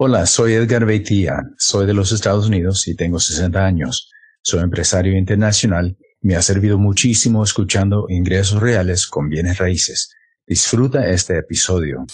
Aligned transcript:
Hola, 0.00 0.26
soy 0.26 0.52
Edgar 0.52 0.86
Beitía, 0.86 1.42
soy 1.56 1.84
de 1.84 1.92
los 1.92 2.12
Estados 2.12 2.46
Unidos 2.46 2.86
y 2.86 2.94
tengo 2.94 3.18
60 3.18 3.66
años. 3.66 4.08
Soy 4.42 4.60
empresario 4.60 5.18
internacional. 5.18 5.96
Me 6.20 6.36
ha 6.36 6.42
servido 6.42 6.78
muchísimo 6.78 7.42
escuchando 7.42 8.06
ingresos 8.08 8.62
reales 8.62 9.08
con 9.08 9.28
bienes 9.28 9.58
raíces. 9.58 10.14
Disfruta 10.46 11.04
este 11.08 11.36
episodio. 11.36 12.06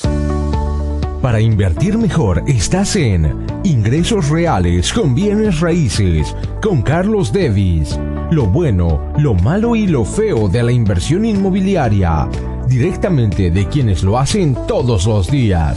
Para 1.20 1.42
invertir 1.42 1.98
mejor 1.98 2.42
estás 2.46 2.96
en 2.96 3.46
Ingresos 3.64 4.30
Reales 4.30 4.90
con 4.90 5.14
Bienes 5.14 5.60
Raíces 5.60 6.34
con 6.62 6.80
Carlos 6.80 7.34
Devis. 7.34 8.00
Lo 8.30 8.46
bueno, 8.46 9.12
lo 9.18 9.34
malo 9.34 9.76
y 9.76 9.86
lo 9.86 10.06
feo 10.06 10.48
de 10.48 10.62
la 10.62 10.72
inversión 10.72 11.26
inmobiliaria. 11.26 12.30
Directamente 12.66 13.50
de 13.50 13.68
quienes 13.68 14.02
lo 14.02 14.18
hacen 14.18 14.56
todos 14.66 15.04
los 15.04 15.30
días. 15.30 15.76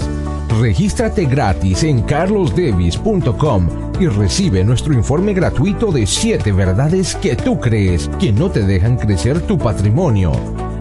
Regístrate 0.50 1.26
gratis 1.26 1.84
en 1.84 2.02
carlosdevis.com 2.02 3.92
y 4.00 4.08
recibe 4.08 4.64
nuestro 4.64 4.94
informe 4.94 5.34
gratuito 5.34 5.92
de 5.92 6.08
7 6.08 6.52
verdades 6.52 7.16
que 7.16 7.36
tú 7.36 7.60
crees 7.60 8.10
que 8.20 8.32
no 8.32 8.50
te 8.50 8.62
dejan 8.62 8.98
crecer 8.98 9.42
tu 9.42 9.58
patrimonio. 9.58 10.32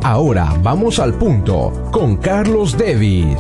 Ahora 0.03 0.55
vamos 0.63 0.99
al 0.99 1.15
punto 1.15 1.89
con 1.93 2.17
Carlos 2.17 2.79
Devis. 2.79 3.39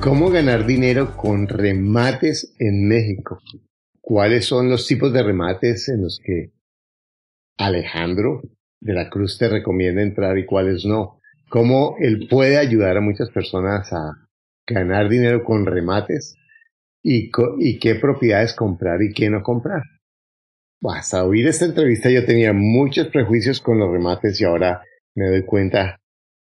¿Cómo 0.00 0.30
ganar 0.30 0.66
dinero 0.66 1.16
con 1.16 1.46
remates 1.48 2.54
en 2.58 2.88
México? 2.88 3.38
¿Cuáles 4.00 4.44
son 4.44 4.68
los 4.68 4.86
tipos 4.86 5.12
de 5.12 5.22
remates 5.22 5.88
en 5.88 6.02
los 6.02 6.20
que 6.24 6.50
Alejandro 7.60 8.40
de 8.80 8.94
la 8.94 9.10
Cruz 9.10 9.36
te 9.38 9.48
recomienda 9.48 10.02
entrar 10.02 10.38
y 10.38 10.46
cuáles 10.46 10.86
no. 10.86 11.20
Cómo 11.50 11.96
él 12.00 12.26
puede 12.30 12.56
ayudar 12.56 12.96
a 12.96 13.02
muchas 13.02 13.30
personas 13.30 13.92
a 13.92 14.12
ganar 14.66 15.08
dinero 15.08 15.44
con 15.44 15.66
remates 15.66 16.36
y, 17.02 17.30
qué 17.30 17.94
propiedades 17.96 18.54
comprar 18.54 19.02
y 19.02 19.12
qué 19.12 19.28
no 19.28 19.42
comprar. 19.42 19.82
Hasta 20.82 21.24
oír 21.24 21.46
esta 21.46 21.66
entrevista 21.66 22.08
yo 22.10 22.24
tenía 22.24 22.54
muchos 22.54 23.08
prejuicios 23.08 23.60
con 23.60 23.78
los 23.78 23.90
remates 23.90 24.40
y 24.40 24.44
ahora 24.44 24.82
me 25.14 25.28
doy 25.28 25.44
cuenta 25.44 26.00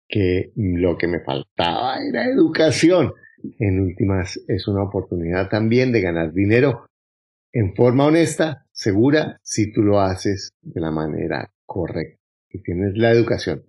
que 0.08 0.52
lo 0.56 0.96
que 0.96 1.08
me 1.08 1.20
faltaba 1.20 1.98
era 2.02 2.24
educación. 2.24 3.12
En 3.58 3.80
últimas, 3.80 4.40
es 4.48 4.66
una 4.68 4.84
oportunidad 4.84 5.48
también 5.50 5.92
de 5.92 6.00
ganar 6.00 6.32
dinero 6.32 6.86
en 7.52 7.74
forma 7.74 8.06
honesta, 8.06 8.66
segura, 8.82 9.38
si 9.42 9.72
tú 9.72 9.82
lo 9.82 10.00
haces 10.00 10.52
de 10.60 10.80
la 10.80 10.90
manera 10.90 11.52
correcta 11.64 12.20
y 12.50 12.62
tienes 12.62 12.96
la 12.96 13.10
educación. 13.10 13.64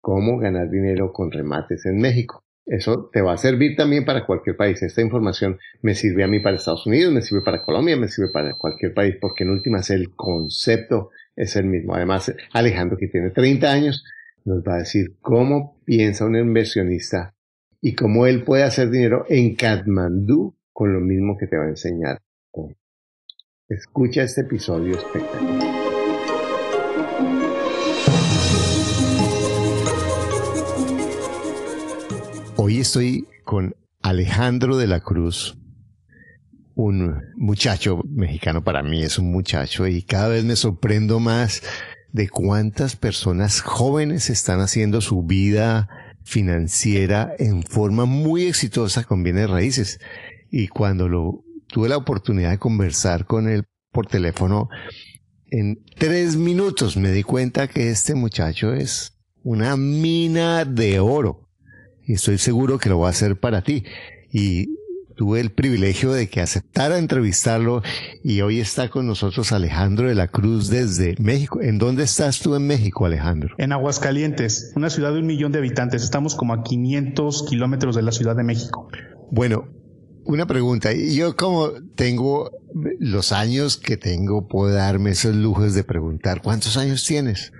Cómo 0.00 0.38
ganar 0.38 0.70
dinero 0.70 1.12
con 1.12 1.32
remates 1.32 1.86
en 1.86 1.98
México. 1.98 2.44
Eso 2.66 3.10
te 3.12 3.20
va 3.20 3.34
a 3.34 3.38
servir 3.38 3.76
también 3.76 4.04
para 4.04 4.24
cualquier 4.26 4.56
país. 4.56 4.82
Esta 4.82 5.02
información 5.02 5.58
me 5.82 5.94
sirve 5.94 6.24
a 6.24 6.28
mí 6.28 6.40
para 6.40 6.56
Estados 6.56 6.86
Unidos, 6.86 7.12
me 7.12 7.20
sirve 7.20 7.42
para 7.42 7.62
Colombia, 7.62 7.96
me 7.96 8.08
sirve 8.08 8.30
para 8.30 8.54
cualquier 8.54 8.94
país, 8.94 9.16
porque 9.20 9.44
en 9.44 9.50
últimas 9.50 9.90
el 9.90 10.14
concepto 10.14 11.10
es 11.36 11.56
el 11.56 11.66
mismo. 11.66 11.94
Además, 11.94 12.34
Alejandro, 12.52 12.96
que 12.96 13.08
tiene 13.08 13.30
30 13.30 13.70
años, 13.70 14.04
nos 14.44 14.62
va 14.62 14.76
a 14.76 14.78
decir 14.78 15.16
cómo 15.20 15.78
piensa 15.84 16.24
un 16.24 16.36
inversionista 16.36 17.34
y 17.80 17.94
cómo 17.94 18.26
él 18.26 18.44
puede 18.44 18.62
hacer 18.62 18.90
dinero 18.90 19.24
en 19.28 19.56
Kathmandú 19.56 20.54
con 20.72 20.92
lo 20.92 21.00
mismo 21.00 21.36
que 21.38 21.46
te 21.46 21.56
va 21.56 21.64
a 21.64 21.68
enseñar 21.68 22.23
Escucha 23.66 24.24
este 24.24 24.42
episodio 24.42 24.94
espectacular. 24.94 25.58
Hoy 32.56 32.80
estoy 32.80 33.26
con 33.44 33.74
Alejandro 34.02 34.76
de 34.76 34.86
la 34.86 35.00
Cruz, 35.00 35.56
un 36.74 37.22
muchacho 37.36 38.02
mexicano 38.06 38.62
para 38.62 38.82
mí 38.82 39.02
es 39.02 39.18
un 39.18 39.32
muchacho 39.32 39.86
y 39.86 40.02
cada 40.02 40.28
vez 40.28 40.44
me 40.44 40.56
sorprendo 40.56 41.18
más 41.18 41.62
de 42.12 42.28
cuántas 42.28 42.96
personas 42.96 43.62
jóvenes 43.62 44.28
están 44.28 44.60
haciendo 44.60 45.00
su 45.00 45.22
vida 45.22 45.88
financiera 46.22 47.34
en 47.38 47.62
forma 47.62 48.04
muy 48.04 48.44
exitosa 48.44 49.04
con 49.04 49.22
bienes 49.22 49.48
raíces. 49.48 50.00
Y 50.50 50.68
cuando 50.68 51.08
lo 51.08 51.44
tuve 51.74 51.88
la 51.88 51.96
oportunidad 51.96 52.52
de 52.52 52.58
conversar 52.58 53.26
con 53.26 53.48
él 53.48 53.64
por 53.90 54.06
teléfono. 54.06 54.68
En 55.50 55.82
tres 55.98 56.36
minutos 56.36 56.96
me 56.96 57.10
di 57.10 57.24
cuenta 57.24 57.66
que 57.66 57.90
este 57.90 58.14
muchacho 58.14 58.72
es 58.72 59.18
una 59.42 59.76
mina 59.76 60.64
de 60.64 61.00
oro. 61.00 61.50
Y 62.06 62.12
estoy 62.12 62.38
seguro 62.38 62.78
que 62.78 62.90
lo 62.90 63.00
va 63.00 63.08
a 63.08 63.10
hacer 63.10 63.40
para 63.40 63.62
ti. 63.62 63.82
Y 64.30 64.68
tuve 65.16 65.40
el 65.40 65.50
privilegio 65.50 66.12
de 66.12 66.28
que 66.28 66.40
aceptara 66.40 66.96
entrevistarlo 66.96 67.82
y 68.22 68.40
hoy 68.42 68.60
está 68.60 68.88
con 68.88 69.08
nosotros 69.08 69.50
Alejandro 69.50 70.06
de 70.06 70.14
la 70.14 70.28
Cruz 70.28 70.68
desde 70.68 71.16
México. 71.18 71.60
¿En 71.60 71.78
dónde 71.78 72.04
estás 72.04 72.38
tú 72.38 72.54
en 72.54 72.68
México, 72.68 73.04
Alejandro? 73.04 73.56
En 73.58 73.72
Aguascalientes, 73.72 74.72
una 74.76 74.90
ciudad 74.90 75.12
de 75.12 75.18
un 75.18 75.26
millón 75.26 75.50
de 75.50 75.58
habitantes. 75.58 76.04
Estamos 76.04 76.36
como 76.36 76.54
a 76.54 76.62
500 76.62 77.46
kilómetros 77.50 77.96
de 77.96 78.02
la 78.02 78.12
Ciudad 78.12 78.36
de 78.36 78.44
México. 78.44 78.88
Bueno, 79.32 79.73
una 80.24 80.46
pregunta. 80.46 80.92
Yo 80.92 81.36
como 81.36 81.70
tengo 81.94 82.50
los 82.98 83.32
años 83.32 83.76
que 83.76 83.96
tengo, 83.96 84.46
puedo 84.48 84.74
darme 84.74 85.10
esos 85.10 85.34
lujos 85.34 85.74
de 85.74 85.84
preguntar. 85.84 86.42
¿Cuántos 86.42 86.76
años 86.76 87.04
tienes? 87.04 87.52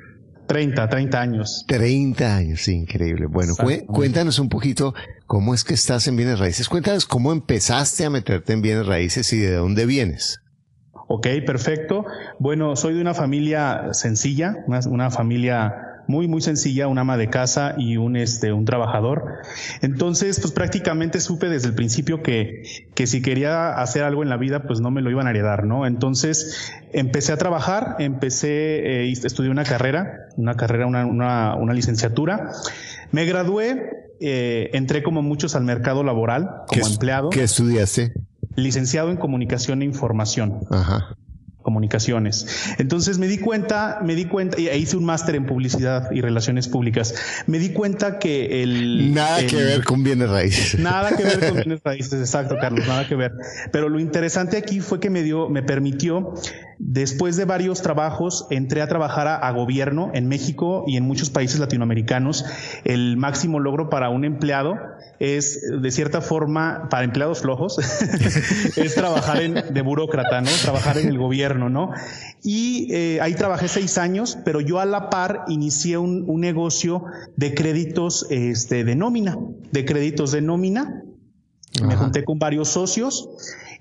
30, 0.47 0.89
30 0.89 1.21
años. 1.21 1.65
30 1.69 2.37
años, 2.37 2.69
increíble. 2.69 3.27
Bueno, 3.27 3.55
cuéntanos 3.87 4.39
un 4.39 4.49
poquito 4.49 4.95
cómo 5.27 5.55
es 5.55 5.65
que 5.65 5.75
estás 5.75 6.07
en 6.07 6.17
bienes 6.17 6.39
raíces. 6.39 6.69
Cuéntanos 6.69 7.07
cómo 7.07 7.33
empezaste 7.33 8.05
a 8.05 8.11
meterte 8.11 8.53
en 8.53 8.63
bienes 8.63 8.87
raíces 8.87 9.33
y 9.33 9.39
de 9.39 9.55
dónde 9.55 9.87
vienes. 9.87 10.41
Ok, 11.09 11.27
perfecto. 11.47 12.05
Bueno, 12.39 12.77
soy 12.77 12.95
de 12.95 13.01
una 13.01 13.15
familia 13.15 13.93
sencilla, 13.93 14.57
una 14.67 15.11
familia 15.11 15.94
muy, 16.07 16.29
muy 16.29 16.41
sencilla, 16.41 16.89
una 16.89 17.03
ama 17.03 17.17
de 17.17 17.29
casa 17.29 17.75
y 17.79 17.97
un, 17.97 18.17
este, 18.17 18.53
un 18.53 18.65
trabajador. 18.65 19.25
Entonces, 19.83 20.41
pues 20.41 20.53
prácticamente 20.53 21.21
supe 21.21 21.49
desde 21.49 21.69
el 21.69 21.75
principio 21.75 22.23
que, 22.23 22.63
que 22.95 23.07
si 23.07 23.23
quería 23.23 23.71
hacer 23.71 24.05
algo 24.05 24.23
en 24.23 24.29
la 24.29 24.37
vida, 24.37 24.63
pues 24.65 24.81
no 24.81 24.91
me 24.91 25.03
lo 25.03 25.11
iban 25.11 25.27
a 25.27 25.31
heredar, 25.31 25.65
¿no? 25.65 25.87
Entonces, 25.87 26.73
empecé 26.93 27.33
a 27.33 27.37
trabajar, 27.37 27.97
empecé, 27.99 29.09
eh, 29.09 29.13
estudié 29.13 29.51
una 29.51 29.65
carrera, 29.65 30.29
una 30.37 30.57
carrera, 30.57 30.87
una, 30.87 31.07
una, 31.07 31.57
una 31.57 31.73
licenciatura. 31.73 32.53
Me 33.13 33.25
gradué, 33.25 34.15
eh, 34.21 34.71
entré 34.73 35.03
como 35.03 35.23
muchos 35.23 35.55
al 35.55 35.65
mercado 35.65 36.05
laboral, 36.05 36.51
como 36.67 36.87
empleado. 36.87 37.31
¿Qué 37.31 37.43
estudiaste? 37.43 38.13
Licenciado 38.57 39.11
en 39.11 39.17
Comunicación 39.17 39.83
e 39.83 39.85
Información. 39.85 40.61
Ajá 40.71 41.17
comunicaciones. 41.65 42.47
Entonces 42.79 43.19
me 43.19 43.27
di 43.27 43.39
cuenta, 43.39 43.99
me 44.05 44.15
di 44.15 44.27
cuenta, 44.27 44.61
y 44.61 44.69
hice 44.69 44.97
un 44.97 45.05
máster 45.05 45.35
en 45.35 45.47
publicidad 45.47 46.13
y 46.13 46.21
relaciones 46.21 46.69
públicas. 46.69 47.17
Me 47.49 47.59
di 47.59 47.71
cuenta 47.71 48.21
que 48.21 48.63
el... 48.63 49.13
Nada 49.13 49.45
que 49.45 49.57
ver 49.57 49.83
con 49.83 50.05
bienes 50.05 50.31
raíces. 50.31 50.79
Nada 50.79 51.17
que 51.17 51.25
ver 51.25 51.41
con 51.49 51.55
bienes 51.65 51.81
raíces, 51.83 52.21
exacto, 52.21 52.57
Carlos, 52.61 52.87
nada 52.87 53.09
que 53.09 53.17
ver. 53.17 53.33
Pero 53.73 53.89
lo 53.89 53.99
interesante 53.99 54.57
aquí 54.57 54.79
fue 54.79 55.01
que 55.01 55.11
me 55.11 55.25
dio, 55.25 55.49
me 55.49 55.65
permitió, 55.65 56.35
después 56.87 57.37
de 57.37 57.47
varios 57.47 57.81
trabajos, 57.81 58.47
entré 58.51 58.83
a 58.83 58.89
trabajar 58.89 59.27
a, 59.27 59.37
a 59.37 59.51
gobierno 59.53 60.11
en 60.13 60.29
México 60.29 60.85
y 60.87 60.97
en 60.99 61.05
muchos 61.05 61.31
países 61.31 61.59
latinoamericanos. 61.59 62.45
El 62.85 63.17
máximo 63.17 63.59
logro 63.59 63.89
para 63.89 64.11
un 64.11 64.25
empleado 64.25 64.77
es, 65.19 65.61
de 65.81 65.91
cierta 65.91 66.21
forma, 66.21 66.89
para 66.91 67.05
empleados 67.05 67.41
flojos, 67.41 67.79
es 68.77 68.95
trabajar 68.95 69.43
en, 69.43 69.55
de 69.73 69.83
burócrata, 69.83 70.43
¿no? 70.43 70.51
Trabajar 70.63 70.99
en 70.99 71.09
el 71.09 71.19
gobierno, 71.19 71.71
¿no? 71.71 71.91
Y 72.43 72.93
eh, 72.93 73.19
ahí 73.23 73.35
trabajé 73.35 73.69
seis 73.69 73.97
años, 73.97 74.37
pero 74.45 74.61
yo 74.61 74.79
a 74.79 74.85
la 74.85 75.09
par 75.09 75.45
inicié 75.49 75.97
un, 75.97 76.25
un 76.27 76.41
negocio 76.41 77.05
de 77.37 77.55
créditos 77.55 78.27
este, 78.29 78.85
de 78.85 78.95
nómina, 78.95 79.39
de 79.73 79.85
créditos 79.85 80.33
de 80.33 80.43
nómina. 80.43 81.03
Me 81.83 81.97
junté 81.97 82.23
con 82.23 82.39
varios 82.39 82.69
socios 82.69 83.29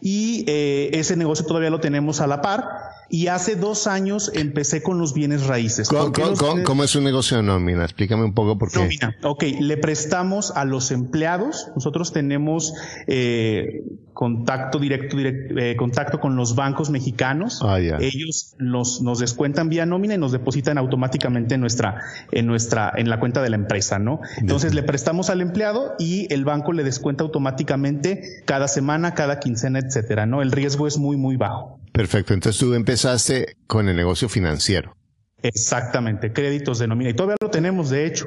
y 0.03 0.43
eh, 0.47 0.89
ese 0.93 1.15
negocio 1.15 1.45
todavía 1.45 1.69
lo 1.69 1.79
tenemos 1.79 2.19
a 2.19 2.27
la 2.27 2.41
par. 2.41 2.67
Y 3.13 3.27
hace 3.27 3.55
dos 3.55 3.85
años 3.85 4.31
empecé 4.33 4.81
con 4.81 4.97
los 4.97 5.13
bienes 5.13 5.45
raíces. 5.45 5.87
¿Cómo, 5.87 6.83
es 6.83 6.95
un 6.95 7.03
negocio 7.03 7.37
de 7.37 7.43
nómina? 7.43 7.83
Explícame 7.83 8.23
un 8.23 8.33
poco 8.33 8.57
por 8.57 8.71
qué. 8.71 8.79
Nómina. 8.79 9.15
Ok, 9.21 9.43
le 9.59 9.77
prestamos 9.77 10.49
a 10.49 10.65
los 10.65 10.89
empleados. 10.89 11.67
Nosotros 11.75 12.11
tenemos 12.11 12.73
eh, 13.05 13.83
contacto 14.13 14.79
directo, 14.79 15.15
eh, 15.19 15.75
contacto 15.77 16.19
con 16.19 16.35
los 16.35 16.55
bancos 16.55 16.89
mexicanos. 16.89 17.61
Ah, 17.63 17.77
Ellos 17.79 18.55
nos, 18.57 19.03
nos 19.03 19.19
descuentan 19.19 19.69
vía 19.69 19.85
nómina 19.85 20.15
y 20.15 20.17
nos 20.17 20.31
depositan 20.31 20.79
automáticamente 20.79 21.53
en 21.53 21.61
nuestra, 21.61 22.01
en 22.31 22.47
nuestra, 22.47 22.91
en 22.95 23.11
la 23.11 23.19
cuenta 23.19 23.43
de 23.43 23.51
la 23.51 23.57
empresa, 23.57 23.99
¿no? 23.99 24.21
Entonces 24.37 24.73
le 24.73 24.81
prestamos 24.81 25.29
al 25.29 25.41
empleado 25.41 25.93
y 25.99 26.33
el 26.33 26.45
banco 26.45 26.73
le 26.73 26.83
descuenta 26.83 27.23
automáticamente 27.23 28.41
cada 28.45 28.67
semana, 28.67 29.13
cada 29.13 29.39
quincena, 29.39 29.77
etcétera, 29.77 30.25
¿no? 30.25 30.41
El 30.41 30.51
riesgo 30.51 30.87
es 30.87 30.97
muy, 30.97 31.15
muy 31.15 31.37
bajo. 31.37 31.77
Perfecto. 31.93 32.33
Entonces 32.33 32.59
tú 32.59 32.73
empezaste 32.73 33.55
con 33.67 33.87
el 33.87 33.95
negocio 33.95 34.27
financiero. 34.27 34.97
Exactamente, 35.41 36.33
créditos 36.33 36.79
de 36.79 36.87
nómina. 36.87 37.11
Y 37.11 37.13
todavía 37.13 37.35
lo 37.39 37.49
tenemos, 37.49 37.89
de 37.89 38.05
hecho. 38.05 38.25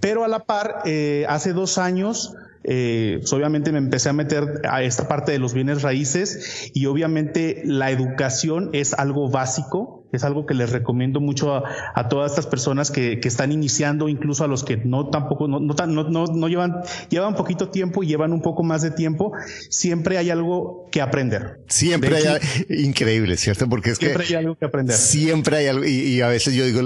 Pero 0.00 0.24
a 0.24 0.28
la 0.28 0.40
par, 0.40 0.82
eh, 0.84 1.24
hace 1.28 1.52
dos 1.52 1.78
años 1.78 2.34
eh, 2.64 3.16
pues, 3.20 3.32
obviamente 3.32 3.72
me 3.72 3.78
empecé 3.78 4.08
a 4.08 4.12
meter 4.12 4.62
a 4.68 4.82
esta 4.82 5.08
parte 5.08 5.32
de 5.32 5.38
los 5.38 5.54
bienes 5.54 5.82
raíces 5.82 6.70
y 6.74 6.86
obviamente 6.86 7.62
la 7.64 7.90
educación 7.90 8.70
es 8.72 8.94
algo 8.94 9.30
básico 9.30 9.97
es 10.12 10.24
algo 10.24 10.46
que 10.46 10.54
les 10.54 10.70
recomiendo 10.70 11.20
mucho 11.20 11.54
a, 11.54 12.08
todas 12.08 12.32
estas 12.32 12.46
personas 12.46 12.90
que, 12.90 13.20
que, 13.20 13.28
están 13.28 13.52
iniciando, 13.52 14.08
incluso 14.08 14.44
a 14.44 14.48
los 14.48 14.64
que 14.64 14.78
no 14.78 15.10
tampoco, 15.10 15.46
no, 15.48 15.60
no, 15.60 15.74
no, 15.86 16.24
no, 16.26 16.48
llevan, 16.48 16.80
llevan 17.10 17.34
poquito 17.34 17.68
tiempo 17.68 18.02
y 18.02 18.06
llevan 18.06 18.32
un 18.32 18.40
poco 18.40 18.62
más 18.62 18.80
de 18.80 18.90
tiempo. 18.90 19.32
Siempre 19.68 20.16
hay 20.16 20.30
algo 20.30 20.88
que 20.90 21.02
aprender. 21.02 21.60
Siempre 21.68 22.16
hay 22.16 22.24
algo 22.24 22.46
increíble, 22.70 23.36
¿cierto? 23.36 23.68
Porque 23.68 23.90
es 23.90 23.98
siempre 23.98 24.24
hay 24.26 24.34
algo 24.34 24.56
que 24.56 24.64
aprender. 24.64 24.96
Siempre 24.96 25.56
hay 25.58 25.66
algo, 25.66 25.84
y, 25.84 26.20
a 26.22 26.28
veces 26.28 26.54
yo 26.54 26.64
digo, 26.64 26.80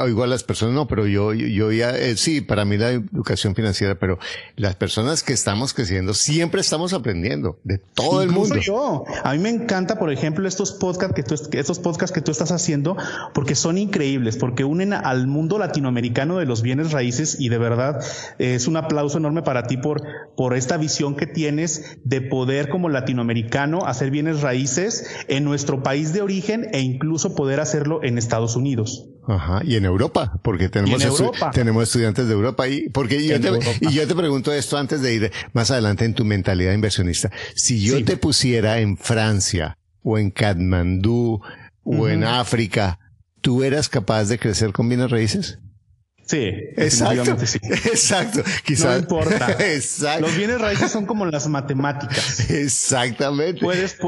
oigo 0.00 0.24
a 0.24 0.26
las 0.26 0.42
personas, 0.42 0.74
no, 0.74 0.88
pero 0.88 1.06
yo, 1.06 1.32
yo 1.32 1.70
ya, 1.70 1.96
eh, 1.96 2.16
sí, 2.16 2.40
para 2.40 2.64
mí 2.64 2.76
la 2.76 2.90
educación 2.90 3.54
financiera, 3.54 3.94
pero 3.94 4.18
las 4.56 4.74
personas 4.74 5.22
que 5.22 5.32
estamos 5.32 5.74
creciendo, 5.74 6.12
siempre 6.12 6.60
estamos 6.60 6.92
aprendiendo 6.92 7.60
de 7.62 7.78
todo 7.78 8.22
el 8.22 8.30
mundo. 8.30 8.56
Yo, 8.56 9.04
a 9.22 9.32
mí 9.32 9.38
me 9.38 9.50
encanta, 9.50 9.98
por 9.98 10.12
ejemplo, 10.12 10.48
estos 10.48 10.72
podcasts 10.72 11.14
que 11.14 11.22
tú, 11.22 11.34
estos 11.52 11.78
podcasts 11.78 12.12
que 12.12 12.20
tú 12.20 12.32
estás 12.32 12.50
haciendo 12.50 12.63
haciendo 12.64 12.96
porque 13.34 13.54
son 13.54 13.78
increíbles, 13.78 14.36
porque 14.36 14.64
unen 14.64 14.92
al 14.92 15.26
mundo 15.26 15.58
latinoamericano 15.58 16.38
de 16.38 16.46
los 16.46 16.62
bienes 16.62 16.92
raíces 16.92 17.36
y 17.38 17.50
de 17.50 17.58
verdad 17.58 18.00
es 18.38 18.66
un 18.66 18.76
aplauso 18.76 19.18
enorme 19.18 19.42
para 19.42 19.64
ti 19.64 19.76
por, 19.76 20.02
por 20.36 20.56
esta 20.56 20.76
visión 20.76 21.14
que 21.14 21.26
tienes 21.26 21.98
de 22.04 22.22
poder 22.22 22.68
como 22.68 22.88
latinoamericano 22.88 23.84
hacer 23.86 24.10
bienes 24.10 24.40
raíces 24.40 25.06
en 25.28 25.44
nuestro 25.44 25.82
país 25.82 26.12
de 26.12 26.22
origen 26.22 26.68
e 26.72 26.80
incluso 26.80 27.34
poder 27.34 27.60
hacerlo 27.60 28.00
en 28.02 28.18
Estados 28.18 28.56
Unidos. 28.56 29.08
Ajá, 29.26 29.62
y 29.64 29.76
en 29.76 29.84
Europa, 29.84 30.38
porque 30.42 30.68
tenemos, 30.68 31.02
tenemos 31.52 31.82
estudiantes 31.84 32.26
de 32.26 32.34
Europa 32.34 32.68
y 32.68 32.90
porque 32.90 33.26
yo 33.26 33.40
te, 33.40 33.50
y 33.80 33.92
yo 33.92 34.06
te 34.06 34.14
pregunto 34.14 34.52
esto 34.52 34.76
antes 34.76 35.00
de 35.00 35.14
ir 35.14 35.32
más 35.54 35.70
adelante 35.70 36.04
en 36.04 36.14
tu 36.14 36.24
mentalidad 36.24 36.72
inversionista. 36.72 37.30
Si 37.54 37.80
yo 37.80 38.04
te 38.04 38.16
pusiera 38.16 38.80
en 38.80 38.98
Francia 38.98 39.78
o 40.02 40.18
en 40.18 40.30
Katmandú 40.30 41.40
o 41.84 42.08
en 42.08 42.24
África, 42.24 42.98
¿tú 43.40 43.62
eras 43.62 43.88
capaz 43.88 44.24
de 44.24 44.38
crecer 44.38 44.72
con 44.72 44.88
bienes 44.88 45.10
raíces? 45.10 45.58
Sí, 46.26 46.50
exacto. 46.76 47.36
Sí. 47.46 47.58
Exacto. 47.62 48.42
Quizás. 48.64 48.92
No 48.92 48.98
importa. 48.98 49.56
Exacto. 49.74 50.22
Los 50.22 50.36
bienes 50.36 50.60
raíces 50.60 50.90
son 50.90 51.04
como 51.04 51.26
las 51.26 51.46
matemáticas. 51.48 52.48
Exactamente. 52.50 53.60
Puedes, 53.60 53.98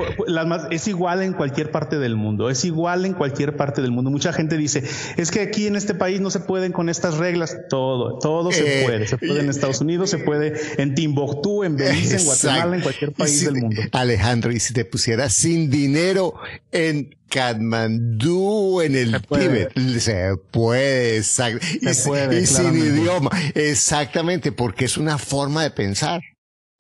es 0.71 0.89
igual 0.89 1.23
en 1.23 1.35
cualquier 1.35 1.71
parte 1.71 1.99
del 1.99 2.17
mundo. 2.17 2.49
Es 2.49 2.65
igual 2.65 3.05
en 3.05 3.13
cualquier 3.13 3.57
parte 3.57 3.83
del 3.83 3.91
mundo. 3.91 4.11
Mucha 4.11 4.33
gente 4.33 4.57
dice, 4.57 4.83
es 5.17 5.31
que 5.31 5.41
aquí 5.41 5.67
en 5.67 5.77
este 5.77 5.95
país 5.95 6.21
no 6.21 6.31
se 6.31 6.41
pueden 6.41 6.73
con 6.73 6.89
estas 6.89 7.19
reglas. 7.19 7.57
Todo, 7.69 8.19
todo 8.19 8.51
se 8.51 8.81
eh, 8.81 8.85
puede. 8.85 9.07
Se 9.07 9.19
puede 9.19 9.41
en 9.41 9.51
Estados 9.51 9.81
Unidos, 9.81 10.09
se 10.09 10.19
puede 10.19 10.55
en 10.79 10.95
Timbuktu, 10.95 11.65
en 11.65 11.77
Belice, 11.77 12.17
en 12.17 12.25
Guatemala, 12.25 12.77
en 12.77 12.83
cualquier 12.83 13.13
país 13.13 13.45
del 13.45 13.57
mundo. 13.57 13.83
Alejandro, 13.93 14.53
y 14.53 14.61
si 14.61 14.73
te 14.73 14.87
pusieras 14.87 15.35
sin 15.35 15.69
dinero 15.69 16.35
en 16.73 17.15
Katmandú 17.29 18.81
en 18.81 18.97
el 18.97 19.21
Tíbet. 19.23 19.73
Se 19.99 20.37
puede, 20.51 21.19
exacto. 21.19 21.65
y, 21.81 22.47
sin 22.47 22.77
idioma. 22.77 23.31
Exactamente, 23.55 24.53
porque 24.53 24.85
es 24.85 24.97
una 24.97 25.19
forma 25.19 25.63
de 25.63 25.71
pensar. 25.71 26.21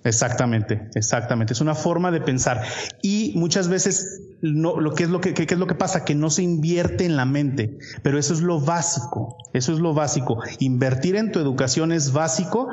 Exactamente, 0.04 0.88
exactamente. 0.94 1.52
Es 1.52 1.60
una 1.60 1.74
forma 1.74 2.10
de 2.12 2.20
pensar. 2.20 2.62
Y 3.02 3.32
muchas 3.34 3.68
veces 3.68 4.20
no, 4.40 4.80
lo 4.80 4.94
que 4.94 5.04
es 5.04 5.10
lo 5.10 5.20
que, 5.20 5.34
es 5.36 5.58
lo 5.58 5.66
que 5.66 5.74
pasa, 5.74 6.04
que 6.04 6.14
no 6.14 6.30
se 6.30 6.42
invierte 6.42 7.04
en 7.04 7.16
la 7.16 7.24
mente. 7.24 7.78
Pero 8.02 8.18
eso 8.18 8.32
es 8.32 8.40
lo 8.40 8.60
básico. 8.60 9.36
Eso 9.52 9.72
es 9.72 9.80
lo 9.80 9.94
básico. 9.94 10.38
Invertir 10.60 11.16
en 11.16 11.32
tu 11.32 11.40
educación 11.40 11.90
es 11.92 12.12
básico 12.12 12.68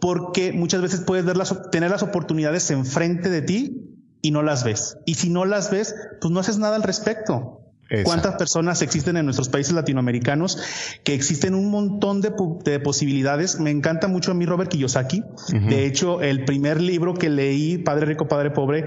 porque 0.00 0.52
muchas 0.52 0.80
veces 0.80 1.00
puedes 1.00 1.24
ver 1.24 1.36
las, 1.36 1.70
tener 1.70 1.90
las 1.90 2.02
oportunidades 2.02 2.70
enfrente 2.70 3.28
de 3.28 3.42
ti 3.42 3.87
y 4.22 4.30
no 4.30 4.42
las 4.42 4.64
ves. 4.64 4.98
Y 5.04 5.14
si 5.14 5.30
no 5.30 5.44
las 5.44 5.70
ves, 5.70 5.94
pues 6.20 6.32
no 6.32 6.40
haces 6.40 6.58
nada 6.58 6.76
al 6.76 6.82
respecto. 6.82 7.58
¿Cuántas 8.04 8.34
personas 8.34 8.82
existen 8.82 9.16
en 9.16 9.24
nuestros 9.24 9.48
países 9.48 9.72
latinoamericanos 9.72 10.58
que 11.04 11.14
existen 11.14 11.54
un 11.54 11.70
montón 11.70 12.20
de, 12.20 12.80
posibilidades? 12.80 13.60
Me 13.60 13.70
encanta 13.70 14.08
mucho 14.08 14.32
a 14.32 14.34
mí 14.34 14.44
Robert 14.44 14.70
Kiyosaki. 14.70 15.24
De 15.68 15.86
hecho, 15.86 16.20
el 16.20 16.44
primer 16.44 16.82
libro 16.82 17.14
que 17.14 17.30
leí, 17.30 17.78
Padre 17.78 18.04
Rico, 18.04 18.28
Padre 18.28 18.50
Pobre, 18.50 18.84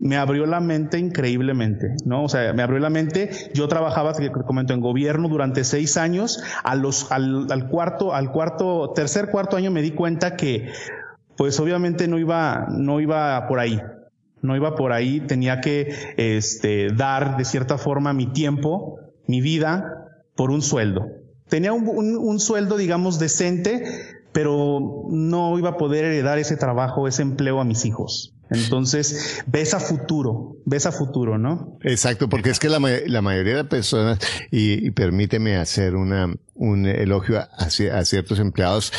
me 0.00 0.16
abrió 0.16 0.46
la 0.46 0.58
mente 0.58 0.98
increíblemente, 0.98 1.94
¿no? 2.04 2.24
O 2.24 2.28
sea, 2.28 2.52
me 2.54 2.64
abrió 2.64 2.80
la 2.80 2.90
mente. 2.90 3.30
Yo 3.54 3.68
trabajaba, 3.68 4.12
te 4.14 4.30
comento, 4.32 4.74
en 4.74 4.80
gobierno 4.80 5.28
durante 5.28 5.62
seis 5.62 5.96
años. 5.96 6.42
A 6.64 6.74
los, 6.74 7.12
al, 7.12 7.46
al 7.50 7.68
cuarto, 7.68 8.14
al 8.14 8.32
cuarto, 8.32 8.92
tercer, 8.96 9.30
cuarto 9.30 9.56
año 9.56 9.70
me 9.70 9.80
di 9.80 9.92
cuenta 9.92 10.34
que, 10.34 10.72
pues 11.36 11.60
obviamente 11.60 12.08
no 12.08 12.18
iba, 12.18 12.66
no 12.68 13.00
iba 13.00 13.46
por 13.46 13.60
ahí 13.60 13.80
no 14.44 14.54
iba 14.54 14.74
por 14.74 14.92
ahí, 14.92 15.20
tenía 15.20 15.60
que 15.60 15.94
este, 16.18 16.88
dar 16.92 17.38
de 17.38 17.44
cierta 17.46 17.78
forma 17.78 18.12
mi 18.12 18.26
tiempo, 18.26 19.00
mi 19.26 19.40
vida, 19.40 20.04
por 20.36 20.50
un 20.50 20.60
sueldo. 20.60 21.06
Tenía 21.48 21.72
un, 21.72 22.40
sueldo, 22.40 22.76
digamos, 22.76 23.18
decente, 23.18 23.84
pero 24.32 25.06
no 25.10 25.58
iba 25.58 25.70
a 25.70 25.76
poder 25.78 26.04
heredar 26.04 26.38
ese 26.38 26.56
trabajo, 26.56 27.08
ese 27.08 27.22
empleo 27.22 27.60
a 27.60 27.64
mis 27.64 27.86
hijos. 27.86 28.34
Entonces, 28.50 29.42
ves 29.46 29.72
a 29.72 29.80
futuro, 29.80 30.58
ves 30.66 30.84
a 30.84 30.92
futuro, 30.92 31.38
¿no? 31.38 31.78
Exacto, 31.82 32.28
porque 32.28 32.50
es 32.50 32.58
que 32.58 32.68
la, 32.68 32.78
mayoría 32.78 33.56
de 33.56 33.64
personas, 33.64 34.18
y, 34.50 34.90
permíteme 34.90 35.56
hacer 35.56 35.94
un 35.96 36.86
elogio 36.86 37.38
a, 37.38 37.70
ciertos 37.70 38.38
empleados, 38.38 38.92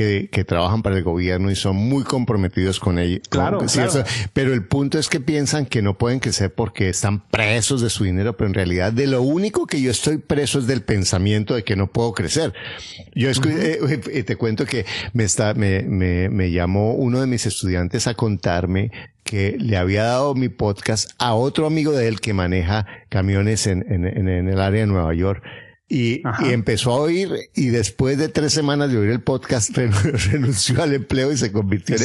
que, 0.00 0.30
que, 0.32 0.44
trabajan 0.44 0.82
para 0.82 0.96
el 0.96 1.02
gobierno 1.02 1.50
y 1.50 1.54
son 1.54 1.76
muy 1.76 2.04
comprometidos 2.04 2.80
con 2.80 2.98
ellos. 2.98 3.20
Claro, 3.28 3.58
claro. 3.58 4.04
Pero 4.32 4.54
el 4.54 4.64
punto 4.64 4.98
es 4.98 5.08
que 5.08 5.20
piensan 5.20 5.66
que 5.66 5.82
no 5.82 5.98
pueden 5.98 6.20
crecer 6.20 6.54
porque 6.54 6.88
están 6.88 7.20
presos 7.28 7.82
de 7.82 7.90
su 7.90 8.04
dinero, 8.04 8.34
pero 8.34 8.48
en 8.48 8.54
realidad 8.54 8.94
de 8.94 9.06
lo 9.06 9.20
único 9.20 9.66
que 9.66 9.82
yo 9.82 9.90
estoy 9.90 10.16
preso 10.16 10.58
es 10.58 10.66
del 10.66 10.80
pensamiento 10.80 11.54
de 11.54 11.64
que 11.64 11.76
no 11.76 11.88
puedo 11.88 12.14
crecer. 12.14 12.54
Yo 13.14 13.28
eh, 13.28 14.00
eh, 14.10 14.22
te 14.22 14.36
cuento 14.36 14.64
que 14.64 14.86
me, 15.12 15.24
está, 15.24 15.52
me, 15.52 15.82
me, 15.82 16.30
me 16.30 16.50
llamó 16.50 16.94
uno 16.94 17.20
de 17.20 17.26
mis 17.26 17.44
estudiantes 17.44 18.06
a 18.06 18.14
contarme 18.14 18.92
que 19.22 19.58
le 19.58 19.76
había 19.76 20.04
dado 20.04 20.34
mi 20.34 20.48
podcast 20.48 21.10
a 21.18 21.34
otro 21.34 21.66
amigo 21.66 21.92
de 21.92 22.08
él 22.08 22.20
que 22.20 22.32
maneja 22.32 22.86
camiones 23.10 23.66
en, 23.66 23.84
en, 23.92 24.06
en 24.06 24.48
el 24.48 24.60
área 24.60 24.80
de 24.80 24.86
Nueva 24.86 25.12
York 25.12 25.42
y, 25.90 26.22
empezó 26.44 26.92
a 26.92 27.00
oír 27.00 27.50
y 27.54 27.66
después 27.66 28.16
de 28.16 28.28
tres 28.28 28.52
semanas 28.52 28.92
de 28.92 28.98
oír 28.98 29.10
el 29.10 29.22
podcast 29.22 29.76
renunció 30.30 30.82
al 30.82 30.94
empleo 30.94 31.32
y 31.32 31.36
se 31.36 31.50
convirtió 31.50 31.96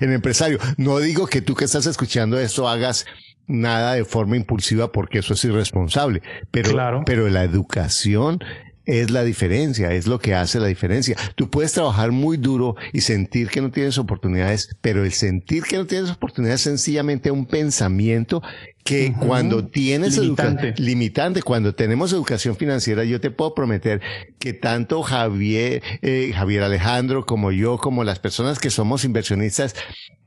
en, 0.00 0.12
empresario. 0.12 0.58
No 0.76 0.98
digo 0.98 1.26
que 1.26 1.40
tú 1.40 1.54
que 1.54 1.64
estás 1.64 1.86
escuchando 1.86 2.38
esto 2.38 2.68
hagas 2.68 3.06
nada 3.46 3.94
de 3.94 4.04
forma 4.04 4.36
impulsiva 4.36 4.92
porque 4.92 5.20
eso 5.20 5.32
es 5.32 5.44
irresponsable, 5.44 6.22
pero, 6.50 7.02
pero 7.06 7.28
la 7.30 7.42
educación 7.42 8.38
es 8.84 9.10
la 9.10 9.24
diferencia, 9.24 9.92
es 9.92 10.06
lo 10.06 10.18
que 10.18 10.34
hace 10.34 10.60
la 10.60 10.66
diferencia. 10.66 11.16
Tú 11.34 11.48
puedes 11.48 11.72
trabajar 11.72 12.12
muy 12.12 12.36
duro 12.36 12.76
y 12.92 13.00
sentir 13.00 13.48
que 13.48 13.60
no 13.60 13.70
tienes 13.70 13.96
oportunidades, 13.96 14.76
pero 14.80 15.04
el 15.04 15.12
sentir 15.12 15.62
que 15.62 15.76
no 15.76 15.86
tienes 15.86 16.10
oportunidades 16.10 16.60
es 16.60 16.64
sencillamente 16.64 17.30
un 17.30 17.46
pensamiento 17.46 18.42
que 18.84 19.12
cuando 19.12 19.66
tienes 19.66 20.18
limitante. 20.18 20.74
limitante, 20.76 21.42
cuando 21.42 21.74
tenemos 21.74 22.12
educación 22.12 22.56
financiera, 22.56 23.04
yo 23.04 23.20
te 23.20 23.30
puedo 23.30 23.54
prometer 23.54 24.00
que 24.38 24.52
tanto 24.52 25.02
Javier, 25.02 25.82
eh, 26.02 26.32
Javier 26.34 26.64
Alejandro 26.64 27.24
como 27.24 27.52
yo, 27.52 27.78
como 27.78 28.02
las 28.02 28.18
personas 28.18 28.58
que 28.58 28.70
somos 28.70 29.04
inversionistas, 29.04 29.74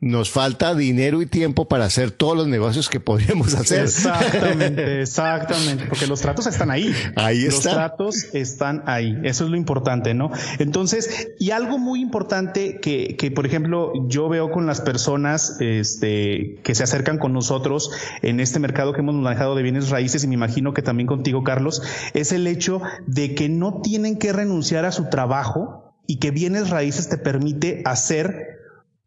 nos 0.01 0.29
falta 0.29 0.75
dinero 0.75 1.21
y 1.21 1.25
tiempo 1.25 1.67
para 1.67 1.85
hacer 1.85 2.11
todos 2.11 2.37
los 2.37 2.47
negocios 2.47 2.89
que 2.89 2.99
podríamos 2.99 3.55
hacer. 3.55 3.83
Exactamente, 3.83 5.01
exactamente, 5.01 5.85
porque 5.85 6.05
los 6.05 6.21
tratos 6.21 6.47
están 6.47 6.69
ahí. 6.69 6.93
Ahí 7.15 7.45
Los 7.45 7.61
tratos 7.61 8.33
están 8.33 8.83
ahí. 8.85 9.17
Eso 9.23 9.45
es 9.45 9.49
lo 9.49 9.57
importante, 9.57 10.13
¿no? 10.13 10.31
Entonces, 10.59 11.29
y 11.39 11.51
algo 11.51 11.77
muy 11.77 12.01
importante 12.01 12.79
que, 12.81 13.15
que 13.17 13.31
por 13.31 13.45
ejemplo, 13.45 13.93
yo 14.07 14.29
veo 14.29 14.51
con 14.51 14.65
las 14.65 14.81
personas 14.81 15.57
este, 15.59 16.59
que 16.63 16.75
se 16.75 16.83
acercan 16.83 17.17
con 17.17 17.33
nosotros 17.33 17.89
en 18.21 18.39
este 18.45 18.59
mercado 18.59 18.93
que 18.93 19.01
hemos 19.01 19.15
manejado 19.15 19.55
de 19.55 19.63
bienes 19.63 19.89
raíces, 19.89 20.23
y 20.23 20.27
me 20.27 20.35
imagino 20.35 20.73
que 20.73 20.81
también 20.81 21.07
contigo, 21.07 21.43
Carlos, 21.43 21.81
es 22.13 22.31
el 22.31 22.47
hecho 22.47 22.81
de 23.05 23.35
que 23.35 23.49
no 23.49 23.81
tienen 23.81 24.17
que 24.17 24.31
renunciar 24.31 24.85
a 24.85 24.93
su 24.93 25.09
trabajo 25.09 25.93
y 26.07 26.19
que 26.19 26.31
bienes 26.31 26.69
raíces 26.69 27.09
te 27.09 27.17
permite 27.17 27.81
hacer 27.85 28.55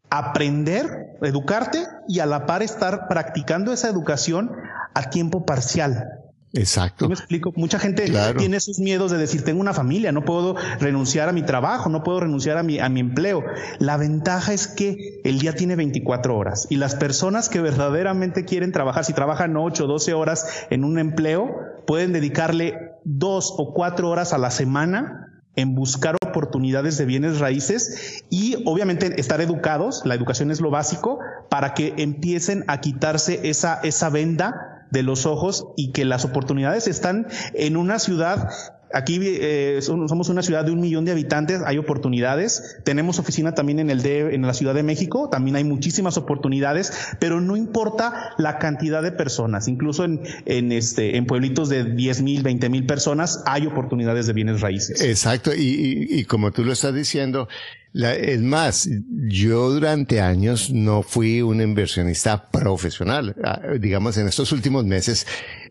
aprender, 0.09 1.17
educarte 1.21 1.85
y 2.07 2.19
a 2.19 2.25
la 2.25 2.45
par 2.45 2.63
estar 2.63 3.07
practicando 3.07 3.71
esa 3.71 3.89
educación 3.89 4.51
a 4.93 5.09
tiempo 5.09 5.45
parcial. 5.45 6.28
Exacto. 6.53 7.07
me 7.07 7.13
explico? 7.13 7.53
Mucha 7.55 7.79
gente 7.79 8.11
tiene 8.37 8.57
esos 8.57 8.79
miedos 8.79 9.11
de 9.11 9.17
decir, 9.17 9.43
tengo 9.43 9.61
una 9.61 9.73
familia, 9.73 10.11
no 10.11 10.25
puedo 10.25 10.55
renunciar 10.79 11.29
a 11.29 11.31
mi 11.31 11.43
trabajo, 11.43 11.89
no 11.89 12.03
puedo 12.03 12.21
renunciar 12.21 12.57
a 12.57 12.63
mi, 12.63 12.79
a 12.79 12.89
mi 12.89 12.99
empleo. 12.99 13.43
La 13.77 13.97
ventaja 13.97 14.53
es 14.53 14.67
que 14.67 15.21
el 15.23 15.39
día 15.39 15.53
tiene 15.53 15.75
24 15.75 16.35
horas 16.35 16.67
y 16.69 16.77
las 16.77 16.95
personas 16.95 17.49
que 17.49 17.61
verdaderamente 17.61 18.45
quieren 18.45 18.71
trabajar, 18.71 19.05
si 19.05 19.13
trabajan 19.13 19.55
8 19.55 19.83
o 19.83 19.87
12 19.87 20.13
horas 20.13 20.45
en 20.69 20.83
un 20.83 20.97
empleo, 20.97 21.55
pueden 21.85 22.13
dedicarle 22.13 22.93
dos 23.03 23.53
o 23.57 23.73
cuatro 23.73 24.09
horas 24.09 24.33
a 24.33 24.37
la 24.37 24.51
semana 24.51 25.29
en 25.55 25.75
buscar 25.75 26.15
oportunidades 26.25 26.97
de 26.97 27.05
bienes 27.05 27.39
raíces 27.39 28.23
y 28.29 28.63
obviamente 28.65 29.19
estar 29.19 29.41
educados, 29.41 30.03
la 30.05 30.15
educación 30.15 30.51
es 30.51 30.61
lo 30.61 30.69
básico, 30.69 31.19
para 31.49 31.73
que 31.73 31.95
empiecen 31.97 32.63
a 32.67 32.79
quitarse 32.79 33.49
esa, 33.49 33.79
esa 33.83 34.09
venda 34.09 34.68
de 34.91 35.03
los 35.03 35.25
ojos 35.25 35.67
y 35.75 35.91
que 35.91 36.05
las 36.05 36.25
oportunidades 36.25 36.87
están 36.87 37.27
en 37.53 37.77
una 37.77 37.99
ciudad 37.99 38.49
Aquí 38.91 39.19
eh, 39.21 39.79
somos 39.81 40.29
una 40.29 40.41
ciudad 40.41 40.65
de 40.65 40.71
un 40.71 40.81
millón 40.81 41.05
de 41.05 41.11
habitantes, 41.11 41.61
hay 41.63 41.77
oportunidades. 41.77 42.77
Tenemos 42.83 43.19
oficina 43.19 43.53
también 43.53 43.77
en 43.79 43.91
el 43.91 44.01
de, 44.01 44.33
en 44.33 44.41
la 44.41 44.53
Ciudad 44.53 44.73
de 44.73 44.81
México, 44.81 45.29
también 45.29 45.55
hay 45.57 45.63
muchísimas 45.63 46.17
oportunidades, 46.17 46.91
pero 47.19 47.39
no 47.39 47.55
importa 47.55 48.33
la 48.37 48.57
cantidad 48.57 49.03
de 49.03 49.11
personas. 49.11 49.67
Incluso 49.67 50.05
en, 50.05 50.21
en 50.45 50.71
este, 50.71 51.17
en 51.17 51.27
pueblitos 51.27 51.69
de 51.69 51.83
10 51.83 52.21
mil, 52.23 52.41
20 52.41 52.69
mil 52.69 52.85
personas 52.87 53.43
hay 53.45 53.67
oportunidades 53.67 54.25
de 54.25 54.33
bienes 54.33 54.61
raíces. 54.61 55.01
Exacto, 55.01 55.53
y, 55.53 56.07
y, 56.09 56.25
como 56.25 56.51
tú 56.51 56.63
lo 56.63 56.73
estás 56.73 56.95
diciendo, 56.95 57.47
es 57.93 58.41
más, 58.41 58.87
yo 59.27 59.71
durante 59.71 60.21
años 60.21 60.69
no 60.71 61.01
fui 61.01 61.41
un 61.41 61.61
inversionista 61.61 62.49
profesional. 62.49 63.35
Ah, 63.43 63.61
digamos, 63.79 64.17
en 64.17 64.27
estos 64.27 64.51
últimos 64.51 64.85
meses 64.85 65.25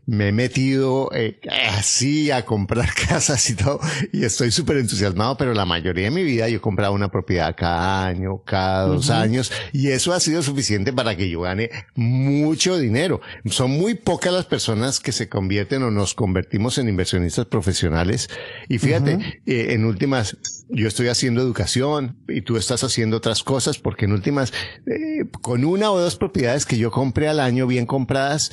me 0.06 0.28
he 0.28 0.32
metido 0.32 1.10
eh, 1.14 1.40
así 1.70 2.30
a 2.30 2.44
comprar 2.44 2.88
casas 3.08 3.48
y 3.50 3.54
todo 3.54 3.80
y 4.12 4.24
estoy 4.24 4.50
súper 4.50 4.78
entusiasmado, 4.78 5.36
pero 5.36 5.54
la 5.54 5.64
mayoría 5.64 6.04
de 6.04 6.10
mi 6.10 6.22
vida 6.22 6.48
yo 6.48 6.58
he 6.58 6.60
comprado 6.60 6.92
una 6.92 7.10
propiedad 7.10 7.54
cada 7.56 8.06
año, 8.06 8.42
cada 8.44 8.86
dos 8.86 9.10
años 9.10 9.52
y 9.72 9.88
eso 9.88 10.12
ha 10.12 10.20
sido 10.20 10.42
suficiente 10.42 10.92
para 10.92 11.16
que 11.16 11.28
yo 11.28 11.42
gane 11.42 11.70
mucho 11.94 12.78
dinero. 12.78 13.20
Son 13.46 13.70
muy 13.70 13.94
pocas 13.94 14.32
las 14.32 14.46
personas 14.46 15.00
que 15.00 15.12
se 15.12 15.28
convierten 15.28 15.82
o 15.82 15.90
nos 15.90 16.14
convertimos 16.14 16.78
en 16.78 16.88
inversionistas 16.88 17.46
profesionales 17.46 18.28
y 18.68 18.78
fíjate, 18.78 19.40
eh, 19.46 19.68
en 19.70 19.84
últimas, 19.84 20.36
yo 20.68 20.88
estoy 20.88 21.08
haciendo 21.08 21.40
educación 21.40 22.16
y 22.28 22.42
tú 22.42 22.56
estás 22.56 22.84
haciendo 22.84 23.16
otras 23.16 23.42
cosas 23.42 23.78
porque 23.78 24.04
en 24.04 24.12
últimas, 24.12 24.52
eh, 24.86 25.24
con 25.42 25.64
una 25.64 25.90
o 25.90 25.98
dos 25.98 26.16
propiedades 26.16 26.66
que 26.66 26.78
yo 26.78 26.90
compré 26.90 27.28
al 27.28 27.40
año 27.40 27.66
bien 27.66 27.86
compradas, 27.86 28.52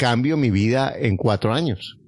cambio 0.00 0.38
mi 0.38 0.50
vida 0.50 0.94
en 0.98 1.18
cuatro 1.18 1.52
años. 1.52 1.98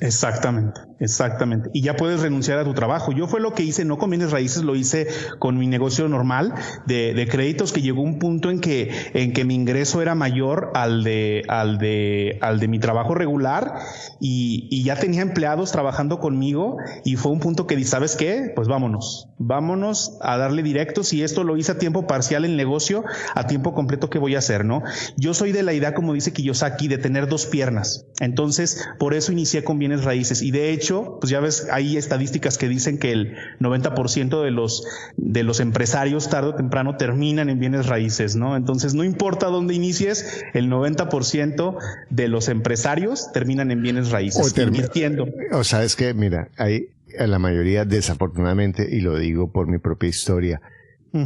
Exactamente. 0.00 0.80
Exactamente. 0.98 1.70
Y 1.74 1.82
ya 1.82 1.96
puedes 1.96 2.20
renunciar 2.20 2.58
a 2.58 2.64
tu 2.64 2.72
trabajo. 2.72 3.12
Yo 3.12 3.26
fue 3.26 3.40
lo 3.40 3.52
que 3.52 3.62
hice, 3.62 3.84
no 3.84 3.98
con 3.98 4.10
bienes 4.10 4.30
raíces, 4.30 4.62
lo 4.62 4.76
hice 4.76 5.06
con 5.38 5.58
mi 5.58 5.66
negocio 5.66 6.08
normal 6.08 6.54
de, 6.86 7.12
de, 7.12 7.28
créditos 7.28 7.72
que 7.72 7.82
llegó 7.82 8.02
un 8.02 8.18
punto 8.18 8.50
en 8.50 8.60
que, 8.60 8.90
en 9.12 9.32
que 9.32 9.44
mi 9.44 9.54
ingreso 9.54 10.00
era 10.00 10.14
mayor 10.14 10.70
al 10.74 11.04
de, 11.04 11.42
al 11.48 11.78
de, 11.78 12.38
al 12.40 12.60
de 12.60 12.68
mi 12.68 12.78
trabajo 12.78 13.14
regular 13.14 13.74
y, 14.20 14.84
ya 14.86 14.94
tenía 14.94 15.22
empleados 15.22 15.72
trabajando 15.72 16.20
conmigo 16.20 16.76
y 17.04 17.16
fue 17.16 17.32
un 17.32 17.40
punto 17.40 17.66
que 17.66 17.74
di, 17.74 17.82
¿sabes 17.82 18.14
qué? 18.14 18.52
Pues 18.54 18.68
vámonos, 18.68 19.28
vámonos 19.36 20.16
a 20.20 20.36
darle 20.36 20.62
directos 20.62 21.12
y 21.12 21.24
esto 21.24 21.42
lo 21.42 21.56
hice 21.56 21.72
a 21.72 21.78
tiempo 21.78 22.06
parcial 22.06 22.44
el 22.44 22.56
negocio, 22.56 23.02
a 23.34 23.48
tiempo 23.48 23.74
completo 23.74 24.08
que 24.08 24.20
voy 24.20 24.36
a 24.36 24.38
hacer, 24.38 24.64
¿no? 24.64 24.84
Yo 25.16 25.34
soy 25.34 25.50
de 25.50 25.64
la 25.64 25.72
idea, 25.72 25.92
como 25.92 26.12
dice 26.12 26.32
Kiyosaki, 26.32 26.86
de 26.86 26.98
tener 26.98 27.26
dos 27.26 27.46
piernas. 27.46 28.06
Entonces, 28.20 28.86
por 29.00 29.12
eso 29.12 29.32
inicié 29.32 29.64
con 29.64 29.80
bienes 29.80 30.04
raíces 30.04 30.40
y 30.40 30.52
de 30.52 30.70
hecho, 30.70 30.85
pues 30.92 31.30
ya 31.30 31.40
ves, 31.40 31.68
hay 31.70 31.96
estadísticas 31.96 32.58
que 32.58 32.68
dicen 32.68 32.98
que 32.98 33.12
el 33.12 33.36
90% 33.60 34.42
de 34.42 34.50
los, 34.50 34.84
de 35.16 35.42
los 35.42 35.60
empresarios 35.60 36.28
tarde 36.28 36.50
o 36.50 36.54
temprano 36.54 36.96
terminan 36.96 37.48
en 37.48 37.58
bienes 37.58 37.86
raíces, 37.86 38.36
¿no? 38.36 38.56
Entonces, 38.56 38.94
no 38.94 39.04
importa 39.04 39.46
dónde 39.46 39.74
inicies, 39.74 40.44
el 40.54 40.70
90% 40.70 41.78
de 42.10 42.28
los 42.28 42.48
empresarios 42.48 43.32
terminan 43.32 43.70
en 43.70 43.82
bienes 43.82 44.10
raíces, 44.10 44.54
o 44.56 44.62
invirtiendo. 44.62 45.26
O 45.52 45.64
sabes 45.64 45.96
que, 45.96 46.14
mira, 46.14 46.48
hay 46.56 46.88
la 47.18 47.38
mayoría, 47.38 47.84
desafortunadamente, 47.84 48.88
y 48.90 49.00
lo 49.00 49.18
digo 49.18 49.50
por 49.50 49.68
mi 49.68 49.78
propia 49.78 50.08
historia, 50.08 50.60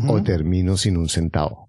o 0.06 0.22
termino 0.22 0.76
sin 0.76 0.96
un 0.96 1.08
centavo. 1.08 1.68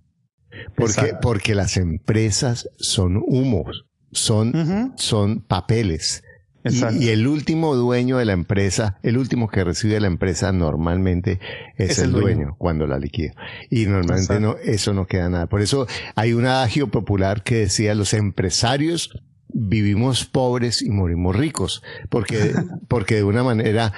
Porque, 0.75 1.13
porque 1.21 1.55
las 1.55 1.77
empresas 1.77 2.69
son 2.77 3.17
humos, 3.25 3.85
son, 4.11 4.93
son 4.97 5.41
papeles. 5.41 6.23
Y, 6.63 7.09
el 7.09 7.27
último 7.27 7.75
dueño 7.75 8.17
de 8.17 8.25
la 8.25 8.33
empresa, 8.33 8.99
el 9.03 9.17
último 9.17 9.47
que 9.47 9.63
recibe 9.63 9.99
la 9.99 10.07
empresa 10.07 10.51
normalmente 10.51 11.39
es, 11.77 11.99
el, 11.99 12.11
dueño, 12.11 12.55
cuando 12.57 12.87
la 12.87 12.99
liquida. 12.99 13.33
Y 13.69 13.85
normalmente 13.85 14.39
no, 14.39 14.57
eso 14.63 14.93
no 14.93 15.07
queda 15.07 15.29
nada. 15.29 15.47
Por 15.47 15.61
eso 15.61 15.87
hay 16.15 16.33
un 16.33 16.45
adagio 16.45 16.87
popular 16.89 17.43
que 17.43 17.55
decía 17.55 17.95
los 17.95 18.13
empresarios 18.13 19.11
vivimos 19.53 20.25
pobres 20.25 20.81
y 20.81 20.89
morimos 20.89 21.35
ricos, 21.35 21.83
porque, 22.09 22.53
porque 22.87 23.15
de 23.15 23.23
una 23.23 23.43
manera 23.43 23.93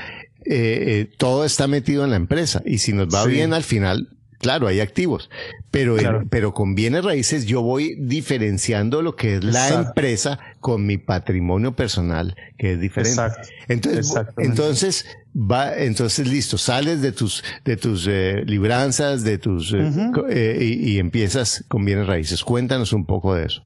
eh, 0.46 0.84
eh, 0.88 1.12
todo 1.18 1.46
está 1.46 1.68
metido 1.68 2.04
en 2.04 2.12
la 2.12 2.18
empresa. 2.18 2.62
Y 2.66 2.80
si 2.80 2.94
nos 2.94 3.14
va 3.14 3.26
bien 3.26 3.54
al 3.54 3.64
final 3.64 4.10
Claro, 4.44 4.68
hay 4.68 4.82
activos, 4.82 5.30
pero, 5.72 5.96
pero 6.30 6.54
con 6.54 6.76
bienes 6.76 7.06
raíces 7.06 7.46
yo 7.46 7.62
voy 7.62 7.96
diferenciando 7.98 9.02
lo 9.02 9.16
que 9.16 9.38
es 9.38 9.44
la 9.44 9.70
empresa 9.70 10.38
con 10.60 10.86
mi 10.86 10.98
patrimonio 10.98 11.78
personal, 11.78 12.36
que 12.58 12.74
es 12.74 12.80
diferente. 12.82 13.22
Entonces, 13.70 14.14
entonces 14.38 15.06
va, 15.34 15.74
entonces 15.78 16.28
listo, 16.28 16.58
sales 16.58 17.02
de 17.02 17.14
tus, 17.14 17.42
de 17.64 17.78
tus 17.78 18.06
eh, 18.10 18.44
libranzas, 18.46 19.24
de 19.24 19.38
tus, 19.38 19.74
eh, 19.74 20.12
eh, 20.30 20.58
y 20.62 21.00
empiezas 21.00 21.64
con 21.70 21.86
bienes 21.86 22.06
raíces. 22.06 22.44
Cuéntanos 22.44 22.92
un 22.92 23.06
poco 23.06 23.34
de 23.36 23.46
eso. 23.46 23.66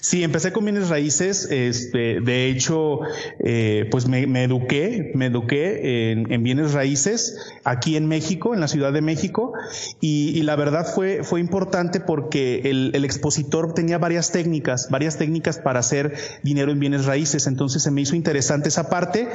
Sí, 0.00 0.22
empecé 0.22 0.52
con 0.52 0.64
bienes 0.64 0.88
raíces. 0.88 1.48
Este, 1.50 2.20
de 2.20 2.48
hecho, 2.48 3.00
eh, 3.38 3.86
pues 3.90 4.06
me, 4.08 4.22
eduqué, 4.42 5.12
me 5.14 5.26
eduqué 5.26 6.12
en, 6.12 6.42
bienes 6.42 6.72
raíces 6.72 7.36
aquí 7.64 7.96
en 7.96 8.06
México, 8.06 8.54
en 8.54 8.60
la 8.60 8.68
Ciudad 8.68 8.92
de 8.92 9.02
México, 9.02 9.52
y, 10.00 10.42
la 10.42 10.56
verdad 10.56 10.86
fue, 10.94 11.22
fue 11.24 11.40
importante 11.40 12.00
porque 12.00 12.62
el, 12.64 12.90
el, 12.94 13.04
expositor 13.04 13.72
tenía 13.72 13.98
varias 13.98 14.30
técnicas, 14.30 14.88
varias 14.90 15.16
técnicas 15.16 15.58
para 15.58 15.80
hacer 15.80 16.14
dinero 16.42 16.70
en 16.72 16.80
bienes 16.80 17.06
raíces. 17.06 17.46
Entonces 17.46 17.82
se 17.82 17.90
me 17.90 18.00
hizo 18.00 18.16
interesante 18.16 18.68
esa 18.68 18.88
parte. 18.90 19.28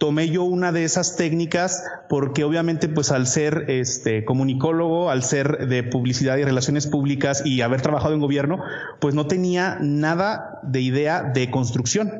Tomé 0.00 0.30
yo 0.30 0.44
una 0.44 0.72
de 0.72 0.84
esas 0.84 1.16
técnicas 1.16 1.84
porque 2.08 2.42
obviamente, 2.42 2.88
pues 2.88 3.10
al 3.12 3.26
ser 3.26 3.66
este 3.68 4.24
comunicólogo, 4.24 5.10
al 5.10 5.22
ser 5.22 5.68
de 5.68 5.82
publicidad 5.82 6.38
y 6.38 6.44
relaciones 6.44 6.86
públicas 6.86 7.42
y 7.44 7.60
haber 7.60 7.82
trabajado 7.82 8.14
en 8.14 8.20
gobierno, 8.20 8.62
pues 8.98 9.14
no 9.14 9.26
tenía 9.26 9.76
nada 9.82 10.58
de 10.62 10.80
idea 10.80 11.22
de 11.22 11.50
construcción. 11.50 12.12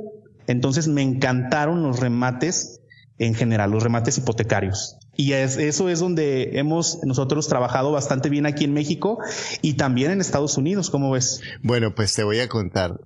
Entonces 0.46 0.88
me 0.88 1.00
encantaron 1.00 1.82
los 1.82 2.00
remates 2.00 2.82
en 3.16 3.34
general, 3.34 3.70
los 3.70 3.82
remates 3.82 4.18
hipotecarios. 4.18 4.98
Y 5.16 5.32
eso 5.32 5.88
es 5.88 6.00
donde 6.00 6.58
hemos 6.58 7.00
nosotros 7.04 7.48
trabajado 7.48 7.92
bastante 7.92 8.28
bien 8.28 8.44
aquí 8.44 8.64
en 8.64 8.74
México 8.74 9.20
y 9.62 9.74
también 9.74 10.10
en 10.10 10.20
Estados 10.20 10.58
Unidos, 10.58 10.90
¿cómo 10.90 11.12
ves? 11.12 11.40
Bueno, 11.62 11.94
pues 11.94 12.14
te 12.14 12.24
voy 12.24 12.40
a 12.40 12.48
contar 12.48 13.00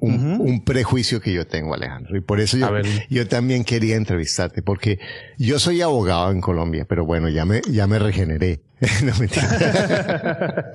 un, 0.00 0.62
prejuicio 0.64 1.20
que 1.20 1.32
yo 1.32 1.46
tengo, 1.46 1.74
Alejandro. 1.74 2.16
Y 2.16 2.20
por 2.20 2.40
eso 2.40 2.56
yo, 2.56 2.68
yo 3.08 3.26
también 3.28 3.64
quería 3.64 3.96
entrevistarte, 3.96 4.62
porque 4.62 4.98
yo 5.38 5.58
soy 5.58 5.82
abogado 5.82 6.30
en 6.32 6.40
Colombia, 6.40 6.86
pero 6.88 7.04
bueno, 7.04 7.28
ya 7.28 7.44
me, 7.44 7.62
ya 7.68 7.86
me 7.86 7.98
regeneré. 7.98 8.60
no 9.04 9.14
mentira. 9.18 10.72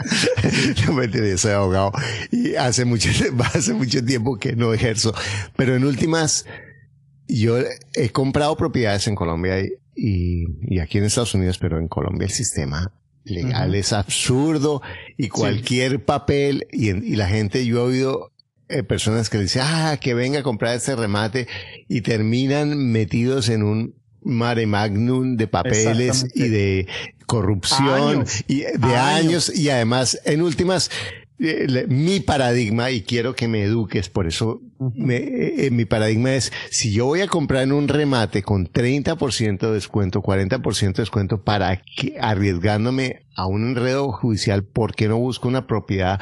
no 0.88 0.94
mentira, 0.94 1.38
soy 1.38 1.52
abogado. 1.52 1.92
Y 2.32 2.56
hace 2.56 2.86
mucho, 2.86 3.10
hace 3.54 3.74
mucho 3.74 4.04
tiempo 4.04 4.38
que 4.38 4.56
no 4.56 4.74
ejerzo. 4.74 5.14
Pero 5.56 5.76
en 5.76 5.86
últimas, 5.86 6.46
yo 7.28 7.58
he 7.94 8.10
comprado 8.10 8.56
propiedades 8.58 9.08
en 9.08 9.16
Colombia 9.16 9.60
y, 9.60 10.46
y, 10.68 10.80
aquí 10.80 10.98
en 10.98 11.06
Estados 11.06 11.36
Unidos, 11.36 11.58
pero 11.60 11.78
en 11.78 11.88
Colombia 11.88 12.26
el 12.26 12.32
sistema 12.32 12.92
legal 13.24 13.76
es 13.76 13.94
absurdo 13.94 14.82
y 15.16 15.30
cualquier 15.30 16.04
papel 16.04 16.66
y, 16.72 16.90
y 16.90 17.16
la 17.16 17.28
gente, 17.28 17.64
yo 17.68 17.78
he 17.78 17.90
oído 17.90 18.32
eh, 18.72 18.84
personas 18.84 19.30
que 19.30 19.38
dicen, 19.38 19.64
ah, 19.66 19.98
que 20.00 20.14
venga 20.14 20.40
a 20.40 20.44
comprar 20.44 20.76
este 20.76 20.96
remate 20.96 21.48
y 21.88 22.02
terminan 22.02 22.92
metidos 22.92 23.50
en 23.50 23.64
un 23.64 23.96
mare 24.24 24.68
magnum 24.68 25.36
de 25.36 25.48
papeles 25.48 26.28
y 26.36 26.48
de 26.48 26.88
corrupción 27.26 28.26
y 28.48 28.62
de 28.62 28.96
años. 28.96 29.52
y 29.54 29.70
además, 29.70 30.20
en 30.26 30.42
últimas, 30.42 30.92
eh, 31.40 31.86
mi 31.88 32.20
paradigma, 32.20 32.92
y 32.92 33.02
quiero 33.02 33.36
que 33.36 33.48
me 33.48 33.64
eduques, 33.64 34.10
por 34.10 34.28
eso 34.28 34.62
eh, 35.08 35.70
mi 35.72 35.86
paradigma 35.86 36.36
es, 36.36 36.52
si 36.70 36.92
yo 36.92 37.08
voy 37.08 37.22
a 37.22 37.28
comprar 37.28 37.64
en 37.64 37.72
un 37.72 37.88
remate 37.88 38.44
con 38.44 38.68
30% 38.68 39.60
de 39.60 39.74
descuento, 39.74 40.22
40% 40.22 40.94
de 40.94 41.02
descuento, 41.02 41.44
para 41.44 41.78
que, 41.78 42.16
arriesgándome 42.22 43.26
a 43.36 43.48
un 43.48 43.64
enredo 43.64 44.12
judicial, 44.12 44.64
¿por 44.64 44.94
qué 44.94 45.08
no 45.08 45.18
busco 45.18 45.48
una 45.48 45.66
propiedad 45.66 46.20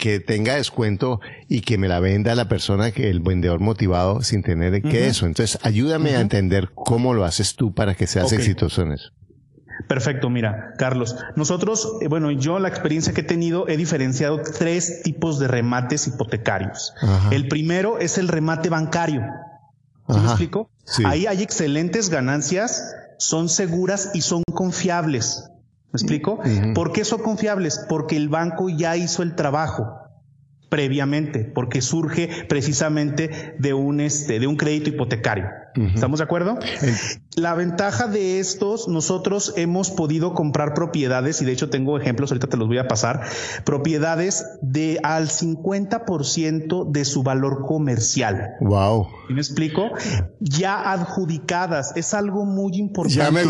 que 0.00 0.18
tenga 0.18 0.56
descuento 0.56 1.20
y 1.46 1.60
que 1.60 1.78
me 1.78 1.86
la 1.86 2.00
venda 2.00 2.34
la 2.34 2.48
persona 2.48 2.90
que 2.90 3.10
el 3.10 3.20
vendedor 3.20 3.60
motivado 3.60 4.22
sin 4.22 4.42
tener 4.42 4.82
que 4.82 5.06
eso. 5.06 5.26
Entonces, 5.26 5.58
ayúdame 5.62 6.16
a 6.16 6.20
entender 6.20 6.70
cómo 6.74 7.14
lo 7.14 7.24
haces 7.24 7.54
tú 7.54 7.72
para 7.72 7.94
que 7.94 8.08
seas 8.08 8.32
exitoso 8.32 8.82
en 8.82 8.92
eso. 8.92 9.12
Perfecto, 9.86 10.28
mira, 10.30 10.74
Carlos, 10.76 11.16
nosotros, 11.36 11.96
eh, 12.00 12.08
bueno, 12.08 12.30
yo 12.30 12.58
la 12.58 12.68
experiencia 12.68 13.12
que 13.12 13.22
he 13.22 13.24
tenido 13.24 13.68
he 13.68 13.76
diferenciado 13.76 14.40
tres 14.42 15.02
tipos 15.02 15.38
de 15.38 15.48
remates 15.48 16.06
hipotecarios. 16.06 16.94
El 17.30 17.48
primero 17.48 17.98
es 17.98 18.18
el 18.18 18.28
remate 18.28 18.68
bancario. 18.68 19.22
¿Sí 20.08 20.18
me 20.18 20.26
explico? 20.26 20.70
Ahí 21.04 21.26
hay 21.26 21.42
excelentes 21.42 22.08
ganancias, 22.08 22.94
son 23.18 23.48
seguras 23.48 24.10
y 24.14 24.22
son 24.22 24.42
confiables. 24.52 25.49
¿Me 25.92 25.96
explico? 25.96 26.40
¿Por 26.74 26.92
qué 26.92 27.04
son 27.04 27.22
confiables? 27.22 27.84
Porque 27.88 28.16
el 28.16 28.28
banco 28.28 28.68
ya 28.68 28.96
hizo 28.96 29.22
el 29.22 29.34
trabajo 29.34 30.00
previamente, 30.68 31.40
porque 31.40 31.82
surge 31.82 32.28
precisamente 32.48 33.56
de 33.58 33.74
un, 33.74 34.00
este, 34.00 34.38
de 34.38 34.46
un 34.46 34.56
crédito 34.56 34.90
hipotecario. 34.90 35.46
¿Estamos 35.74 36.18
de 36.18 36.24
acuerdo? 36.24 36.58
La 37.36 37.54
ventaja 37.54 38.06
de 38.06 38.40
estos, 38.40 38.88
nosotros 38.88 39.54
hemos 39.56 39.90
podido 39.90 40.34
comprar 40.34 40.74
propiedades, 40.74 41.40
y 41.42 41.44
de 41.44 41.52
hecho 41.52 41.70
tengo 41.70 41.98
ejemplos, 41.98 42.30
ahorita 42.30 42.48
te 42.48 42.56
los 42.56 42.68
voy 42.68 42.78
a 42.78 42.88
pasar, 42.88 43.22
propiedades 43.64 44.44
de 44.62 44.98
al 45.02 45.28
50% 45.28 46.90
de 46.90 47.04
su 47.04 47.22
valor 47.22 47.64
comercial. 47.66 48.56
Wow. 48.60 49.08
me 49.28 49.40
explico? 49.40 49.90
Ya 50.40 50.92
adjudicadas, 50.92 51.92
es 51.96 52.14
algo 52.14 52.44
muy 52.44 52.76
importante. 52.76 53.18
Ya 53.18 53.30
me, 53.30 53.44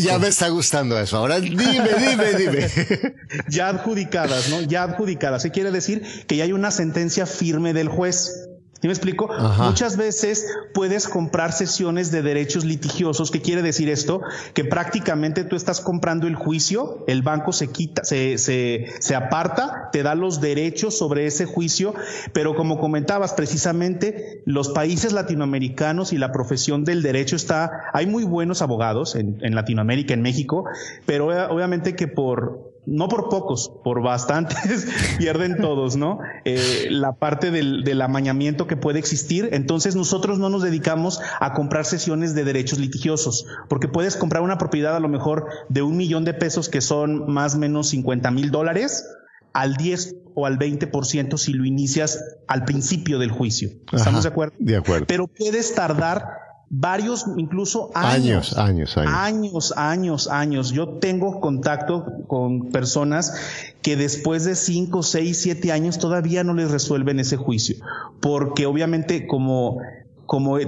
ya 0.00 0.18
me 0.18 0.28
está 0.28 0.48
gustando 0.48 0.98
eso. 0.98 1.16
Ahora 1.16 1.40
dime, 1.40 1.64
dime, 1.64 2.34
dime. 2.38 2.68
ya 3.48 3.68
adjudicadas, 3.68 4.48
¿no? 4.50 4.62
Ya 4.62 4.82
adjudicadas. 4.82 5.42
¿Qué 5.42 5.50
quiere 5.50 5.70
decir? 5.70 6.02
Que 6.26 6.36
ya 6.36 6.44
hay 6.44 6.52
una 6.52 6.70
sentencia 6.70 7.26
firme 7.26 7.72
del 7.72 7.88
juez. 7.88 8.45
¿Sí 8.80 8.88
me 8.88 8.92
explico? 8.92 9.30
Muchas 9.58 9.96
veces 9.96 10.46
puedes 10.74 11.08
comprar 11.08 11.52
sesiones 11.52 12.10
de 12.10 12.20
derechos 12.20 12.64
litigiosos. 12.64 13.30
¿Qué 13.30 13.40
quiere 13.40 13.62
decir 13.62 13.88
esto? 13.88 14.20
Que 14.52 14.64
prácticamente 14.64 15.44
tú 15.44 15.56
estás 15.56 15.80
comprando 15.80 16.26
el 16.26 16.34
juicio, 16.34 17.02
el 17.06 17.22
banco 17.22 17.52
se 17.52 17.68
quita, 17.68 18.04
se, 18.04 18.36
se, 18.36 18.86
se 18.98 19.14
aparta, 19.14 19.88
te 19.92 20.02
da 20.02 20.14
los 20.14 20.42
derechos 20.42 20.96
sobre 20.96 21.26
ese 21.26 21.46
juicio, 21.46 21.94
pero 22.34 22.54
como 22.54 22.78
comentabas, 22.78 23.32
precisamente 23.32 24.42
los 24.44 24.68
países 24.68 25.12
latinoamericanos 25.12 26.12
y 26.12 26.18
la 26.18 26.30
profesión 26.30 26.84
del 26.84 27.02
derecho 27.02 27.34
está, 27.34 27.84
hay 27.94 28.06
muy 28.06 28.24
buenos 28.24 28.60
abogados 28.60 29.14
en, 29.14 29.38
en 29.40 29.54
Latinoamérica, 29.54 30.12
en 30.12 30.20
México, 30.20 30.66
pero 31.06 31.28
obviamente 31.50 31.96
que 31.96 32.08
por 32.08 32.65
no 32.86 33.08
por 33.08 33.28
pocos, 33.28 33.72
por 33.84 34.02
bastantes, 34.02 34.86
pierden 35.18 35.58
todos, 35.58 35.96
¿no? 35.96 36.18
Eh, 36.44 36.88
la 36.90 37.12
parte 37.12 37.50
del, 37.50 37.84
del, 37.84 38.00
amañamiento 38.00 38.66
que 38.66 38.76
puede 38.76 38.98
existir. 38.98 39.48
Entonces 39.52 39.96
nosotros 39.96 40.38
no 40.38 40.48
nos 40.48 40.62
dedicamos 40.62 41.20
a 41.40 41.52
comprar 41.52 41.84
sesiones 41.84 42.34
de 42.34 42.44
derechos 42.44 42.78
litigiosos, 42.78 43.46
porque 43.68 43.88
puedes 43.88 44.16
comprar 44.16 44.42
una 44.42 44.58
propiedad 44.58 44.96
a 44.96 45.00
lo 45.00 45.08
mejor 45.08 45.46
de 45.68 45.82
un 45.82 45.96
millón 45.96 46.24
de 46.24 46.34
pesos, 46.34 46.68
que 46.68 46.80
son 46.80 47.30
más 47.30 47.56
o 47.56 47.58
menos 47.58 47.88
50 47.88 48.30
mil 48.30 48.50
dólares, 48.50 49.04
al 49.52 49.76
10 49.76 50.16
o 50.34 50.46
al 50.46 50.58
20% 50.58 51.38
si 51.38 51.54
lo 51.54 51.64
inicias 51.64 52.22
al 52.46 52.64
principio 52.64 53.18
del 53.18 53.30
juicio. 53.30 53.70
¿Estamos 53.90 54.22
de 54.22 54.28
acuerdo? 54.28 54.54
De 54.58 54.76
acuerdo. 54.76 55.06
Pero 55.06 55.26
puedes 55.26 55.74
tardar 55.74 56.45
varios, 56.68 57.26
incluso 57.36 57.90
años, 57.94 58.56
años, 58.58 58.96
años, 58.96 59.14
años, 59.14 59.74
años, 59.76 60.28
años. 60.28 60.70
Yo 60.72 60.88
tengo 60.98 61.40
contacto 61.40 62.04
con 62.26 62.70
personas 62.70 63.34
que 63.82 63.96
después 63.96 64.44
de 64.44 64.56
cinco, 64.56 65.02
seis, 65.02 65.40
siete 65.42 65.72
años 65.72 65.98
todavía 65.98 66.44
no 66.44 66.54
les 66.54 66.70
resuelven 66.70 67.20
ese 67.20 67.36
juicio, 67.36 67.76
porque 68.20 68.66
obviamente 68.66 69.26
como 69.26 69.78
como 70.26 70.58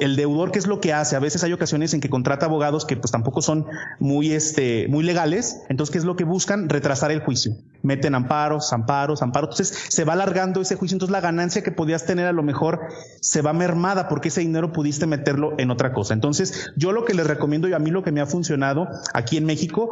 el 0.00 0.16
deudor, 0.16 0.50
¿qué 0.50 0.58
es 0.58 0.66
lo 0.66 0.80
que 0.80 0.92
hace? 0.92 1.16
A 1.16 1.18
veces 1.18 1.44
hay 1.44 1.52
ocasiones 1.52 1.94
en 1.94 2.00
que 2.00 2.08
contrata 2.08 2.46
abogados 2.46 2.84
que 2.84 2.96
pues 2.96 3.10
tampoco 3.10 3.42
son 3.42 3.66
muy, 3.98 4.32
este, 4.32 4.86
muy 4.88 5.04
legales. 5.04 5.62
Entonces, 5.68 5.92
¿qué 5.92 5.98
es 5.98 6.04
lo 6.04 6.16
que 6.16 6.24
buscan? 6.24 6.68
Retrasar 6.68 7.10
el 7.10 7.20
juicio. 7.20 7.52
Meten 7.82 8.14
amparos, 8.14 8.72
amparos, 8.72 9.22
amparos. 9.22 9.50
Entonces, 9.50 9.86
se 9.88 10.04
va 10.04 10.14
alargando 10.14 10.60
ese 10.60 10.76
juicio. 10.76 10.96
Entonces, 10.96 11.12
la 11.12 11.20
ganancia 11.20 11.62
que 11.62 11.72
podías 11.72 12.06
tener 12.06 12.26
a 12.26 12.32
lo 12.32 12.42
mejor 12.42 12.80
se 13.20 13.42
va 13.42 13.52
mermada 13.52 14.08
porque 14.08 14.28
ese 14.28 14.40
dinero 14.40 14.72
pudiste 14.72 15.06
meterlo 15.06 15.54
en 15.58 15.70
otra 15.70 15.92
cosa. 15.92 16.14
Entonces, 16.14 16.72
yo 16.76 16.92
lo 16.92 17.04
que 17.04 17.14
les 17.14 17.26
recomiendo 17.26 17.68
y 17.68 17.72
a 17.72 17.78
mí 17.78 17.90
lo 17.90 18.02
que 18.02 18.12
me 18.12 18.20
ha 18.20 18.26
funcionado 18.26 18.88
aquí 19.14 19.36
en 19.36 19.44
México 19.44 19.90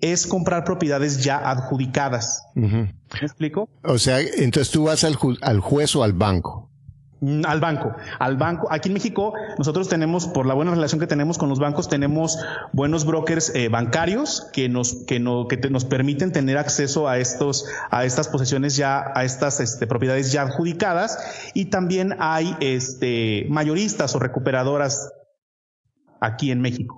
es 0.00 0.26
comprar 0.26 0.64
propiedades 0.64 1.22
ya 1.22 1.38
adjudicadas. 1.38 2.42
¿Me 2.54 2.92
explico? 3.20 3.68
O 3.82 3.98
sea, 3.98 4.20
entonces 4.20 4.70
tú 4.72 4.84
vas 4.84 5.04
al, 5.04 5.16
al 5.42 5.60
juez 5.60 5.96
o 5.96 6.04
al 6.04 6.12
banco. 6.12 6.70
Mm, 7.20 7.44
al 7.46 7.60
banco, 7.60 7.94
al 8.18 8.36
banco. 8.36 8.68
Aquí 8.70 8.88
en 8.88 8.94
México 8.94 9.32
nosotros 9.58 9.88
tenemos, 9.88 10.28
por 10.28 10.46
la 10.46 10.54
buena 10.54 10.70
relación 10.70 11.00
que 11.00 11.06
tenemos 11.06 11.36
con 11.36 11.48
los 11.48 11.58
bancos, 11.58 11.88
tenemos 11.88 12.38
buenos 12.72 13.04
brokers 13.04 13.52
eh, 13.54 13.68
bancarios 13.68 14.48
que 14.52 14.68
nos 14.68 14.94
que, 15.06 15.18
no, 15.18 15.48
que 15.48 15.56
nos 15.68 15.84
permiten 15.84 16.30
tener 16.30 16.58
acceso 16.58 17.08
a 17.08 17.18
estos 17.18 17.66
a 17.90 18.04
estas 18.04 18.28
posesiones 18.28 18.76
ya 18.76 19.12
a 19.14 19.24
estas 19.24 19.58
este, 19.58 19.86
propiedades 19.86 20.30
ya 20.30 20.42
adjudicadas 20.42 21.18
y 21.54 21.66
también 21.66 22.14
hay 22.20 22.56
este 22.60 23.46
mayoristas 23.48 24.14
o 24.14 24.20
recuperadoras 24.20 25.12
aquí 26.20 26.52
en 26.52 26.60
México. 26.60 26.97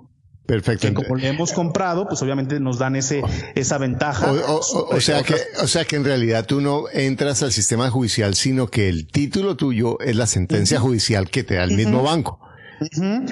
Perfecto. 0.51 0.89
Que 0.89 0.95
como 0.95 1.15
le 1.15 1.29
hemos 1.29 1.53
comprado, 1.53 2.09
pues 2.09 2.21
obviamente 2.23 2.59
nos 2.59 2.79
dan 2.79 2.97
ese, 2.97 3.23
esa 3.55 3.79
ventaja. 3.79 4.33
O, 4.33 5.01
sea 5.01 5.23
que, 5.23 5.37
o 5.63 5.69
sea 5.69 5.85
que 5.85 5.95
en 5.95 6.05
realidad 6.05 6.45
tú 6.45 6.61
no 6.61 6.87
entras 6.93 7.45
al 7.45 7.53
sistema 7.53 7.89
judicial, 7.89 8.35
sino 8.35 8.67
que 8.67 8.89
el 8.89 9.07
título 9.07 9.57
tuyo 9.57 10.01
es 10.01 10.17
la 10.17 10.27
sentencia 10.27 10.81
judicial 10.81 11.31
que 11.31 11.45
te 11.45 11.55
da 11.55 11.63
el 11.63 11.77
mismo 11.77 12.03
banco. 12.03 12.41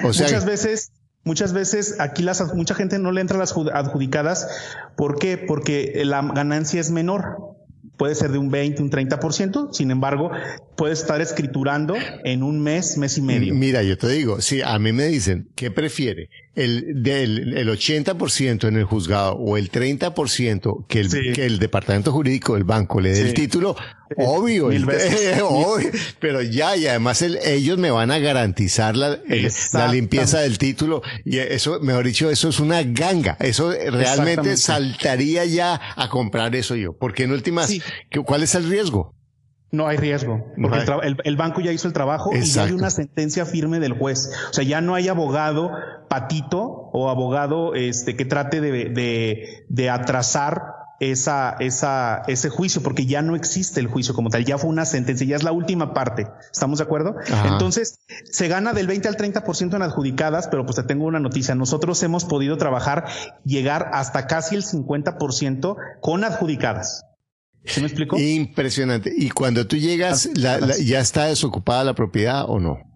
o 0.01 0.13
sea, 0.13 0.27
muchas 0.27 0.45
veces, 0.45 0.91
muchas 1.25 1.51
veces 1.51 1.99
aquí 1.99 2.23
las, 2.23 2.53
mucha 2.53 2.73
gente 2.73 2.99
no 2.99 3.11
le 3.11 3.19
entra 3.19 3.35
a 3.35 3.39
las 3.39 3.53
adjudicadas. 3.73 4.47
¿Por 4.95 5.19
qué? 5.19 5.37
Porque 5.37 6.01
la 6.05 6.21
ganancia 6.21 6.79
es 6.79 6.89
menor 6.89 7.57
puede 7.99 8.15
ser 8.15 8.31
de 8.31 8.37
un 8.37 8.49
20, 8.49 8.81
un 8.81 8.89
30%, 8.89 9.73
sin 9.73 9.91
embargo, 9.91 10.31
puede 10.79 10.93
estar 10.93 11.19
escriturando 11.19 11.93
en 12.23 12.41
un 12.41 12.61
mes, 12.61 12.97
mes 12.97 13.17
y 13.17 13.21
medio. 13.21 13.53
Mira, 13.53 13.83
yo 13.83 13.97
te 13.97 14.07
digo, 14.07 14.39
si 14.39 14.61
a 14.61 14.79
mí 14.79 14.93
me 14.93 15.07
dicen, 15.07 15.49
¿qué 15.53 15.71
prefiere? 15.71 16.29
El, 16.55 17.03
del, 17.03 17.57
el 17.57 17.67
80% 17.67 18.65
en 18.65 18.77
el 18.77 18.85
juzgado 18.85 19.33
o 19.33 19.57
el 19.57 19.69
30% 19.71 20.87
que 20.87 21.01
el, 21.01 21.33
que 21.33 21.45
el 21.45 21.59
departamento 21.59 22.13
jurídico 22.13 22.53
del 22.53 22.63
banco 22.63 23.01
le 23.01 23.11
dé 23.11 23.21
el 23.21 23.33
título, 23.33 23.75
obvio, 24.15 24.67
obvio, 25.43 25.91
pero 26.21 26.41
ya, 26.41 26.77
y 26.77 26.87
además 26.87 27.21
ellos 27.21 27.77
me 27.77 27.91
van 27.91 28.11
a 28.11 28.19
garantizar 28.19 28.95
la, 28.95 29.19
la 29.73 29.87
limpieza 29.89 30.39
del 30.39 30.57
título, 30.57 31.01
y 31.25 31.39
eso, 31.39 31.81
mejor 31.81 32.05
dicho, 32.05 32.29
eso 32.29 32.47
es 32.47 32.59
una 32.61 32.83
ganga, 32.83 33.35
eso 33.41 33.71
realmente 33.71 34.55
saltaría 34.55 35.43
ya 35.43 35.79
a 35.97 36.09
comprar 36.09 36.55
eso 36.55 36.77
yo, 36.77 36.93
porque 36.93 37.23
en 37.23 37.33
últimas, 37.33 37.69
¿cuál 38.25 38.43
es 38.43 38.55
el 38.55 38.69
riesgo? 38.69 39.18
No 39.71 39.87
hay 39.87 39.97
riesgo, 39.97 40.45
porque 40.59 40.83
el, 41.23 41.37
banco 41.37 41.61
ya 41.61 41.71
hizo 41.71 41.87
el 41.87 41.93
trabajo 41.93 42.31
y 42.35 42.41
ya 42.41 42.63
hay 42.63 42.71
una 42.71 42.89
sentencia 42.89 43.45
firme 43.45 43.79
del 43.79 43.93
juez. 43.93 44.31
O 44.49 44.53
sea, 44.53 44.63
ya 44.63 44.81
no 44.81 44.95
hay 44.95 45.07
abogado 45.07 45.71
patito 46.09 46.89
o 46.91 47.09
abogado 47.09 47.75
este 47.75 48.15
que 48.15 48.25
trate 48.25 48.61
de, 48.61 48.71
de, 48.89 49.65
de 49.69 49.89
atrasar 49.91 50.79
esa, 50.99 51.55
esa, 51.59 52.23
ese 52.27 52.49
juicio, 52.49 52.83
porque 52.83 53.05
ya 53.05 53.21
no 53.21 53.35
existe 53.35 53.79
el 53.79 53.87
juicio 53.87 54.13
como 54.13 54.29
tal, 54.29 54.43
ya 54.45 54.57
fue 54.57 54.69
una 54.69 54.85
sentencia, 54.85 55.25
ya 55.25 55.35
es 55.35 55.43
la 55.43 55.51
última 55.51 55.93
parte. 55.93 56.27
¿Estamos 56.51 56.79
de 56.79 56.85
acuerdo? 56.85 57.15
Entonces, 57.45 57.99
se 58.25 58.47
gana 58.47 58.73
del 58.73 58.87
20 58.87 59.07
al 59.07 59.17
30% 59.17 59.75
en 59.75 59.81
adjudicadas, 59.81 60.47
pero 60.49 60.65
pues 60.65 60.75
te 60.75 60.83
tengo 60.83 61.05
una 61.05 61.19
noticia. 61.19 61.55
Nosotros 61.55 62.01
hemos 62.03 62.25
podido 62.25 62.57
trabajar, 62.57 63.05
llegar 63.45 63.89
hasta 63.93 64.27
casi 64.27 64.55
el 64.55 64.63
50% 64.63 65.75
con 66.01 66.23
adjudicadas. 66.23 67.05
¿Se 67.65 67.81
me 67.81 67.87
explico? 67.87 68.17
Impresionante. 68.17 69.13
Y 69.15 69.29
cuando 69.29 69.67
tú 69.67 69.77
llegas, 69.77 70.29
¿ya 70.33 70.99
está 70.99 71.25
desocupada 71.25 71.83
la 71.83 71.93
propiedad 71.93 72.45
o 72.47 72.59
no? 72.59 72.89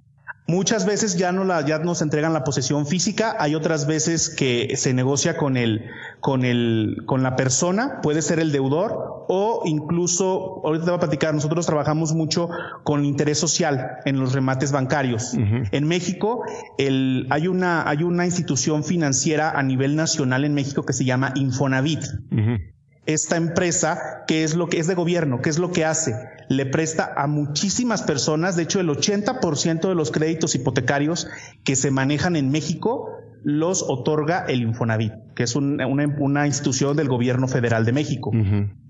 Muchas 0.46 0.86
veces 0.86 1.18
ya 1.18 1.32
no 1.32 1.46
la, 1.46 1.66
ya 1.66 1.80
nos 1.80 2.02
entregan 2.02 2.34
la 2.34 2.44
posesión 2.44 2.86
física, 2.86 3.38
hay 3.40 3.56
otras 3.56 3.88
veces 3.88 4.30
que 4.30 4.76
se 4.76 4.94
negocia 4.94 5.38
con 5.38 5.56
el, 5.56 5.86
con 6.20 6.44
el, 6.44 6.98
con 7.06 7.24
la 7.24 7.38
persona, 7.38 8.02
puede 8.02 8.22
ser 8.22 8.40
el 8.40 8.52
deudor, 8.52 9.26
o 9.30 9.62
incluso, 9.66 10.62
ahorita 10.66 10.84
te 10.84 10.92
voy 10.92 10.98
a 10.98 11.00
platicar, 11.00 11.34
nosotros 11.34 11.66
trabajamos 11.66 12.14
mucho 12.14 12.50
con 12.84 13.06
interés 13.06 13.40
social 13.40 14.00
en 14.04 14.20
los 14.20 14.34
remates 14.34 14.74
bancarios. 14.74 15.34
En 15.34 15.88
México, 15.88 16.44
el, 16.78 17.26
hay 17.30 17.48
una, 17.48 17.88
hay 17.88 18.04
una 18.04 18.26
institución 18.26 18.84
financiera 18.84 19.52
a 19.52 19.64
nivel 19.64 19.96
nacional 19.96 20.44
en 20.44 20.54
México 20.54 20.84
que 20.84 20.92
se 20.92 21.06
llama 21.06 21.32
Infonavit 21.36 22.04
esta 23.06 23.36
empresa, 23.36 24.24
que 24.28 24.44
es 24.44 24.56
lo 24.56 24.68
que 24.68 24.80
es 24.80 24.88
de 24.88 24.96
gobierno, 24.96 25.42
¿qué 25.42 25.50
es 25.50 25.60
lo 25.60 25.72
que 25.72 25.86
hace? 25.86 26.16
Le 26.50 26.66
presta 26.66 27.14
a 27.16 27.28
muchísimas 27.28 28.02
personas, 28.04 28.56
de 28.56 28.64
hecho 28.64 28.80
el 28.80 28.90
80% 28.90 29.88
de 29.88 29.96
los 29.96 30.12
créditos 30.12 30.56
hipotecarios 30.56 31.28
que 31.64 31.76
se 31.76 31.92
manejan 31.92 32.36
en 32.36 32.50
México 32.50 33.10
los 33.44 33.84
otorga 33.84 34.46
el 34.48 34.62
Infonavit, 34.62 35.14
que 35.36 35.44
es 35.44 35.56
una, 35.56 36.48
institución 36.48 36.96
del 36.96 37.10
gobierno 37.10 37.50
federal 37.50 37.84
de 37.84 37.92
México. 37.92 38.32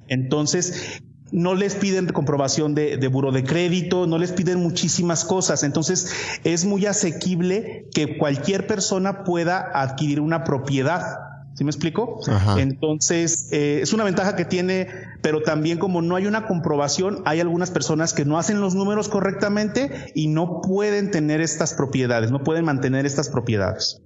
Entonces, 0.08 1.02
no 1.32 1.56
les 1.56 1.74
piden 1.74 2.06
comprobación 2.06 2.76
de, 2.76 2.98
de 2.98 3.08
buro 3.08 3.32
de 3.32 3.44
crédito, 3.44 4.06
no 4.06 4.20
les 4.20 4.32
piden 4.32 4.60
muchísimas 4.60 5.26
cosas. 5.26 5.64
Entonces, 5.64 6.14
es 6.44 6.66
muy 6.66 6.86
asequible 6.86 7.88
que 7.96 8.20
cualquier 8.20 8.68
persona 8.68 9.24
pueda 9.24 9.72
adquirir 9.74 10.20
una 10.20 10.44
propiedad 10.44 11.33
¿Sí 11.56 11.64
me 11.64 11.70
explico? 11.70 12.20
Entonces, 12.58 13.50
eh, 13.52 13.80
es 13.84 13.94
una 13.94 14.04
ventaja 14.04 14.36
que 14.36 14.44
tiene, 14.44 14.88
pero 15.22 15.44
también 15.44 15.78
como 15.78 16.02
no 16.02 16.16
hay 16.16 16.26
una 16.26 16.48
comprobación, 16.48 17.22
hay 17.26 17.40
algunas 17.42 17.70
personas 17.70 18.14
que 18.14 18.26
no 18.26 18.40
hacen 18.40 18.60
los 18.60 18.74
números 18.74 19.08
correctamente 19.08 20.12
y 20.16 20.28
no 20.28 20.62
pueden 20.62 21.12
tener 21.12 21.42
estas 21.42 21.76
propiedades, 21.76 22.32
no 22.32 22.44
pueden 22.44 22.66
mantener 22.66 23.06
estas 23.06 23.30
propiedades. 23.30 24.02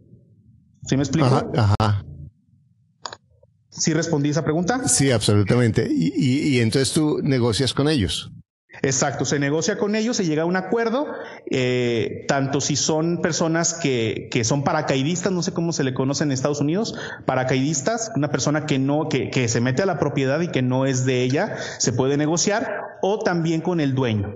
¿Sí 0.84 0.98
me 0.98 1.04
explico? 1.04 1.52
Ajá. 1.56 2.04
¿Sí 3.70 3.94
respondí 3.94 4.30
esa 4.30 4.44
pregunta? 4.44 4.88
Sí, 4.88 5.12
absolutamente. 5.12 5.88
y 5.90 6.60
entonces 6.60 6.92
tú 6.94 7.20
negocias 7.24 7.74
con 7.74 7.88
ellos. 7.88 8.32
Exacto, 8.82 9.26
se 9.26 9.40
negocia 9.40 9.78
con 9.78 9.96
ellos, 9.96 10.18
se 10.18 10.26
llega 10.26 10.44
a 10.44 10.46
un 10.46 10.56
acuerdo, 10.56 11.08
eh, 11.50 12.26
tanto 12.28 12.62
si 12.62 12.76
son 12.76 13.22
personas 13.22 13.74
que, 13.74 14.28
que, 14.32 14.44
son 14.44 14.63
paracaidistas, 14.63 15.32
no 15.32 15.42
sé 15.42 15.54
cómo 15.54 15.74
se 15.74 15.84
le 15.84 15.94
conoce 15.94 16.24
en 16.24 16.32
Estados 16.32 16.62
Unidos, 16.62 16.96
paracaidistas, 17.26 18.12
una 18.16 18.30
persona 18.30 18.66
que 18.66 18.80
no, 18.80 19.10
que, 19.10 19.30
que 19.30 19.48
se 19.48 19.62
mete 19.62 19.82
a 19.82 19.86
la 19.86 20.00
propiedad 20.00 20.40
y 20.42 20.50
que 20.50 20.62
no 20.62 20.86
es 20.86 21.06
de 21.06 21.24
ella, 21.24 21.56
se 21.80 21.94
puede 21.94 22.18
negociar, 22.18 22.82
o 23.02 23.20
también 23.20 23.62
con 23.62 23.80
el 23.80 23.96
dueño. 23.96 24.36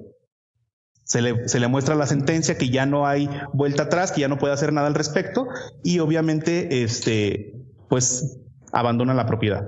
Se 1.04 1.22
le, 1.22 1.48
se 1.50 1.60
le, 1.60 1.68
muestra 1.68 1.96
la 1.96 2.08
sentencia 2.08 2.58
que 2.58 2.70
ya 2.70 2.86
no 2.86 3.06
hay 3.06 3.30
vuelta 3.54 3.84
atrás, 3.84 4.12
que 4.12 4.22
ya 4.22 4.28
no 4.28 4.38
puede 4.38 4.54
hacer 4.54 4.72
nada 4.72 4.88
al 4.88 4.96
respecto, 4.96 5.48
y 5.84 6.00
obviamente, 6.00 6.84
este, 6.84 7.54
pues 7.90 8.38
abandona 8.72 9.14
la 9.14 9.26
propiedad. 9.26 9.68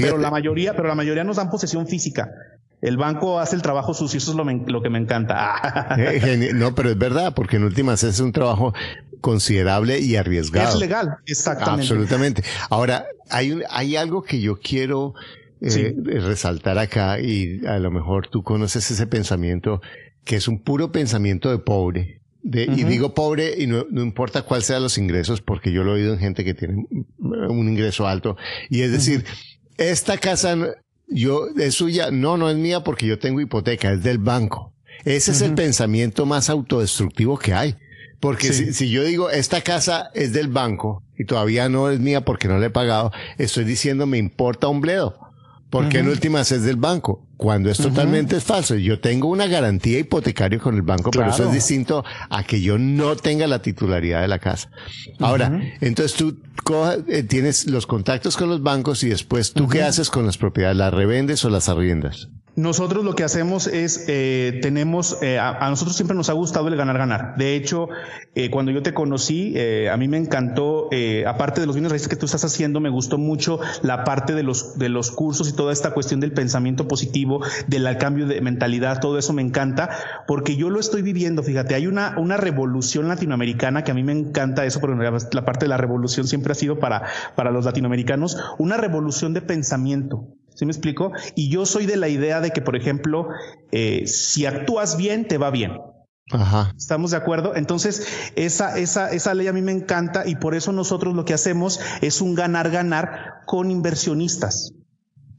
pero 0.00 0.16
la 0.18 0.30
mayoría, 0.30 0.74
pero 0.74 0.88
la 0.88 0.94
mayoría 0.94 1.24
nos 1.24 1.36
dan 1.36 1.50
posesión 1.50 1.86
física. 1.86 2.30
El 2.80 2.96
banco 2.96 3.40
hace 3.40 3.56
el 3.56 3.62
trabajo 3.62 3.92
sucio, 3.92 4.18
eso 4.18 4.30
es 4.30 4.36
lo, 4.68 4.82
que 4.82 4.90
me 4.90 4.98
encanta. 4.98 5.96
Eh, 5.98 6.50
no, 6.54 6.74
pero 6.74 6.90
es 6.90 6.98
verdad, 6.98 7.34
porque 7.34 7.56
en 7.56 7.64
últimas 7.64 8.04
es 8.04 8.20
un 8.20 8.32
trabajo 8.32 8.72
considerable 9.20 9.98
y 9.98 10.16
arriesgado. 10.16 10.68
Es 10.68 10.80
legal, 10.80 11.16
exactamente. 11.26 11.82
Absolutamente. 11.82 12.42
Ahora, 12.70 13.06
hay, 13.30 13.60
hay 13.70 13.96
algo 13.96 14.22
que 14.22 14.40
yo 14.40 14.60
quiero 14.60 15.14
eh, 15.60 15.94
resaltar 16.04 16.78
acá 16.78 17.20
y 17.20 17.66
a 17.66 17.78
lo 17.78 17.90
mejor 17.90 18.28
tú 18.28 18.42
conoces 18.42 18.90
ese 18.90 19.06
pensamiento 19.06 19.80
que 20.24 20.36
es 20.36 20.46
un 20.46 20.62
puro 20.62 20.92
pensamiento 20.92 21.50
de 21.50 21.58
pobre. 21.58 22.20
De, 22.42 22.64
Y 22.64 22.84
digo 22.84 23.12
pobre 23.12 23.54
y 23.58 23.66
no, 23.66 23.84
no, 23.90 24.02
importa 24.02 24.42
cuál 24.42 24.62
sean 24.62 24.82
los 24.82 24.96
ingresos, 24.96 25.42
porque 25.42 25.72
yo 25.72 25.82
lo 25.82 25.92
he 25.92 26.00
oído 26.00 26.14
en 26.14 26.20
gente 26.20 26.44
que 26.44 26.54
tiene 26.54 26.86
un 27.18 27.68
ingreso 27.68 28.06
alto. 28.06 28.36
Y 28.70 28.82
es 28.82 28.92
decir, 28.92 29.24
esta 29.76 30.16
casa 30.16 30.56
yo, 31.08 31.48
es 31.56 31.74
suya, 31.74 32.10
no, 32.10 32.36
no 32.36 32.50
es 32.50 32.56
mía 32.56 32.84
porque 32.84 33.06
yo 33.06 33.18
tengo 33.18 33.40
hipoteca, 33.40 33.92
es 33.92 34.02
del 34.02 34.18
banco. 34.18 34.72
Ese 35.04 35.30
es 35.30 35.42
el 35.42 35.54
pensamiento 35.54 36.26
más 36.26 36.50
autodestructivo 36.50 37.38
que 37.38 37.54
hay. 37.54 37.76
Porque 38.20 38.52
si, 38.52 38.72
si, 38.72 38.90
yo 38.90 39.04
digo, 39.04 39.30
esta 39.30 39.60
casa 39.60 40.10
es 40.12 40.32
del 40.32 40.48
banco 40.48 41.04
y 41.16 41.24
todavía 41.24 41.68
no 41.68 41.88
es 41.88 42.00
mía 42.00 42.24
porque 42.24 42.48
no 42.48 42.58
le 42.58 42.66
he 42.66 42.70
pagado, 42.70 43.12
estoy 43.38 43.64
diciendo 43.64 44.06
me 44.06 44.18
importa 44.18 44.66
un 44.66 44.80
bledo 44.80 45.28
porque 45.70 45.98
en 45.98 46.08
últimas 46.08 46.50
es 46.52 46.62
del 46.62 46.76
banco, 46.76 47.26
cuando 47.38 47.70
es 47.70 47.78
totalmente 47.78 48.40
falso. 48.40 48.74
Yo 48.74 49.00
tengo 49.00 49.28
una 49.28 49.46
garantía 49.46 50.00
hipotecaria 50.00 50.58
con 50.58 50.74
el 50.74 50.82
banco, 50.82 51.10
pero 51.12 51.30
eso 51.30 51.44
es 51.44 51.52
distinto 51.52 52.04
a 52.28 52.42
que 52.42 52.60
yo 52.60 52.78
no 52.78 53.16
tenga 53.16 53.46
la 53.46 53.62
titularidad 53.62 54.20
de 54.20 54.28
la 54.28 54.40
casa. 54.40 54.70
Ahora, 55.20 55.62
entonces 55.80 56.18
tú 56.18 56.36
eh, 57.06 57.22
tienes 57.22 57.68
los 57.68 57.86
contactos 57.86 58.36
con 58.36 58.48
los 58.48 58.62
bancos 58.62 59.04
y 59.04 59.08
después 59.08 59.52
tú 59.52 59.68
qué 59.68 59.82
haces 59.82 60.10
con 60.10 60.26
las 60.26 60.36
propiedades, 60.36 60.76
las 60.76 60.92
revendes 60.92 61.44
o 61.44 61.48
las 61.48 61.68
arriendas. 61.68 62.28
Nosotros 62.58 63.04
lo 63.04 63.14
que 63.14 63.22
hacemos 63.22 63.68
es, 63.68 64.06
eh, 64.08 64.58
tenemos, 64.60 65.18
eh, 65.22 65.38
a, 65.38 65.70
nosotros 65.70 65.94
siempre 65.94 66.16
nos 66.16 66.28
ha 66.28 66.32
gustado 66.32 66.66
el 66.66 66.74
ganar-ganar. 66.74 67.36
De 67.36 67.54
hecho, 67.54 67.88
eh, 68.34 68.50
cuando 68.50 68.72
yo 68.72 68.82
te 68.82 68.92
conocí, 68.92 69.54
a 69.88 69.96
mí 69.96 70.08
me 70.08 70.16
encantó, 70.16 70.90
aparte 71.24 71.60
de 71.60 71.68
los 71.68 71.76
bienes 71.76 71.92
raíces 71.92 72.08
que 72.08 72.16
tú 72.16 72.26
estás 72.26 72.44
haciendo, 72.44 72.80
me 72.80 72.90
gustó 72.90 73.16
mucho 73.16 73.60
la 73.82 74.02
parte 74.02 74.34
de 74.34 74.42
los, 74.42 74.76
de 74.76 74.88
los 74.88 75.12
cursos 75.12 75.48
y 75.48 75.52
toda 75.52 75.72
esta 75.72 75.92
cuestión 75.92 76.18
del 76.18 76.32
pensamiento 76.32 76.88
positivo, 76.88 77.27
del 77.66 77.96
cambio 77.98 78.26
de 78.26 78.40
mentalidad, 78.40 79.00
todo 79.00 79.18
eso 79.18 79.32
me 79.32 79.42
encanta, 79.42 79.90
porque 80.26 80.56
yo 80.56 80.70
lo 80.70 80.80
estoy 80.80 81.02
viviendo, 81.02 81.42
fíjate, 81.42 81.74
hay 81.74 81.86
una, 81.86 82.14
una 82.18 82.36
revolución 82.36 83.08
latinoamericana 83.08 83.84
que 83.84 83.90
a 83.90 83.94
mí 83.94 84.02
me 84.02 84.12
encanta 84.12 84.64
eso, 84.64 84.80
porque 84.80 84.96
la 85.32 85.44
parte 85.44 85.64
de 85.64 85.68
la 85.68 85.76
revolución 85.76 86.26
siempre 86.26 86.52
ha 86.52 86.54
sido 86.54 86.78
para, 86.78 87.04
para 87.34 87.50
los 87.50 87.64
latinoamericanos, 87.64 88.36
una 88.58 88.76
revolución 88.76 89.34
de 89.34 89.42
pensamiento. 89.42 90.28
¿Sí 90.54 90.66
me 90.66 90.72
explico? 90.72 91.12
Y 91.36 91.50
yo 91.50 91.66
soy 91.66 91.86
de 91.86 91.96
la 91.96 92.08
idea 92.08 92.40
de 92.40 92.50
que, 92.50 92.60
por 92.60 92.74
ejemplo, 92.74 93.28
eh, 93.70 94.08
si 94.08 94.44
actúas 94.44 94.96
bien, 94.96 95.28
te 95.28 95.38
va 95.38 95.52
bien. 95.52 95.72
Ajá. 96.32 96.74
¿Estamos 96.76 97.12
de 97.12 97.16
acuerdo? 97.16 97.54
Entonces, 97.54 98.06
esa, 98.34 98.76
esa, 98.76 99.10
esa 99.12 99.34
ley 99.34 99.46
a 99.46 99.52
mí 99.52 99.62
me 99.62 99.70
encanta 99.70 100.26
y 100.26 100.34
por 100.34 100.56
eso 100.56 100.72
nosotros 100.72 101.14
lo 101.14 101.24
que 101.24 101.32
hacemos 101.32 101.80
es 102.02 102.20
un 102.20 102.34
ganar-ganar 102.34 103.42
con 103.46 103.70
inversionistas. 103.70 104.72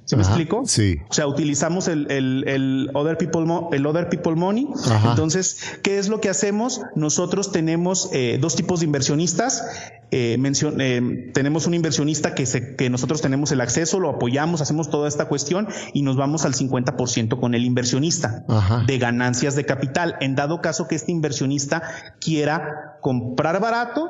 ¿Se 0.10 0.16
me 0.16 0.24
explico? 0.24 0.64
Sí. 0.66 0.98
O 1.08 1.14
sea, 1.14 1.28
utilizamos 1.28 1.88
el, 1.88 2.10
el, 2.10 2.44
el 2.48 2.90
other 2.96 3.16
people, 3.16 3.46
el 3.72 3.86
other 3.86 4.10
people 4.10 4.34
money. 4.34 4.68
Entonces, 5.06 5.60
¿qué 5.84 6.00
es 6.00 6.10
lo 6.10 6.20
que 6.20 6.30
hacemos? 6.30 6.82
Nosotros 6.96 7.52
tenemos 7.52 8.10
eh, 8.12 8.40
dos 8.42 8.56
tipos 8.56 8.80
de 8.80 8.88
inversionistas. 8.88 9.64
Eh, 10.10 10.36
eh, 10.42 11.32
tenemos 11.36 11.68
un 11.68 11.76
inversionista 11.76 12.34
que, 12.34 12.48
se, 12.48 12.76
que 12.76 12.90
nosotros 12.90 13.22
tenemos 13.22 13.52
el 13.52 13.62
acceso, 13.62 14.00
lo 14.00 14.10
apoyamos, 14.10 14.62
hacemos 14.62 14.90
toda 14.90 15.08
esta 15.08 15.28
cuestión 15.28 15.68
y 15.94 16.02
nos 16.02 16.18
vamos 16.18 16.44
al 16.44 16.56
50% 16.56 17.40
con 17.40 17.54
el 17.54 17.64
inversionista 17.64 18.46
de 18.88 18.98
ganancias 18.98 19.56
de 19.56 19.68
capital. 19.68 20.16
En 20.22 20.34
dado 20.34 20.60
caso 20.60 20.88
que 20.88 20.96
este 20.96 21.12
inversionista 21.12 21.84
quiera 22.20 22.98
comprar 23.04 23.62
barato 23.62 24.10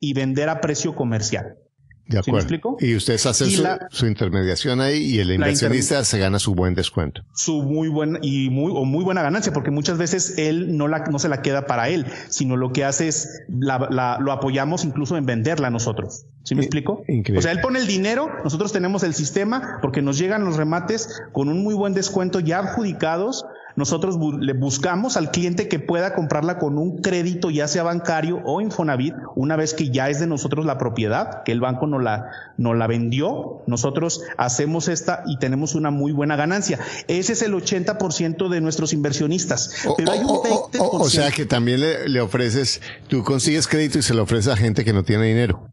y 0.00 0.12
vender 0.12 0.48
a 0.48 0.60
precio 0.60 0.96
comercial. 0.96 1.54
De 2.10 2.18
acuerdo. 2.18 2.76
Y 2.80 2.96
ustedes 2.96 3.24
hacen 3.24 3.50
su, 3.90 4.06
intermediación 4.06 4.80
ahí 4.80 4.98
y 4.98 5.20
el 5.20 5.30
inversionista 5.30 6.04
se 6.04 6.18
gana 6.18 6.40
su 6.40 6.54
buen 6.56 6.74
descuento. 6.74 7.22
Su 7.34 7.62
muy 7.62 7.88
buena 7.88 8.18
y 8.20 8.50
muy 8.50 8.72
o 8.74 8.84
muy 8.84 9.04
buena 9.04 9.22
ganancia, 9.22 9.52
porque 9.52 9.70
muchas 9.70 9.96
veces 9.96 10.34
él 10.36 10.76
no 10.76 10.88
la 10.88 11.04
no 11.06 11.20
se 11.20 11.28
la 11.28 11.40
queda 11.40 11.66
para 11.66 11.88
él, 11.88 12.06
sino 12.28 12.56
lo 12.56 12.72
que 12.72 12.84
hace 12.84 13.06
es 13.06 13.42
la, 13.48 14.18
lo 14.20 14.32
apoyamos 14.32 14.84
incluso 14.84 15.16
en 15.16 15.24
venderla 15.24 15.70
nosotros. 15.70 16.26
¿Sí 16.42 16.54
me 16.56 16.62
explico? 16.62 17.04
Increíble. 17.06 17.38
O 17.38 17.42
sea, 17.42 17.52
él 17.52 17.60
pone 17.60 17.78
el 17.78 17.86
dinero, 17.86 18.28
nosotros 18.42 18.72
tenemos 18.72 19.04
el 19.04 19.14
sistema 19.14 19.78
porque 19.80 20.02
nos 20.02 20.18
llegan 20.18 20.44
los 20.44 20.56
remates 20.56 21.22
con 21.32 21.48
un 21.48 21.62
muy 21.62 21.74
buen 21.74 21.94
descuento 21.94 22.40
ya 22.40 22.58
adjudicados 22.58 23.44
nosotros 23.76 24.16
le 24.40 24.52
buscamos 24.52 25.16
al 25.16 25.30
cliente 25.30 25.68
que 25.68 25.78
pueda 25.78 26.14
comprarla 26.14 26.58
con 26.58 26.78
un 26.78 26.98
crédito, 26.98 27.50
ya 27.50 27.68
sea 27.68 27.82
bancario 27.82 28.40
o 28.44 28.60
Infonavit, 28.60 29.14
una 29.34 29.56
vez 29.56 29.74
que 29.74 29.90
ya 29.90 30.08
es 30.08 30.20
de 30.20 30.26
nosotros 30.26 30.66
la 30.66 30.78
propiedad, 30.78 31.42
que 31.44 31.52
el 31.52 31.60
banco 31.60 31.86
no 31.86 31.98
la, 31.98 32.30
la 32.56 32.86
vendió, 32.86 33.62
nosotros 33.66 34.22
hacemos 34.36 34.88
esta 34.88 35.22
y 35.26 35.38
tenemos 35.38 35.74
una 35.74 35.90
muy 35.90 36.12
buena 36.12 36.36
ganancia. 36.36 36.78
Ese 37.08 37.32
es 37.32 37.42
el 37.42 37.52
80% 37.52 38.48
de 38.48 38.60
nuestros 38.60 38.92
inversionistas. 38.92 39.86
Pero 39.96 40.12
hay 40.12 40.20
un 40.20 40.28
20%. 40.28 40.68
O, 40.78 41.08
sea 41.08 41.30
que 41.30 41.46
también 41.46 41.80
le, 41.80 42.08
le 42.08 42.20
ofreces, 42.20 42.80
tú 43.08 43.22
consigues 43.24 43.66
crédito 43.66 43.98
y 43.98 44.02
se 44.02 44.14
lo 44.14 44.22
ofreces 44.22 44.52
a 44.52 44.56
gente 44.56 44.84
que 44.84 44.92
no 44.92 45.02
tiene 45.02 45.26
dinero. 45.26 45.70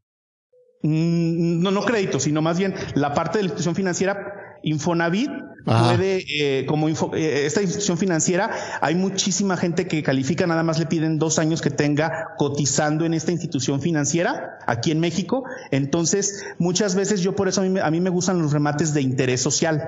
Mm, 0.84 1.62
no, 1.62 1.72
no 1.72 1.84
crédito, 1.84 2.20
sino 2.20 2.42
más 2.42 2.60
bien 2.60 2.76
la 2.94 3.14
parte 3.14 3.40
de 3.40 3.44
la 3.44 3.48
institución 3.48 3.76
financiera 3.76 4.37
Infonavit 4.64 5.32
puede, 5.66 6.24
eh, 6.30 6.66
como 6.66 6.88
eh, 6.88 7.46
esta 7.46 7.62
institución 7.62 7.98
financiera, 7.98 8.52
hay 8.82 8.96
muchísima 8.96 9.58
gente 9.58 9.88
que 9.88 10.02
califica, 10.04 10.48
nada 10.48 10.64
más 10.64 10.80
le 10.80 10.86
piden 10.86 11.20
dos 11.20 11.40
años 11.40 11.62
que 11.62 11.70
tenga 11.70 12.30
cotizando 12.38 13.06
en 13.06 13.14
esta 13.14 13.32
institución 13.32 13.82
financiera 13.82 14.60
aquí 14.66 14.92
en 14.92 15.00
México. 15.00 15.44
Entonces, 15.72 16.46
muchas 16.58 16.96
veces 16.96 17.22
yo 17.22 17.36
por 17.36 17.48
eso 17.48 17.62
a 17.62 17.92
mí, 17.92 18.02
me 18.02 18.10
gustan 18.10 18.42
los 18.42 18.54
remates 18.54 18.94
de 18.94 19.02
interés 19.02 19.42
social, 19.42 19.84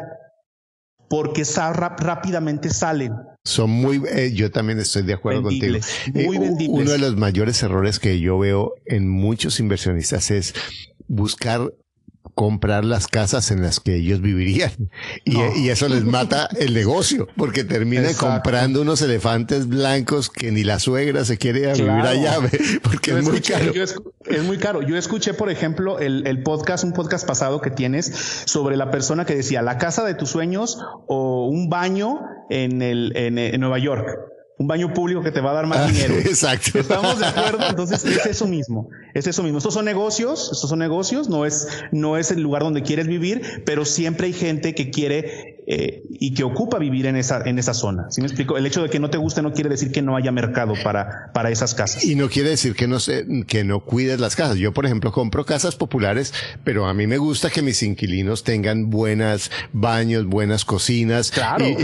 porque 1.10 1.44
rápidamente 1.74 2.70
salen. 2.70 3.14
Son 3.46 3.70
muy, 3.70 4.02
eh, 4.10 4.32
yo 4.34 4.52
también 4.52 4.80
estoy 4.80 5.04
de 5.04 5.14
acuerdo 5.14 5.44
contigo. 5.44 5.80
Muy. 6.14 6.38
Uno 6.68 6.92
de 6.92 7.00
los 7.00 7.16
mayores 7.16 7.64
errores 7.64 8.00
que 8.00 8.20
yo 8.20 8.38
veo 8.38 8.74
en 8.86 9.10
muchos 9.10 9.60
inversionistas 9.60 10.30
es 10.30 10.54
buscar 11.08 11.74
comprar 12.40 12.86
las 12.86 13.08
casas 13.08 13.52
en 13.52 13.62
las 13.62 13.82
que 13.82 13.96
ellos 13.96 14.22
vivirían. 14.22 14.72
Y, 15.26 15.68
eso 15.68 15.90
les 15.90 16.06
mata 16.06 16.48
el 16.58 16.74
negocio, 16.74 17.28
porque 17.36 17.66
terminan 17.66 18.14
comprando 18.14 18.82
unos 18.82 19.02
elefantes 19.02 19.68
blancos 19.68 20.30
que 20.30 20.50
ni 20.50 20.64
la 20.64 20.80
suegra 20.80 21.26
se 21.26 21.38
quiere 21.38 21.74
vivir 21.74 21.90
allá, 21.90 22.38
porque 22.82 23.12
es 23.12 23.26
muy 23.26 23.42
caro. 23.42 23.74
es 23.74 24.44
muy 24.46 24.58
caro. 24.58 24.82
Yo 24.84 24.96
escuché, 24.96 25.34
por 25.34 25.50
ejemplo, 25.50 26.00
el, 26.00 26.42
podcast, 26.42 26.86
un 26.86 26.94
podcast 26.94 27.28
pasado 27.28 27.60
que 27.60 27.72
tienes 27.72 28.10
sobre 28.46 28.78
la 28.78 28.90
persona 28.90 29.26
que 29.26 29.36
decía 29.36 29.62
la 29.62 29.78
casa 29.78 30.06
de 30.06 30.14
tus 30.14 30.30
sueños 30.30 30.80
o 31.08 31.46
un 31.50 31.70
baño 31.70 32.22
en, 32.50 32.82
el, 32.82 33.12
en 33.18 33.60
Nueva 33.60 33.80
York 33.80 34.29
un 34.60 34.68
baño 34.68 34.94
público 34.94 35.24
que 35.24 35.32
te 35.32 35.40
va 35.40 35.52
a 35.52 35.54
dar 35.54 35.68
más 35.68 35.80
ah, 35.80 35.88
dinero. 35.88 36.16
Exacto. 36.18 36.78
¿Estamos 36.78 37.18
de 37.18 37.26
acuerdo? 37.26 37.66
Entonces 37.68 38.04
es 38.04 38.26
eso 38.26 38.46
mismo. 38.46 38.90
Es 39.14 39.26
eso 39.26 39.42
mismo. 39.42 39.58
Estos 39.58 39.74
son 39.74 39.86
negocios, 39.86 40.50
estos 40.52 40.70
son 40.70 40.80
negocios, 40.80 41.30
no 41.30 41.46
es, 41.46 41.68
no 41.92 42.18
es 42.18 42.30
el 42.30 42.42
lugar 42.42 42.64
donde 42.64 42.84
quieres 42.84 43.08
vivir, 43.08 43.64
pero 43.66 43.86
siempre 43.86 44.28
hay 44.28 44.34
gente 44.34 44.76
que 44.76 44.92
quiere 44.92 45.59
eh, 45.72 46.02
y 46.10 46.34
que 46.34 46.44
ocupa 46.44 46.80
vivir 46.80 47.06
en 47.06 47.16
esa, 47.16 47.44
en 47.46 47.60
esa 47.60 47.76
zona. 47.76 48.08
¿Sí 48.10 48.22
me 48.22 48.28
explico? 48.28 48.58
El 48.58 48.66
hecho 48.66 48.82
de 48.82 48.90
que 48.90 49.00
no 49.00 49.12
te 49.12 49.20
guste 49.20 49.44
no 49.44 49.54
quiere 49.54 49.70
decir 49.70 49.92
que 49.92 50.02
no 50.02 50.16
haya 50.16 50.32
mercado 50.32 50.74
para, 50.84 51.32
para 51.32 51.52
esas 51.52 51.76
casas. 51.76 52.04
Y 52.04 52.16
no 52.16 52.28
quiere 52.28 52.50
decir 52.50 52.74
que 52.74 52.88
no, 52.88 53.00
se, 53.00 53.24
que 53.46 53.64
no 53.64 53.82
cuides 53.82 54.20
las 54.20 54.36
casas. 54.36 54.58
Yo, 54.58 54.74
por 54.74 54.88
ejemplo, 54.88 55.12
compro 55.12 55.46
casas 55.46 55.76
populares, 55.76 56.34
pero 56.64 56.88
a 56.88 56.96
mí 56.96 57.06
me 57.06 57.20
gusta 57.20 57.52
que 57.52 57.62
mis 57.62 57.84
inquilinos 57.84 58.44
tengan 58.44 58.90
buenas 58.90 59.52
baños, 59.72 60.26
buenas 60.26 60.66
cocinas 60.66 61.32
y, 61.60 61.76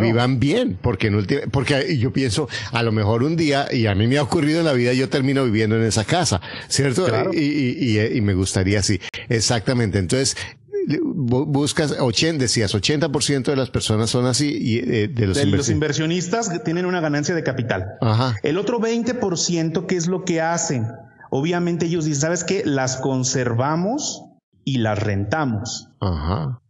vivan 0.00 0.40
bien, 0.40 0.78
porque, 0.80 1.08
en 1.08 1.50
porque 1.50 1.98
yo 1.98 2.14
pienso, 2.14 2.48
a 2.72 2.82
lo 2.82 2.90
mejor 2.90 3.22
un 3.22 3.36
día, 3.36 3.68
y 3.70 3.84
a 3.84 3.94
mí 3.94 4.06
me 4.06 4.16
ha 4.16 4.22
ocurrido 4.22 4.60
en 4.60 4.64
la 4.64 4.72
vida, 4.72 4.94
yo 4.94 5.10
termino 5.10 5.44
viviendo 5.44 5.76
en 5.76 5.82
esa 5.82 6.06
casa, 6.06 6.40
¿cierto? 6.68 7.06
Y, 7.34 7.98
y 8.00 8.20
me 8.22 8.32
gustaría 8.32 8.78
así. 8.78 8.98
Exactamente. 9.28 9.98
Entonces, 9.98 10.38
buscas 10.86 11.92
80, 11.92 12.42
decías, 12.42 12.74
80% 12.74 13.44
de 13.44 13.56
las 13.56 13.70
personas 13.70 14.10
son 14.10 14.26
así 14.26 14.56
y 14.60 14.78
eh, 14.78 15.08
de, 15.08 15.26
los, 15.26 15.44
los, 15.44 15.68
inversionistas 15.68 16.62
tienen 16.64 16.86
una 16.86 17.00
ganancia 17.00 17.34
de 17.34 17.42
capital. 17.42 17.94
El 18.42 18.58
otro 18.58 18.80
20%, 18.80 19.86
¿qué 19.86 19.96
es 19.96 20.06
lo 20.06 20.24
que 20.24 20.40
hacen? 20.40 20.86
Obviamente 21.30 21.86
ellos 21.86 22.04
dicen, 22.04 22.20
¿sabes 22.22 22.44
qué? 22.44 22.62
Las 22.64 22.96
conservamos 22.98 24.22
y 24.64 24.78
las 24.78 24.98
rentamos. 24.98 25.88
Ajá. 26.00 26.60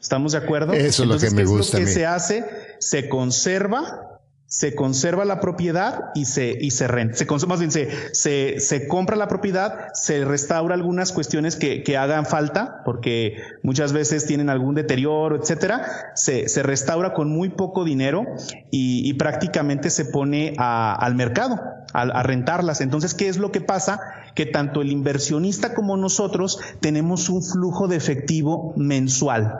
¿Estamos 0.00 0.32
de 0.32 0.38
acuerdo? 0.38 0.72
Eso 0.72 1.02
es 1.02 1.08
lo 1.08 1.18
que 1.18 1.30
me 1.30 1.44
gusta. 1.44 1.78
lo 1.78 1.84
que 1.84 1.90
se 1.90 2.06
hace? 2.06 2.44
Se 2.78 3.08
conserva 3.08 4.07
se 4.48 4.74
conserva 4.74 5.26
la 5.26 5.40
propiedad 5.40 6.06
y 6.14 6.24
se, 6.24 6.56
y 6.58 6.70
se 6.70 6.88
renta. 6.88 7.16
Se 7.16 7.46
más 7.46 7.58
bien 7.58 7.70
se, 7.70 7.90
se, 8.14 8.60
se, 8.60 8.88
compra 8.88 9.14
la 9.14 9.28
propiedad, 9.28 9.88
se 9.92 10.24
restaura 10.24 10.74
algunas 10.74 11.12
cuestiones 11.12 11.54
que, 11.54 11.82
que 11.82 11.98
hagan 11.98 12.24
falta, 12.24 12.80
porque 12.86 13.36
muchas 13.62 13.92
veces 13.92 14.26
tienen 14.26 14.48
algún 14.48 14.74
deterioro, 14.74 15.36
etcétera. 15.36 15.84
Se, 16.14 16.48
se 16.48 16.62
restaura 16.62 17.12
con 17.12 17.30
muy 17.30 17.50
poco 17.50 17.84
dinero 17.84 18.24
y, 18.70 19.06
y 19.08 19.12
prácticamente 19.14 19.90
se 19.90 20.06
pone 20.06 20.54
a, 20.56 20.94
al 20.94 21.14
mercado, 21.14 21.60
a, 21.92 22.00
a 22.00 22.22
rentarlas. 22.22 22.80
Entonces, 22.80 23.12
¿qué 23.12 23.28
es 23.28 23.36
lo 23.36 23.52
que 23.52 23.60
pasa? 23.60 24.00
Que 24.34 24.46
tanto 24.46 24.80
el 24.80 24.90
inversionista 24.90 25.74
como 25.74 25.98
nosotros 25.98 26.58
tenemos 26.80 27.28
un 27.28 27.42
flujo 27.42 27.86
de 27.86 27.96
efectivo 27.96 28.72
mensual. 28.76 29.52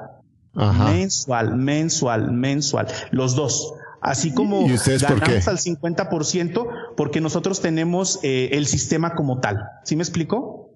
Mensual, 0.55 1.57
mensual, 1.57 2.33
mensual. 2.33 2.88
Los 3.11 3.37
dos. 3.37 3.74
Así 4.01 4.33
como 4.33 4.69
¿Y 4.69 4.75
ustedes 4.75 5.03
ganamos 5.03 5.49
al 5.49 5.59
50% 5.59 6.69
porque 6.97 7.21
nosotros 7.21 7.61
tenemos 7.61 8.21
eh, 8.23 8.51
el 8.53 8.67
sistema 8.67 9.15
como 9.15 9.41
tal. 9.41 9.65
¿Sí 9.85 9.97
me 9.97 10.03
explico? 10.03 10.71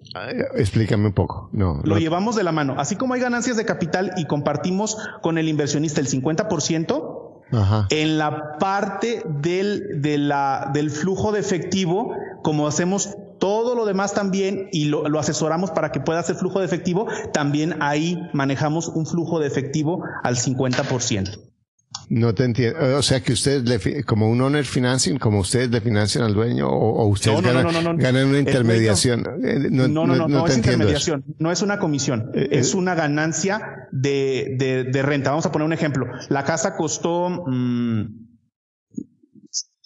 Explícame 0.55 1.07
un 1.07 1.13
poco. 1.13 1.49
No. 1.53 1.81
Lo 1.85 1.99
llevamos 1.99 2.37
de 2.37 2.43
la 2.43 2.53
mano. 2.53 2.75
Así 2.79 2.97
como 2.97 3.15
hay 3.15 3.21
ganancias 3.21 3.57
de 3.57 3.65
capital 3.65 4.13
y 4.17 4.27
compartimos 4.27 4.99
con 5.23 5.39
el 5.39 5.49
inversionista 5.49 6.01
el 6.01 6.09
50%, 6.09 7.43
Ajá. 7.53 7.87
en 7.91 8.19
la 8.19 8.59
parte 8.59 9.23
del, 9.27 10.03
de 10.03 10.19
la, 10.19 10.71
del 10.73 10.91
flujo 10.91 11.33
de 11.33 11.41
efectivo, 11.41 12.15
como 12.43 12.67
hacemos 12.67 13.17
todo 13.39 13.75
lo 13.75 13.87
demás 13.87 14.15
también 14.15 14.69
y 14.73 14.87
lo, 14.87 15.09
lo, 15.09 15.19
asesoramos 15.19 15.71
para 15.71 15.91
que 15.93 16.01
pueda 16.01 16.21
hacer 16.21 16.37
flujo 16.37 16.61
de 16.61 16.67
efectivo, 16.67 17.07
también 17.33 17.77
ahí 17.81 18.19
manejamos 18.33 18.89
un 18.89 19.07
flujo 19.07 19.41
de 19.41 19.49
efectivo 19.49 20.05
al 20.23 20.37
50%. 20.37 21.52
No 22.09 22.35
te 22.35 22.45
entiendo. 22.45 22.99
O 22.99 23.03
sea 23.03 23.21
que 23.23 23.33
ustedes, 23.33 23.62
le, 23.65 24.05
como 24.05 24.29
un 24.29 24.41
owner 24.41 24.65
financing, 24.65 25.19
como 25.19 25.41
ustedes 25.41 25.71
le 25.71 25.81
financian 25.81 26.25
al 26.25 26.35
dueño 26.35 26.69
o, 26.69 27.07
ustedes 27.07 27.41
ganan, 27.43 28.27
una 28.29 28.38
intermediación. 28.38 29.23
No, 29.71 29.88
no, 29.88 30.07
no, 30.07 30.29
no, 30.29 30.47
es 30.47 30.57
intermediación. 30.57 31.25
No 31.38 31.51
es 31.51 31.62
una 31.62 31.79
comisión. 31.79 32.31
Eh, 32.35 32.49
es 32.53 32.75
eh, 32.75 32.77
una 32.77 32.95
ganancia 32.95 33.88
de, 33.93 34.57
de, 34.59 34.85
de, 34.85 35.03
renta. 35.03 35.31
Vamos 35.31 35.47
a 35.47 35.53
poner 35.53 35.67
un 35.67 35.73
ejemplo. 35.73 36.07
La 36.29 36.45
casa 36.45 36.77
costó 36.77 37.45
mmm, 37.47 38.23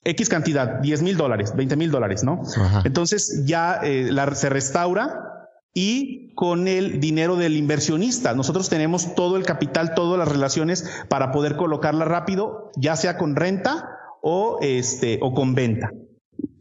X 0.07 0.29
cantidad, 0.29 0.81
10 0.81 1.03
mil 1.03 1.17
dólares, 1.17 1.53
20 1.57 1.77
mil 1.77 1.91
dólares, 1.91 2.23
¿no? 2.23 2.43
Entonces 2.85 3.43
ya 3.45 3.81
eh, 3.83 4.09
la, 4.11 4.33
se 4.35 4.49
restaura 4.49 5.36
y 5.77 6.33
con 6.35 6.69
el 6.69 7.01
dinero 7.01 7.37
del 7.37 7.55
inversionista. 7.55 8.35
Nosotros 8.35 8.71
tenemos 8.71 9.15
todo 9.15 9.37
el 9.37 9.45
capital, 9.45 9.95
todas 9.95 10.19
las 10.19 10.27
relaciones 10.27 10.89
para 11.11 11.33
poder 11.33 11.57
colocarla 11.57 12.07
rápido, 12.07 12.71
ya 12.77 12.97
sea 12.97 13.19
con 13.19 13.37
renta 13.37 13.87
o 14.23 14.59
este 14.63 15.19
o 15.21 15.35
con 15.35 15.55
venta. 15.55 15.91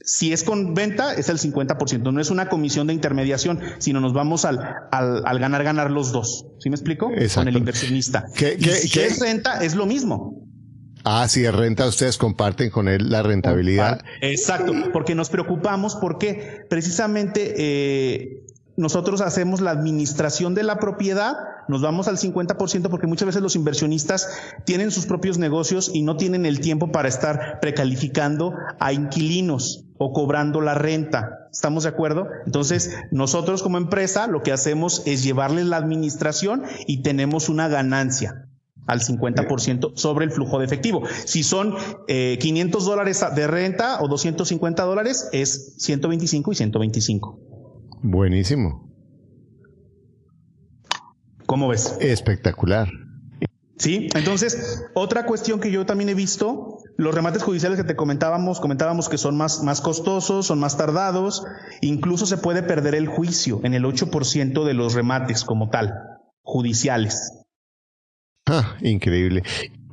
Si 0.01 0.33
es 0.33 0.43
con 0.43 0.73
venta, 0.73 1.13
es 1.13 1.29
el 1.29 1.39
50%. 1.39 2.11
No 2.11 2.19
es 2.19 2.29
una 2.29 2.49
comisión 2.49 2.87
de 2.87 2.93
intermediación, 2.93 3.61
sino 3.77 4.01
nos 4.01 4.11
vamos 4.11 4.43
al, 4.43 4.59
al, 4.91 5.39
ganar, 5.39 5.63
ganar 5.63 5.91
los 5.91 6.11
dos. 6.11 6.47
¿Sí 6.59 6.69
me 6.69 6.75
explico? 6.75 7.09
Con 7.33 7.47
el 7.47 7.55
inversionista. 7.55 8.25
si 8.35 8.99
es 8.99 9.19
renta, 9.21 9.63
es 9.63 9.75
lo 9.75 9.85
mismo. 9.85 10.45
Ah, 11.05 11.27
si 11.29 11.45
es 11.45 11.53
renta, 11.53 11.87
ustedes 11.87 12.17
comparten 12.17 12.71
con 12.71 12.87
él 12.87 13.11
la 13.11 13.23
rentabilidad. 13.23 14.01
Exacto, 14.21 14.73
porque 14.91 15.13
nos 15.13 15.29
preocupamos 15.29 15.95
porque 15.95 16.65
precisamente 16.67 17.53
eh, 17.57 18.44
nosotros 18.77 19.21
hacemos 19.21 19.61
la 19.61 19.71
administración 19.71 20.53
de 20.53 20.63
la 20.63 20.79
propiedad, 20.79 21.35
nos 21.67 21.81
vamos 21.81 22.07
al 22.07 22.17
50% 22.17 22.89
porque 22.89 23.07
muchas 23.07 23.27
veces 23.27 23.41
los 23.41 23.55
inversionistas 23.55 24.27
tienen 24.65 24.91
sus 24.91 25.05
propios 25.05 25.37
negocios 25.37 25.89
y 25.93 26.01
no 26.01 26.17
tienen 26.17 26.45
el 26.45 26.59
tiempo 26.59 26.91
para 26.91 27.07
estar 27.07 27.59
precalificando 27.61 28.53
a 28.79 28.91
inquilinos 28.91 29.85
o 29.97 30.11
cobrando 30.11 30.61
la 30.61 30.73
renta. 30.73 31.47
¿Estamos 31.51 31.83
de 31.83 31.89
acuerdo? 31.89 32.27
Entonces, 32.45 32.93
nosotros 33.11 33.63
como 33.63 33.77
empresa 33.77 34.27
lo 34.27 34.43
que 34.43 34.51
hacemos 34.51 35.03
es 35.05 35.23
llevarles 35.23 35.65
la 35.65 35.77
administración 35.77 36.63
y 36.85 37.01
tenemos 37.01 37.47
una 37.47 37.69
ganancia 37.69 38.49
al 38.87 38.99
50% 38.99 39.93
sobre 39.95 40.25
el 40.25 40.31
flujo 40.31 40.59
de 40.59 40.65
efectivo. 40.65 41.03
Si 41.25 41.43
son 41.43 41.75
eh, 42.07 42.37
500 42.39 42.85
dólares 42.85 43.25
de 43.35 43.47
renta 43.47 44.01
o 44.01 44.07
250 44.07 44.83
dólares, 44.83 45.29
es 45.31 45.75
125 45.77 46.51
y 46.51 46.55
125. 46.55 47.39
Buenísimo. 48.07 48.87
¿Cómo 51.47 51.69
ves? 51.69 51.97
Espectacular. 51.99 52.87
Sí, 53.79 54.09
entonces, 54.13 54.85
otra 54.93 55.25
cuestión 55.25 55.59
que 55.59 55.71
yo 55.71 55.87
también 55.87 56.09
he 56.09 56.13
visto, 56.13 56.77
los 56.97 57.15
remates 57.15 57.41
judiciales 57.41 57.79
que 57.79 57.83
te 57.83 57.95
comentábamos, 57.95 58.59
comentábamos 58.59 59.09
que 59.09 59.17
son 59.17 59.35
más, 59.35 59.63
más 59.63 59.81
costosos, 59.81 60.45
son 60.45 60.59
más 60.59 60.77
tardados, 60.77 61.45
incluso 61.81 62.27
se 62.27 62.37
puede 62.37 62.61
perder 62.61 62.93
el 62.93 63.07
juicio 63.07 63.59
en 63.63 63.73
el 63.73 63.83
8% 63.85 64.63
de 64.63 64.73
los 64.75 64.93
remates 64.93 65.43
como 65.43 65.71
tal, 65.71 65.95
judiciales. 66.43 67.33
Ah, 68.45 68.77
increíble. 68.81 69.41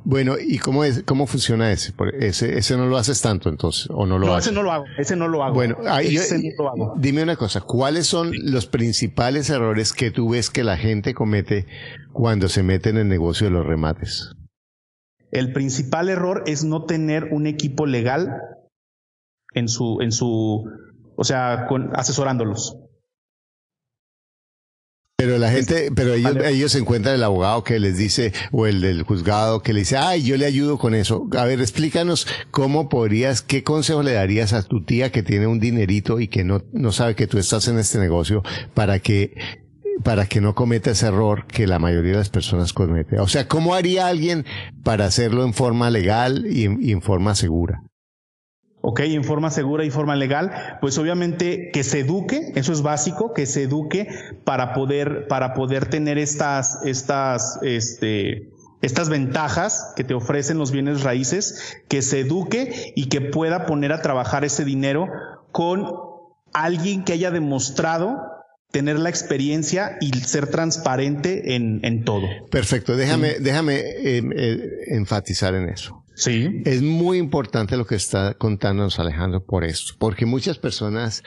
Bueno, 0.05 0.35
¿y 0.37 0.57
cómo 0.57 0.83
es, 0.83 1.03
cómo 1.03 1.27
funciona 1.27 1.71
ese? 1.71 1.93
ese? 2.19 2.57
Ese 2.57 2.75
no 2.75 2.87
lo 2.87 2.97
haces 2.97 3.21
tanto 3.21 3.49
entonces, 3.49 3.87
o 3.89 4.05
no 4.05 4.19
lo 4.19 4.27
no, 4.27 4.37
ese 4.37 4.51
no 4.51 4.61
lo 4.61 4.71
hago, 4.71 4.85
ese 4.97 5.15
no 5.15 5.27
lo 5.29 5.43
hago. 5.43 5.53
Bueno, 5.53 5.77
dime 6.97 7.23
una 7.23 7.37
cosa, 7.37 7.61
¿cuáles 7.61 8.07
son 8.07 8.31
los 8.33 8.65
principales 8.65 9.49
errores 9.49 9.93
que 9.93 10.11
tú 10.11 10.29
ves 10.29 10.49
que 10.49 10.63
la 10.63 10.75
gente 10.75 11.13
comete 11.13 11.67
cuando 12.11 12.49
se 12.49 12.63
mete 12.63 12.89
en 12.89 12.97
el 12.97 13.07
negocio 13.07 13.47
de 13.47 13.51
los 13.51 13.65
remates? 13.65 14.33
El 15.31 15.53
principal 15.53 16.09
error 16.09 16.43
es 16.47 16.63
no 16.63 16.83
tener 16.83 17.29
un 17.31 17.47
equipo 17.47 17.85
legal 17.85 18.41
en 19.53 19.67
su, 19.69 19.99
en 20.01 20.11
su, 20.11 20.65
o 21.15 21.23
sea, 21.23 21.65
con, 21.67 21.91
asesorándolos. 21.95 22.77
Pero 25.15 25.37
la 25.37 25.51
gente, 25.51 25.89
pero 25.95 26.15
ellos, 26.15 26.35
ellos 26.43 26.75
encuentran 26.75 27.15
el 27.15 27.23
abogado 27.23 27.63
que 27.63 27.79
les 27.79 27.97
dice, 27.97 28.33
o 28.51 28.65
el 28.65 28.81
del 28.81 29.03
juzgado 29.03 29.61
que 29.61 29.71
le 29.71 29.81
dice, 29.81 29.95
ay, 29.95 30.23
yo 30.23 30.35
le 30.37 30.45
ayudo 30.45 30.77
con 30.77 30.95
eso. 30.95 31.27
A 31.37 31.45
ver, 31.45 31.61
explícanos 31.61 32.27
cómo 32.51 32.89
podrías, 32.89 33.41
qué 33.41 33.63
consejo 33.63 34.01
le 34.01 34.13
darías 34.13 34.53
a 34.53 34.63
tu 34.63 34.83
tía 34.83 35.11
que 35.11 35.23
tiene 35.23 35.47
un 35.47 35.59
dinerito 35.59 36.19
y 36.19 36.27
que 36.27 36.43
no, 36.43 36.63
no 36.73 36.91
sabe 36.91 37.15
que 37.15 37.27
tú 37.27 37.37
estás 37.37 37.67
en 37.67 37.77
este 37.77 37.99
negocio 37.99 38.43
para 38.73 38.99
que 38.99 39.35
para 40.03 40.25
que 40.25 40.41
no 40.41 40.55
cometa 40.55 40.91
ese 40.91 41.05
error 41.05 41.45
que 41.45 41.67
la 41.67 41.77
mayoría 41.77 42.13
de 42.13 42.17
las 42.17 42.29
personas 42.29 42.73
cometen. 42.73 43.19
O 43.19 43.27
sea, 43.27 43.47
¿cómo 43.47 43.75
haría 43.75 44.07
alguien 44.07 44.43
para 44.83 45.05
hacerlo 45.05 45.45
en 45.45 45.53
forma 45.53 45.91
legal 45.91 46.45
y 46.49 46.91
en 46.91 47.01
forma 47.01 47.35
segura? 47.35 47.83
¿Ok? 48.85 48.99
En 48.99 49.23
forma 49.23 49.49
segura 49.49 49.85
y 49.85 49.89
forma 49.89 50.17
legal, 50.17 50.51
pues 50.81 50.97
obviamente 50.97 51.71
que 51.71 51.83
se 51.85 52.01
eduque, 52.01 52.51
eso 52.55 52.73
es 52.73 52.81
básico, 52.81 53.33
que 53.33 53.45
se 53.45 53.63
eduque 53.63 54.09
para 54.43 54.73
poder, 54.73 55.27
para 55.29 55.53
poder 55.53 55.85
tener 55.85 56.17
estas, 56.17 56.83
estas, 56.83 57.59
este, 57.63 58.49
estas 58.81 59.07
ventajas 59.07 59.93
que 59.95 60.03
te 60.03 60.13
ofrecen 60.13 60.57
los 60.57 60.71
bienes 60.71 61.01
raíces, 61.01 61.77
que 61.87 62.01
se 62.01 62.19
eduque 62.19 62.91
y 62.93 63.07
que 63.07 63.21
pueda 63.21 63.65
poner 63.65 63.93
a 63.93 64.01
trabajar 64.01 64.43
ese 64.43 64.65
dinero 64.65 65.07
con 65.53 65.85
alguien 66.51 67.05
que 67.05 67.13
haya 67.13 67.31
demostrado 67.31 68.21
tener 68.71 68.99
la 68.99 69.07
experiencia 69.07 69.97
y 70.01 70.11
ser 70.11 70.47
transparente 70.47 71.55
en, 71.55 71.79
en 71.83 72.03
todo. 72.03 72.27
Perfecto, 72.51 72.97
déjame, 72.97 73.39
déjame 73.39 73.75
eh, 73.75 74.21
eh, 74.35 74.69
enfatizar 74.87 75.55
en 75.55 75.69
eso. 75.69 76.02
Sí. 76.15 76.61
Es 76.65 76.81
muy 76.81 77.17
importante 77.17 77.77
lo 77.77 77.85
que 77.85 77.95
está 77.95 78.35
contándonos 78.35 78.99
Alejandro 78.99 79.43
por 79.43 79.63
esto, 79.63 79.93
porque 79.97 80.25
muchas 80.25 80.57
personas 80.57 81.23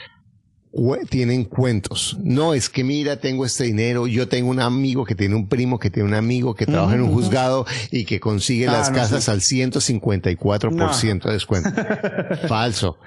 tienen 1.09 1.44
cuentos. 1.44 2.16
No 2.22 2.55
es 2.55 2.68
que 2.68 2.85
mira, 2.85 3.16
tengo 3.18 3.46
este 3.46 3.64
dinero, 3.64 4.07
yo 4.07 4.29
tengo 4.29 4.51
un 4.51 4.61
amigo 4.61 5.05
que 5.05 5.14
tiene 5.14 5.35
un 5.35 5.49
primo 5.49 5.79
que 5.79 5.90
tiene 5.90 6.09
un 6.09 6.14
amigo 6.14 6.55
que 6.55 6.66
trabaja 6.66 6.94
en 6.94 7.03
un 7.03 7.12
juzgado 7.12 7.66
y 7.90 8.05
que 8.05 8.20
consigue 8.20 8.66
las 8.66 8.90
casas 8.90 9.29
al 9.29 9.40
154% 9.40 11.25
de 11.25 11.33
descuento. 11.33 11.70
Falso. 12.49 12.99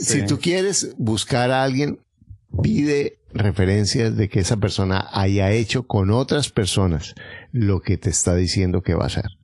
Si 0.00 0.24
tú 0.24 0.38
quieres 0.38 0.94
buscar 0.96 1.50
a 1.50 1.62
alguien, 1.62 1.98
pide 2.62 3.18
referencias 3.34 4.16
de 4.16 4.28
que 4.28 4.40
esa 4.40 4.56
persona 4.56 5.08
haya 5.12 5.50
hecho 5.52 5.86
con 5.86 6.10
otras 6.10 6.50
personas 6.50 7.14
lo 7.52 7.80
que 7.80 7.98
te 7.98 8.10
está 8.10 8.34
diciendo 8.34 8.82
que 8.82 8.94
va 8.94 9.04
a 9.04 9.08
hacer. 9.08 9.41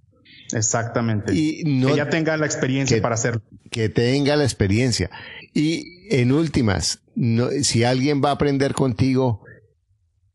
Exactamente. 0.52 1.34
Y 1.34 1.62
no, 1.64 1.88
que 1.88 1.96
ya 1.96 2.08
tenga 2.08 2.36
la 2.36 2.46
experiencia 2.46 3.00
para 3.02 3.14
hacerlo. 3.14 3.42
Que 3.70 3.88
tenga 3.88 4.36
la 4.36 4.44
experiencia. 4.44 5.10
Y 5.54 6.06
en 6.10 6.32
últimas, 6.32 7.00
no, 7.14 7.48
si 7.62 7.84
alguien 7.84 8.22
va 8.24 8.30
a 8.30 8.32
aprender 8.32 8.74
contigo, 8.74 9.42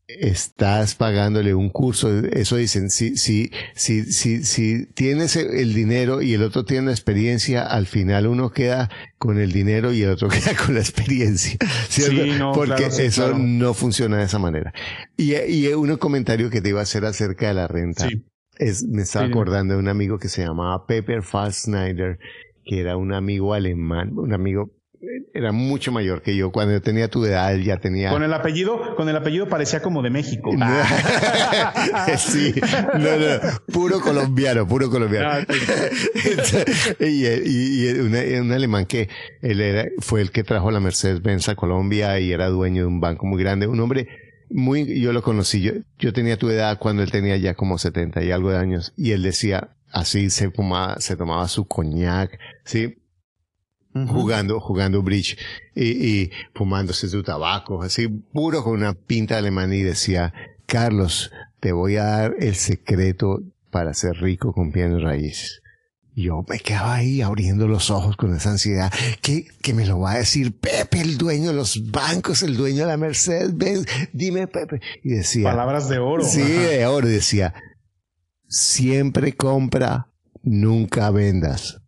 estás 0.06 0.94
pagándole 0.94 1.54
un 1.54 1.70
curso. 1.70 2.10
Eso 2.26 2.56
dicen, 2.56 2.90
si, 2.90 3.16
si, 3.16 3.50
si, 3.74 4.04
si, 4.04 4.44
si 4.44 4.86
tienes 4.86 5.36
el 5.36 5.74
dinero 5.74 6.22
y 6.22 6.34
el 6.34 6.42
otro 6.42 6.64
tiene 6.64 6.86
la 6.86 6.92
experiencia, 6.92 7.62
al 7.62 7.86
final 7.86 8.26
uno 8.26 8.50
queda 8.50 8.90
con 9.18 9.38
el 9.38 9.52
dinero 9.52 9.92
y 9.92 10.02
el 10.02 10.10
otro 10.10 10.28
queda 10.30 10.54
con 10.54 10.74
la 10.74 10.80
experiencia. 10.80 11.58
Porque 12.52 12.86
eso 12.86 13.36
no 13.36 13.74
funciona 13.74 14.18
de 14.18 14.24
esa 14.24 14.38
manera. 14.38 14.72
Y, 15.16 15.34
y 15.34 15.68
un 15.68 15.96
comentario 15.96 16.50
que 16.50 16.60
te 16.60 16.70
iba 16.70 16.80
a 16.80 16.84
hacer 16.84 17.04
acerca 17.04 17.48
de 17.48 17.54
la 17.54 17.68
renta. 17.68 18.08
Es, 18.58 18.84
me 18.84 19.02
estaba 19.02 19.26
acordando 19.26 19.74
de 19.74 19.80
un 19.80 19.88
amigo 19.88 20.18
que 20.18 20.28
se 20.28 20.44
llamaba 20.44 20.86
Pepper 20.86 21.22
Schneider 21.22 22.18
que 22.64 22.80
era 22.80 22.96
un 22.96 23.12
amigo 23.12 23.52
alemán, 23.52 24.12
un 24.16 24.32
amigo 24.32 24.70
era 25.34 25.52
mucho 25.52 25.92
mayor 25.92 26.22
que 26.22 26.36
yo. 26.36 26.50
Cuando 26.50 26.72
yo 26.72 26.80
tenía 26.80 27.08
tu 27.08 27.24
edad, 27.24 27.52
él 27.52 27.64
ya 27.64 27.78
tenía. 27.78 28.10
Con 28.10 28.22
el 28.22 28.32
apellido, 28.32 28.94
con 28.96 29.08
el 29.08 29.16
apellido 29.16 29.48
parecía 29.48 29.82
como 29.82 30.02
de 30.02 30.10
México. 30.10 30.50
sí, 32.16 32.54
no, 32.94 33.16
no, 33.16 33.60
puro 33.72 34.00
colombiano, 34.00 34.66
puro 34.66 34.88
colombiano. 34.90 35.28
Ah, 35.30 35.40
y, 37.00 37.26
y, 37.26 38.38
un, 38.38 38.52
alemán 38.52 38.86
que 38.86 39.08
él 39.42 39.60
era, 39.60 39.88
fue 39.98 40.20
el 40.20 40.30
que 40.30 40.44
trajo 40.44 40.70
la 40.70 40.80
Mercedes-Benz 40.80 41.48
a 41.48 41.54
Colombia 41.54 42.18
y 42.20 42.32
era 42.32 42.48
dueño 42.48 42.82
de 42.82 42.88
un 42.88 43.00
banco 43.00 43.26
muy 43.26 43.42
grande. 43.42 43.66
Un 43.66 43.80
hombre 43.80 44.23
muy, 44.54 45.00
yo 45.00 45.12
lo 45.12 45.22
conocí, 45.22 45.60
yo, 45.60 45.72
yo 45.98 46.12
tenía 46.12 46.38
tu 46.38 46.48
edad 46.48 46.78
cuando 46.78 47.02
él 47.02 47.10
tenía 47.10 47.36
ya 47.36 47.54
como 47.54 47.76
70 47.76 48.22
y 48.22 48.30
algo 48.30 48.50
de 48.50 48.58
años. 48.58 48.92
Y 48.96 49.10
él 49.10 49.22
decía, 49.22 49.76
así 49.90 50.30
se 50.30 50.50
fumaba, 50.50 51.00
se 51.00 51.16
tomaba 51.16 51.48
su 51.48 51.66
coñac, 51.66 52.38
sí 52.64 52.96
jugando, 54.08 54.60
jugando 54.60 55.02
bridge 55.02 55.38
y, 55.74 55.84
y, 55.84 56.30
fumándose 56.54 57.08
su 57.08 57.22
tabaco, 57.22 57.82
así 57.82 58.08
puro 58.08 58.64
con 58.64 58.74
una 58.74 58.94
pinta 58.94 59.38
alemana 59.38 59.76
y 59.76 59.82
decía, 59.82 60.34
Carlos, 60.66 61.30
te 61.60 61.72
voy 61.72 61.96
a 61.96 62.04
dar 62.04 62.36
el 62.40 62.56
secreto 62.56 63.42
para 63.70 63.94
ser 63.94 64.16
rico 64.16 64.52
con 64.52 64.72
bienes 64.72 65.02
raíces. 65.02 65.62
Yo 66.16 66.44
me 66.48 66.60
quedaba 66.60 66.94
ahí 66.94 67.22
abriendo 67.22 67.66
los 67.66 67.90
ojos 67.90 68.16
con 68.16 68.34
esa 68.36 68.50
ansiedad. 68.50 68.92
¿Qué, 69.20 69.46
que 69.62 69.74
me 69.74 69.84
lo 69.84 69.98
va 69.98 70.12
a 70.12 70.18
decir 70.18 70.56
Pepe, 70.56 71.00
el 71.00 71.18
dueño 71.18 71.48
de 71.48 71.54
los 71.54 71.90
bancos, 71.90 72.42
el 72.44 72.56
dueño 72.56 72.82
de 72.82 72.86
la 72.86 72.96
Mercedes 72.96 73.56
Benz? 73.56 73.86
Dime, 74.12 74.46
Pepe. 74.46 74.80
Y 75.02 75.10
decía. 75.10 75.44
Palabras 75.44 75.88
de 75.88 75.98
oro. 75.98 76.22
Sí, 76.22 76.40
de 76.40 76.86
oro. 76.86 77.08
Decía, 77.08 77.52
siempre 78.46 79.34
compra, 79.34 80.12
nunca 80.42 81.10
vendas. 81.10 81.80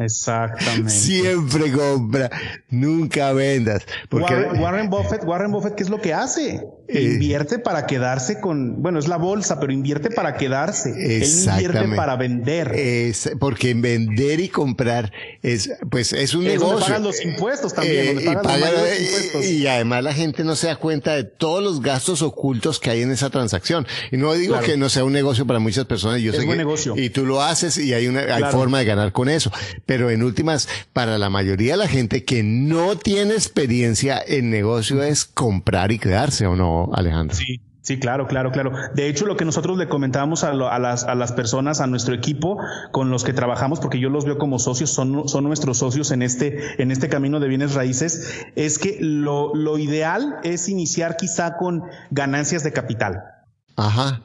Exactamente. 0.00 0.90
Siempre 0.90 1.72
compra, 1.72 2.30
nunca 2.68 3.32
vendas. 3.32 3.86
Porque 4.08 4.34
Warren, 4.34 4.90
Buffett, 4.90 5.24
Warren 5.24 5.50
Buffett, 5.50 5.74
¿qué 5.74 5.82
es 5.82 5.88
lo 5.88 6.00
que 6.00 6.12
hace? 6.12 6.66
Eh, 6.88 7.02
invierte 7.02 7.58
para 7.58 7.86
quedarse 7.86 8.40
con, 8.40 8.82
bueno, 8.82 8.98
es 8.98 9.08
la 9.08 9.16
bolsa, 9.16 9.60
pero 9.60 9.72
invierte 9.72 10.10
para 10.10 10.36
quedarse. 10.36 10.90
Él 10.90 11.22
invierte 11.22 11.96
para 11.96 12.16
vender. 12.16 12.72
Es, 12.74 13.30
porque 13.38 13.74
vender 13.74 14.40
y 14.40 14.48
comprar 14.48 15.12
es, 15.42 15.70
pues, 15.90 16.12
es 16.12 16.34
un 16.34 16.44
negocio. 16.44 16.68
Donde 16.68 16.86
pagan 16.86 17.02
los 17.02 17.22
impuestos 17.24 17.74
también. 17.74 18.18
y, 18.20 19.46
y, 19.46 19.66
además 19.66 20.04
la 20.04 20.12
gente 20.12 20.44
no 20.44 20.56
se 20.56 20.66
da 20.66 20.76
cuenta 20.76 21.14
de 21.14 21.24
todos 21.24 21.62
los 21.62 21.80
gastos 21.80 22.22
ocultos 22.22 22.78
que 22.78 22.90
hay 22.90 23.02
en 23.02 23.10
esa 23.10 23.30
transacción. 23.30 23.86
Y 24.10 24.16
no 24.16 24.32
digo 24.34 24.58
que 24.60 24.76
no 24.76 24.88
sea 24.88 25.04
un 25.04 25.12
negocio 25.12 25.46
para 25.46 25.58
muchas 25.58 25.86
personas. 25.86 26.20
Yo 26.20 26.32
es 26.32 26.38
sé 26.38 26.44
buen 26.44 26.58
que, 26.58 26.64
negocio. 26.64 26.94
Y 26.96 27.10
tú 27.10 27.24
lo 27.24 27.42
haces 27.42 27.78
y 27.78 27.94
hay 27.94 28.06
una, 28.06 28.20
hay 28.20 28.44
forma 28.50 28.78
de 28.78 28.84
ganar 28.84 28.97
con 29.12 29.28
eso. 29.28 29.50
Pero 29.86 30.10
en 30.10 30.22
últimas, 30.22 30.68
para 30.92 31.18
la 31.18 31.30
mayoría 31.30 31.72
de 31.72 31.78
la 31.78 31.88
gente 31.88 32.24
que 32.24 32.42
no 32.42 32.96
tiene 32.96 33.34
experiencia 33.34 34.20
en 34.26 34.50
negocio 34.50 35.02
es 35.02 35.24
comprar 35.24 35.92
y 35.92 35.98
quedarse, 35.98 36.46
¿o 36.46 36.56
no, 36.56 36.90
Alejandro? 36.92 37.36
Sí. 37.36 37.60
Sí, 37.88 37.98
claro, 37.98 38.26
claro, 38.26 38.52
claro. 38.52 38.72
De 38.94 39.08
hecho, 39.08 39.24
lo 39.24 39.38
que 39.38 39.46
nosotros 39.46 39.78
le 39.78 39.88
comentábamos 39.88 40.44
a, 40.44 40.52
las, 40.52 41.04
a, 41.04 41.14
las, 41.14 41.32
personas, 41.32 41.80
a 41.80 41.86
nuestro 41.86 42.14
equipo 42.14 42.58
con 42.92 43.08
los 43.08 43.24
que 43.24 43.32
trabajamos, 43.32 43.80
porque 43.80 43.98
yo 43.98 44.10
los 44.10 44.26
veo 44.26 44.36
como 44.36 44.58
socios, 44.58 44.90
son, 44.90 45.26
son 45.26 45.44
nuestros 45.44 45.78
socios 45.78 46.10
en 46.10 46.20
este, 46.20 46.82
en 46.82 46.90
este 46.90 47.08
camino 47.08 47.40
de 47.40 47.48
bienes 47.48 47.72
raíces, 47.72 48.44
es 48.56 48.78
que 48.78 48.98
lo, 49.00 49.54
lo 49.54 49.78
ideal 49.78 50.36
es 50.44 50.68
iniciar 50.68 51.16
quizá 51.16 51.56
con 51.56 51.84
ganancias 52.10 52.62
de 52.62 52.74
capital. 52.74 53.37
Ajá. 53.78 54.24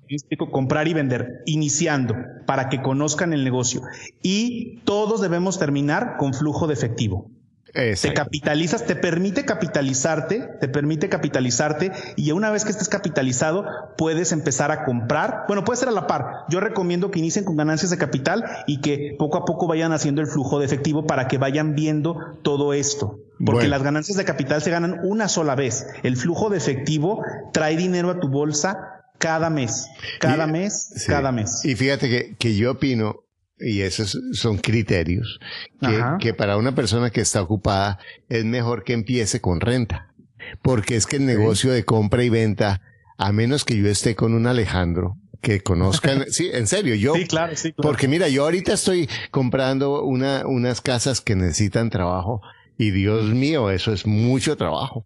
Comprar 0.51 0.87
y 0.87 0.93
vender, 0.93 1.43
iniciando, 1.45 2.15
para 2.47 2.69
que 2.69 2.81
conozcan 2.81 3.33
el 3.33 3.43
negocio. 3.43 3.81
Y 4.23 4.79
todos 4.79 5.21
debemos 5.21 5.59
terminar 5.59 6.17
con 6.17 6.33
flujo 6.33 6.65
de 6.65 6.73
efectivo. 6.73 7.29
Te 7.73 8.13
capitalizas, 8.13 8.85
te 8.85 8.95
permite 8.95 9.45
capitalizarte, 9.45 10.47
te 10.59 10.67
permite 10.67 11.09
capitalizarte 11.09 11.91
y 12.15 12.31
una 12.31 12.51
vez 12.51 12.65
que 12.65 12.71
estés 12.71 12.87
capitalizado 12.87 13.65
puedes 13.97 14.31
empezar 14.31 14.71
a 14.71 14.85
comprar. 14.85 15.45
Bueno, 15.47 15.63
puede 15.63 15.79
ser 15.79 15.89
a 15.89 15.91
la 15.91 16.05
par. 16.05 16.45
Yo 16.49 16.59
recomiendo 16.59 17.09
que 17.09 17.17
inicien 17.17 17.45
con 17.45 17.57
ganancias 17.57 17.89
de 17.89 17.97
capital 17.97 18.43
y 18.67 18.79
que 18.81 19.15
poco 19.17 19.37
a 19.39 19.45
poco 19.45 19.65
vayan 19.65 19.91
haciendo 19.91 20.21
el 20.21 20.27
flujo 20.27 20.59
de 20.59 20.65
efectivo 20.65 21.07
para 21.07 21.27
que 21.27 21.39
vayan 21.39 21.73
viendo 21.73 22.37
todo 22.43 22.73
esto. 22.73 23.19
Porque 23.43 23.67
las 23.67 23.81
ganancias 23.81 24.17
de 24.17 24.25
capital 24.25 24.61
se 24.61 24.69
ganan 24.69 24.99
una 25.03 25.27
sola 25.27 25.55
vez. 25.55 25.87
El 26.03 26.15
flujo 26.15 26.51
de 26.51 26.57
efectivo 26.57 27.23
trae 27.53 27.75
dinero 27.75 28.11
a 28.11 28.19
tu 28.19 28.29
bolsa 28.29 28.92
cada 29.23 29.49
mes, 29.49 29.87
cada 30.19 30.45
mes, 30.47 31.05
cada 31.07 31.31
mes. 31.31 31.63
Y 31.63 31.75
fíjate 31.75 32.09
que, 32.09 32.35
que 32.35 32.57
yo 32.57 32.71
opino, 32.71 33.23
y 33.57 33.79
esos 33.79 34.19
son 34.33 34.57
criterios, 34.57 35.39
que, 35.79 36.03
que, 36.19 36.33
para 36.33 36.57
una 36.57 36.75
persona 36.75 37.09
que 37.09 37.21
está 37.21 37.41
ocupada 37.41 37.99
es 38.27 38.43
mejor 38.43 38.83
que 38.83 38.91
empiece 38.91 39.39
con 39.39 39.61
renta. 39.61 40.13
Porque 40.61 40.97
es 40.97 41.05
que 41.05 41.15
el 41.15 41.25
negocio 41.25 41.71
de 41.71 41.85
compra 41.85 42.25
y 42.25 42.29
venta, 42.29 42.81
a 43.17 43.31
menos 43.31 43.63
que 43.63 43.77
yo 43.77 43.87
esté 43.87 44.13
con 44.13 44.33
un 44.33 44.45
Alejandro, 44.45 45.17
que 45.39 45.61
conozcan, 45.61 46.25
sí, 46.29 46.49
en 46.51 46.67
serio, 46.67 46.93
yo, 46.95 47.13
sí, 47.13 47.25
claro, 47.25 47.55
sí, 47.55 47.71
claro. 47.71 47.89
porque 47.89 48.09
mira, 48.09 48.27
yo 48.27 48.43
ahorita 48.43 48.73
estoy 48.73 49.07
comprando 49.31 50.03
una, 50.03 50.45
unas 50.45 50.81
casas 50.81 51.21
que 51.21 51.37
necesitan 51.37 51.89
trabajo 51.89 52.41
y 52.77 52.91
Dios 52.91 53.29
mío, 53.29 53.71
eso 53.71 53.93
es 53.93 54.05
mucho 54.05 54.57
trabajo. 54.57 55.05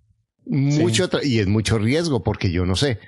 Mucho 0.50 1.10
y 1.24 1.40
es 1.40 1.48
mucho 1.48 1.78
riesgo 1.78 2.24
porque 2.24 2.52
yo 2.52 2.66
no 2.66 2.76
sé. 2.76 3.00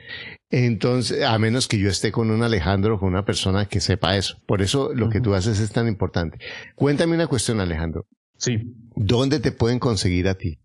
Entonces, 0.51 1.23
a 1.23 1.37
menos 1.37 1.67
que 1.67 1.77
yo 1.77 1.89
esté 1.89 2.11
con 2.11 2.31
un 2.31 2.41
Alejandro, 2.41 2.99
con 2.99 3.09
una 3.09 3.23
persona 3.23 3.65
que 3.65 3.79
sepa 3.79 4.17
eso. 4.17 4.37
Por 4.45 4.63
eso 4.63 4.91
lo 4.93 5.09
que 5.09 5.21
tú 5.21 5.33
haces 5.35 5.59
es 5.59 5.71
tan 5.71 5.87
importante. 5.87 6.39
Cuéntame 6.75 7.13
una 7.15 7.27
cuestión, 7.27 7.59
Alejandro. 7.59 8.07
Sí. 8.37 8.73
¿Dónde 8.95 9.39
te 9.39 9.51
pueden 9.51 9.77
conseguir 9.79 10.27
a 10.27 10.33
ti? 10.35 10.59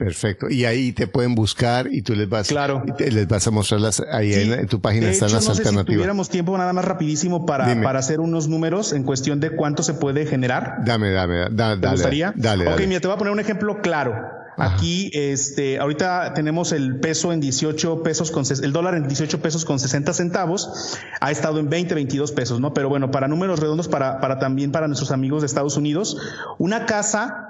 Perfecto. 0.00 0.48
Y 0.48 0.64
ahí 0.64 0.92
te 0.92 1.06
pueden 1.06 1.34
buscar 1.34 1.86
y 1.92 2.00
tú 2.00 2.14
les 2.14 2.26
vas, 2.26 2.48
claro. 2.48 2.82
les 2.98 3.28
vas 3.28 3.46
a 3.46 3.50
mostrarlas 3.50 4.02
ahí 4.10 4.32
en, 4.32 4.66
tu 4.66 4.80
página 4.80 5.10
están 5.10 5.30
las 5.30 5.46
alternativas. 5.46 5.84
Si 5.88 5.92
tuviéramos 5.92 6.30
tiempo 6.30 6.56
nada 6.56 6.72
más 6.72 6.86
rapidísimo 6.86 7.44
para, 7.44 7.82
para 7.82 7.98
hacer 7.98 8.18
unos 8.18 8.48
números 8.48 8.94
en 8.94 9.02
cuestión 9.02 9.40
de 9.40 9.50
cuánto 9.50 9.82
se 9.82 9.92
puede 9.92 10.24
generar. 10.24 10.76
Dame, 10.86 11.10
dame, 11.10 11.50
dale. 11.50 11.82
¿Te 11.82 11.88
gustaría? 11.90 12.32
Dale, 12.34 12.66
Ok, 12.72 12.80
mira, 12.88 13.00
te 13.00 13.08
voy 13.08 13.14
a 13.14 13.18
poner 13.18 13.34
un 13.34 13.40
ejemplo 13.40 13.82
claro. 13.82 14.14
Aquí, 14.56 15.10
este, 15.12 15.78
ahorita 15.78 16.32
tenemos 16.32 16.72
el 16.72 16.98
peso 16.98 17.34
en 17.34 17.40
18 17.40 18.02
pesos 18.02 18.30
con, 18.30 18.44
el 18.62 18.72
dólar 18.72 18.94
en 18.94 19.06
18 19.06 19.42
pesos 19.42 19.66
con 19.66 19.78
60 19.78 20.14
centavos. 20.14 20.96
Ha 21.20 21.30
estado 21.30 21.60
en 21.60 21.68
20, 21.68 21.94
22 21.94 22.32
pesos, 22.32 22.58
¿no? 22.58 22.72
Pero 22.72 22.88
bueno, 22.88 23.10
para 23.10 23.28
números 23.28 23.60
redondos, 23.60 23.88
para, 23.88 24.18
para 24.20 24.38
también 24.38 24.72
para 24.72 24.86
nuestros 24.86 25.10
amigos 25.10 25.42
de 25.42 25.46
Estados 25.46 25.76
Unidos, 25.76 26.16
una 26.58 26.86
casa 26.86 27.49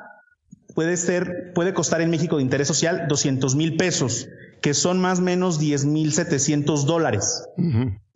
puede 0.81 0.97
ser, 0.97 1.53
puede 1.55 1.75
costar 1.75 2.01
en 2.01 2.09
México 2.09 2.39
de 2.39 2.43
interés 2.43 2.67
social 2.67 3.05
200 3.07 3.55
mil 3.55 3.77
pesos, 3.77 4.31
que 4.63 4.73
son 4.73 4.99
más 4.99 5.19
o 5.19 5.23
menos 5.23 5.59
10 5.59 5.85
mil 5.85 6.11
700 6.11 6.87
dólares. 6.87 7.45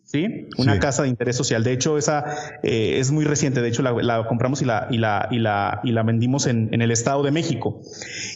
¿sí? 0.03 0.49
Una 0.57 0.79
casa 0.79 1.03
de 1.03 1.11
interés 1.11 1.37
social. 1.37 1.63
De 1.63 1.75
hecho, 1.75 1.99
esa 1.99 2.25
eh, 2.63 3.01
es 3.01 3.11
muy 3.11 3.27
reciente. 3.27 3.61
De 3.61 3.69
hecho, 3.69 3.83
la, 3.83 4.27
compramos 4.27 4.63
y 4.63 4.65
la, 4.65 4.89
y 4.91 4.97
la, 4.97 5.29
y 5.31 5.41
la, 5.41 5.83
y 5.85 5.93
la 5.93 6.05
vendimos 6.05 6.47
en, 6.47 6.73
en, 6.73 6.81
el 6.81 6.91
Estado 6.91 7.23
de 7.23 7.33
México. 7.33 7.83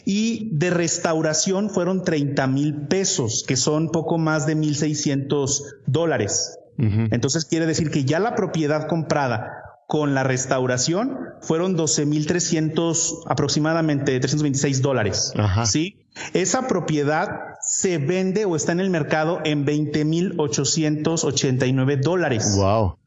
Y 0.05 0.51
de 0.51 0.69
restauración 0.69 1.71
fueron 1.71 2.03
30 2.03 2.45
mil 2.45 2.75
pesos, 2.85 3.43
que 3.47 3.55
son 3.55 3.89
poco 3.89 4.19
más 4.19 4.45
de 4.45 4.55
1.600 4.55 5.63
dólares. 5.87 6.59
Entonces 6.77 7.45
quiere 7.45 7.65
decir 7.65 7.89
que 7.89 8.05
ya 8.05 8.19
la 8.19 8.35
propiedad 8.35 8.87
comprada 8.87 9.68
con 9.89 10.13
la 10.13 10.23
restauración 10.23 11.17
fueron 11.41 11.75
12.300 11.75 13.23
aproximadamente 13.25 14.19
326 14.19 14.83
dólares. 14.83 15.33
¿Sí? 15.65 15.97
Esa 16.33 16.67
propiedad 16.67 17.55
se 17.59 17.97
vende 17.97 18.45
o 18.45 18.55
está 18.55 18.71
en 18.71 18.81
el 18.81 18.91
mercado 18.91 19.39
en 19.43 19.65
20.889 19.65 22.03
dólares. 22.03 22.53
Wow. 22.55 22.99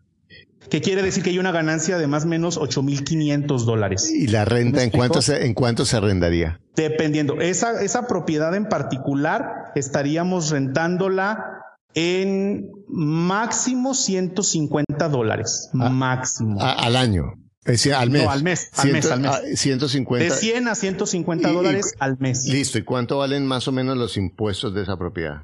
¿Qué 0.71 0.81
quiere 0.81 1.03
decir 1.03 1.23
que 1.23 1.31
hay 1.31 1.39
una 1.39 1.53
ganancia 1.53 1.99
de 1.99 2.09
más 2.09 2.25
o 2.25 2.27
menos 2.27 2.59
8.500 2.59 3.65
dólares. 3.65 4.11
¿Y 4.11 4.27
la 4.27 4.45
renta 4.45 4.83
en 4.83 4.91
cuánto, 4.91 5.23
se, 5.23 5.47
en 5.47 5.55
cuánto 5.55 5.85
se 5.85 5.99
arrendaría? 5.99 6.59
Dependiendo. 6.75 7.41
Esa, 7.41 7.81
esa 7.81 8.09
propiedad 8.09 8.57
en 8.57 8.69
particular 8.69 9.71
estaríamos 9.77 10.51
rentándola 10.51 11.62
en 11.95 12.71
máximo 12.89 13.95
150 13.95 15.09
dólares. 15.09 15.71
Ah, 15.75 15.89
máximo. 15.91 16.61
al 16.61 16.97
año. 16.97 17.35
Es 17.65 17.87
al 17.87 18.11
mes. 18.11 18.25
No, 18.25 18.31
al 18.31 18.43
mes, 18.43 18.71
al 18.77 18.93
mes, 18.93 19.11
al 19.11 19.21
mes. 19.21 19.61
150. 19.61 20.35
De 20.35 20.41
100 20.41 20.69
a 20.69 20.75
150 20.75 21.53
dólares 21.53 21.95
al 22.01 22.19
mes. 22.19 22.47
Listo. 22.47 22.79
¿Y 22.79 22.83
cuánto 22.83 23.19
valen 23.19 23.47
más 23.47 23.69
o 23.69 23.73
menos 23.73 23.97
los 23.97 24.17
impuestos 24.17 24.75
de 24.75 24.83
esa 24.83 24.97
propiedad? 24.97 25.43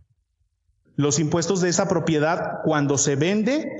Los 0.97 1.21
impuestos 1.21 1.61
de 1.61 1.69
esa 1.69 1.89
propiedad 1.89 2.59
cuando 2.65 2.99
se 2.99 3.15
vende 3.15 3.71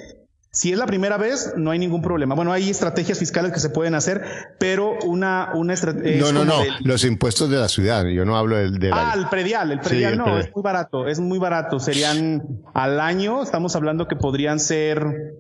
si 0.51 0.73
es 0.73 0.79
la 0.79 0.87
primera 0.87 1.19
vez, 1.19 1.53
no 1.57 1.71
hay 1.71 1.79
ningún 1.79 2.03
problema. 2.03 2.35
Bueno, 2.35 2.53
hay 2.53 2.71
estrategias 2.71 3.19
fiscales 3.19 3.53
que 3.53 3.61
se 3.61 3.71
pueden 3.71 3.95
hacer, 3.95 4.23
pero 4.59 4.99
una, 5.05 5.51
una 5.55 5.75
estrategia. 5.75 6.21
No, 6.21 6.33
no, 6.33 6.45
no. 6.45 6.63
Los 6.81 7.05
impuestos 7.05 7.51
de 7.51 7.59
la 7.59 7.69
ciudad. 7.69 8.07
Yo 8.07 8.25
no 8.25 8.37
hablo 8.37 8.57
del. 8.57 8.79
De 8.79 8.91
Ah, 8.93 9.15
el 9.17 9.29
predial. 9.29 9.71
El 9.73 9.81
predial 9.81 10.17
no, 10.17 10.39
es 10.39 10.51
muy 10.55 10.63
barato. 10.63 11.07
Es 11.07 11.21
muy 11.21 11.39
barato. 11.39 11.79
Serían 11.79 12.43
al 12.75 12.99
año, 12.99 13.43
estamos 13.43 13.77
hablando 13.77 14.09
que 14.09 14.17
podrían 14.17 14.59
ser 14.59 15.35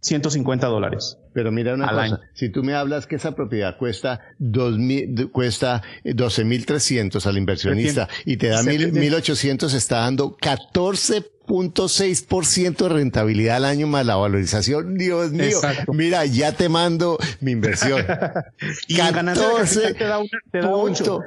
150 0.00 0.66
dólares. 0.66 1.18
Pero 1.32 1.50
mira 1.50 1.74
una 1.74 1.90
cosa, 1.90 2.20
si 2.34 2.48
tú 2.50 2.62
me 2.62 2.74
hablas 2.74 3.06
que 3.06 3.16
esa 3.16 3.34
propiedad 3.34 3.76
cuesta 3.76 4.20
dos 4.38 4.78
mil, 4.78 5.30
cuesta 5.30 5.82
12.300 6.04 7.26
al 7.26 7.38
inversionista 7.38 8.08
y 8.24 8.36
te 8.36 8.48
da 8.48 8.62
mil, 8.62 8.92
1.800, 8.92 9.74
está 9.74 10.00
dando 10.00 10.36
14 10.40 11.33
0.6% 11.46 12.76
de 12.76 12.88
rentabilidad 12.88 13.56
al 13.56 13.64
año 13.64 13.86
más 13.86 14.06
la 14.06 14.16
valorización. 14.16 14.96
Dios 14.96 15.32
mío, 15.32 15.58
mira, 15.92 16.24
ya 16.24 16.52
te 16.52 16.68
mando 16.68 17.18
mi 17.40 17.52
inversión. 17.52 18.04
y 18.88 18.96
14 18.96 19.94
te 19.94 20.04
da, 20.04 20.20
te 20.50 20.60
da 20.60 20.70
8, 20.70 21.20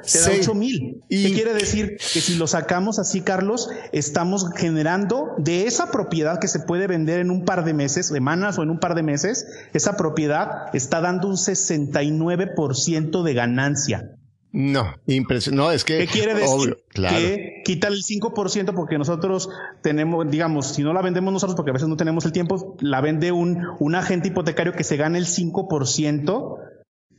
mil. 0.54 1.02
¿Qué 1.08 1.32
quiere 1.32 1.54
decir? 1.54 1.96
Que 1.96 2.20
si 2.20 2.36
lo 2.36 2.46
sacamos 2.46 2.98
así, 2.98 3.20
Carlos, 3.20 3.70
estamos 3.92 4.46
generando 4.56 5.34
de 5.38 5.66
esa 5.66 5.90
propiedad 5.90 6.38
que 6.40 6.48
se 6.48 6.60
puede 6.60 6.86
vender 6.86 7.20
en 7.20 7.30
un 7.30 7.44
par 7.44 7.64
de 7.64 7.74
meses, 7.74 8.06
semanas 8.08 8.58
o 8.58 8.62
en 8.62 8.70
un 8.70 8.80
par 8.80 8.94
de 8.94 9.02
meses, 9.02 9.46
esa 9.72 9.96
propiedad 9.96 10.74
está 10.74 11.00
dando 11.00 11.28
un 11.28 11.36
69% 11.36 13.22
de 13.22 13.34
ganancia. 13.34 14.17
No, 14.50 14.94
impresionante. 15.06 15.62
No, 15.62 15.72
es 15.72 15.84
que. 15.84 15.98
¿Qué 15.98 16.06
quiere 16.06 16.34
decir? 16.34 16.78
Que 16.94 17.62
quita 17.64 17.88
el 17.88 18.02
5% 18.02 18.74
porque 18.74 18.96
nosotros 18.96 19.50
tenemos, 19.82 20.30
digamos, 20.30 20.68
si 20.74 20.82
no 20.82 20.92
la 20.92 21.02
vendemos 21.02 21.32
nosotros, 21.32 21.54
porque 21.54 21.70
a 21.70 21.74
veces 21.74 21.88
no 21.88 21.96
tenemos 21.96 22.24
el 22.24 22.32
tiempo, 22.32 22.76
la 22.80 23.00
vende 23.00 23.30
un, 23.30 23.66
un 23.78 23.94
agente 23.94 24.28
hipotecario 24.28 24.72
que 24.72 24.84
se 24.84 24.96
gane 24.96 25.18
el 25.18 25.26
5% 25.26 26.58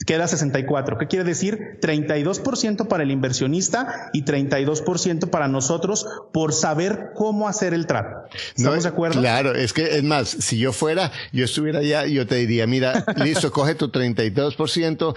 queda 0.05 0.27
64. 0.27 0.97
¿Qué 0.97 1.07
quiere 1.07 1.25
decir? 1.25 1.79
32% 1.81 2.87
para 2.87 3.03
el 3.03 3.11
inversionista 3.11 4.09
y 4.13 4.23
32% 4.23 5.29
para 5.29 5.47
nosotros 5.47 6.07
por 6.31 6.53
saber 6.53 7.11
cómo 7.15 7.47
hacer 7.47 7.73
el 7.73 7.85
trato. 7.85 8.27
¿Estamos 8.55 8.83
de 8.83 8.89
acuerdo? 8.89 9.19
Claro, 9.19 9.55
es 9.55 9.73
que 9.73 9.97
es 9.97 10.03
más, 10.03 10.29
si 10.29 10.57
yo 10.57 10.73
fuera, 10.73 11.11
yo 11.31 11.45
estuviera 11.45 11.79
allá, 11.79 12.05
yo 12.05 12.27
te 12.27 12.35
diría, 12.35 12.67
mira, 12.67 13.05
listo, 13.17 13.51
coge 13.51 13.75
tu 13.75 13.89
32%, 13.89 15.15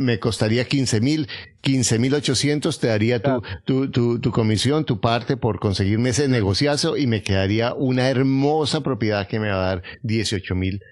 me 0.00 0.18
costaría 0.18 0.64
15 0.64 1.00
mil, 1.00 1.28
15 1.60 1.98
mil 1.98 2.14
800, 2.14 2.78
te 2.78 2.86
daría 2.86 3.20
tu, 3.20 3.42
tu, 3.64 3.90
tu, 3.90 4.18
tu, 4.20 4.30
comisión, 4.30 4.84
tu 4.84 5.00
parte 5.00 5.36
por 5.36 5.60
conseguirme 5.60 6.10
ese 6.10 6.28
negociazo 6.28 6.96
y 6.96 7.06
me 7.06 7.22
quedaría 7.22 7.74
una 7.74 8.08
hermosa 8.08 8.80
propiedad 8.80 9.26
que 9.26 9.40
me 9.40 9.50
va 9.50 9.62
a 9.62 9.66
dar 9.66 9.82
18 10.02 10.54
mil 10.54 10.82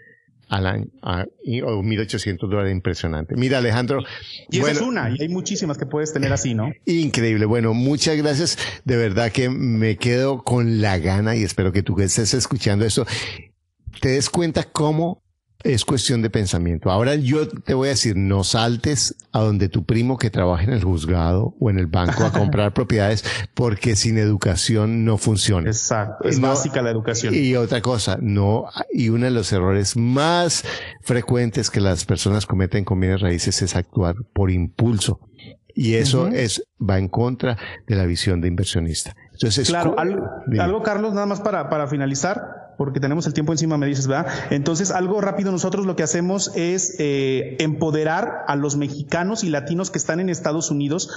al 0.48 0.66
año, 0.66 0.86
a, 1.02 1.24
o 1.24 1.82
1.800 1.82 2.48
dólares, 2.48 2.72
impresionante. 2.72 3.36
Mira, 3.36 3.58
Alejandro. 3.58 4.02
Y 4.50 4.60
esa 4.60 4.72
es 4.72 4.80
una, 4.80 5.10
y 5.10 5.22
hay 5.22 5.28
muchísimas 5.28 5.78
que 5.78 5.86
puedes 5.86 6.12
tener 6.12 6.32
así, 6.32 6.54
¿no? 6.54 6.72
Increíble. 6.86 7.44
Bueno, 7.46 7.74
muchas 7.74 8.16
gracias. 8.16 8.58
De 8.84 8.96
verdad 8.96 9.30
que 9.30 9.50
me 9.50 9.96
quedo 9.96 10.42
con 10.42 10.80
la 10.80 10.98
gana 10.98 11.36
y 11.36 11.42
espero 11.42 11.72
que 11.72 11.82
tú 11.82 11.94
que 11.94 12.04
estés 12.04 12.34
escuchando 12.34 12.84
eso, 12.84 13.06
te 14.00 14.10
des 14.10 14.30
cuenta 14.30 14.64
cómo 14.64 15.22
es 15.64 15.84
cuestión 15.84 16.22
de 16.22 16.30
pensamiento. 16.30 16.90
Ahora 16.90 17.16
yo 17.16 17.48
te 17.48 17.74
voy 17.74 17.88
a 17.88 17.90
decir, 17.90 18.16
no 18.16 18.44
saltes 18.44 19.16
a 19.32 19.40
donde 19.40 19.68
tu 19.68 19.84
primo 19.84 20.16
que 20.16 20.30
trabaja 20.30 20.62
en 20.62 20.72
el 20.72 20.84
juzgado 20.84 21.56
o 21.58 21.70
en 21.70 21.78
el 21.78 21.86
banco 21.86 22.24
a 22.24 22.32
comprar 22.32 22.72
propiedades 22.74 23.24
porque 23.54 23.96
sin 23.96 24.18
educación 24.18 25.04
no 25.04 25.18
funciona. 25.18 25.68
Exacto, 25.68 26.28
es 26.28 26.40
básica 26.40 26.80
la 26.80 26.90
educación. 26.90 27.34
Y 27.34 27.56
otra 27.56 27.80
cosa, 27.80 28.18
no, 28.20 28.66
y 28.92 29.08
uno 29.08 29.24
de 29.24 29.32
los 29.32 29.52
errores 29.52 29.96
más 29.96 30.64
frecuentes 31.02 31.70
que 31.70 31.80
las 31.80 32.04
personas 32.04 32.46
cometen 32.46 32.84
con 32.84 33.00
bienes 33.00 33.20
raíces 33.20 33.60
es 33.62 33.74
actuar 33.74 34.14
por 34.32 34.50
impulso. 34.50 35.20
Y 35.74 35.94
eso 35.94 36.26
es, 36.26 36.64
va 36.80 36.98
en 36.98 37.08
contra 37.08 37.56
de 37.86 37.94
la 37.94 38.04
visión 38.04 38.40
de 38.40 38.48
inversionista. 38.48 39.14
Entonces, 39.32 39.68
claro, 39.68 39.94
algo, 39.96 40.82
Carlos, 40.82 41.14
nada 41.14 41.26
más 41.26 41.40
para, 41.40 41.68
para 41.68 41.86
finalizar 41.86 42.57
porque 42.78 43.00
tenemos 43.00 43.26
el 43.26 43.34
tiempo 43.34 43.52
encima, 43.52 43.76
me 43.76 43.86
dices, 43.86 44.06
¿verdad? 44.06 44.32
Entonces, 44.50 44.92
algo 44.92 45.20
rápido, 45.20 45.52
nosotros 45.52 45.84
lo 45.84 45.96
que 45.96 46.04
hacemos 46.04 46.52
es 46.54 46.94
eh, 46.98 47.56
empoderar 47.58 48.44
a 48.46 48.56
los 48.56 48.76
mexicanos 48.76 49.44
y 49.44 49.50
latinos 49.50 49.90
que 49.90 49.98
están 49.98 50.20
en 50.20 50.30
Estados 50.30 50.70
Unidos 50.70 51.10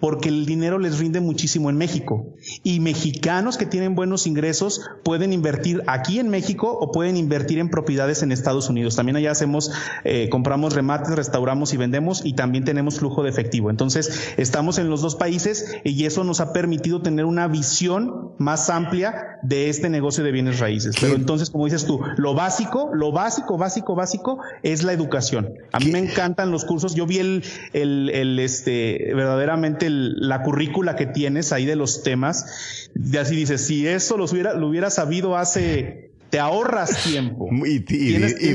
porque 0.00 0.28
el 0.28 0.46
dinero 0.46 0.78
les 0.78 0.98
rinde 0.98 1.20
muchísimo 1.20 1.70
en 1.70 1.76
México. 1.76 2.26
Y 2.62 2.80
mexicanos 2.80 3.56
que 3.58 3.66
tienen 3.66 3.94
buenos 3.94 4.26
ingresos 4.26 4.80
pueden 5.02 5.32
invertir 5.32 5.82
aquí 5.86 6.20
en 6.20 6.28
México 6.28 6.70
o 6.70 6.92
pueden 6.92 7.16
invertir 7.16 7.58
en 7.58 7.68
propiedades 7.68 8.22
en 8.22 8.30
Estados 8.30 8.68
Unidos. 8.68 8.94
También 8.94 9.16
allá 9.16 9.32
hacemos, 9.32 9.72
eh, 10.04 10.28
compramos 10.30 10.74
remates, 10.74 11.14
restauramos 11.14 11.74
y 11.74 11.76
vendemos 11.76 12.24
y 12.24 12.34
también 12.34 12.64
tenemos 12.64 12.98
flujo 13.00 13.24
de 13.24 13.30
efectivo. 13.30 13.70
Entonces, 13.70 14.32
estamos 14.36 14.78
en 14.78 14.88
los 14.88 15.02
dos 15.02 15.16
países 15.16 15.76
y 15.82 16.04
eso 16.04 16.22
nos 16.22 16.40
ha 16.40 16.52
permitido 16.52 17.02
tener 17.02 17.24
una 17.24 17.48
visión 17.48 18.32
más 18.38 18.70
amplia 18.70 19.40
de 19.42 19.68
este 19.68 19.88
negocio 19.88 20.22
de 20.22 20.30
bienes 20.30 20.60
raíces. 20.60 20.94
Pero 21.08 21.20
entonces, 21.20 21.50
como 21.50 21.64
dices 21.64 21.84
tú, 21.84 22.00
lo 22.16 22.34
básico, 22.34 22.90
lo 22.92 23.12
básico, 23.12 23.58
básico, 23.58 23.94
básico 23.94 24.38
es 24.62 24.82
la 24.82 24.92
educación. 24.92 25.54
A 25.72 25.80
mí 25.80 25.90
me 25.90 25.98
encantan 25.98 26.50
los 26.50 26.64
cursos. 26.64 26.94
Yo 26.94 27.06
vi 27.06 27.18
el, 27.18 27.44
el, 27.72 28.10
el 28.10 28.38
este, 28.38 29.12
verdaderamente 29.14 29.88
la 29.90 30.42
currícula 30.42 30.96
que 30.96 31.06
tienes 31.06 31.52
ahí 31.52 31.66
de 31.66 31.76
los 31.76 32.02
temas. 32.02 32.88
Y 32.94 33.16
así 33.16 33.36
dices, 33.36 33.64
si 33.66 33.86
eso 33.86 34.16
lo 34.16 34.24
hubiera, 34.24 34.54
lo 34.54 34.68
hubiera 34.68 34.90
sabido 34.90 35.36
hace 35.36 36.08
te 36.30 36.38
ahorras 36.38 37.04
tiempo. 37.04 37.48
Y, 37.68 37.78
dinero, 37.80 38.28
y 38.38 38.52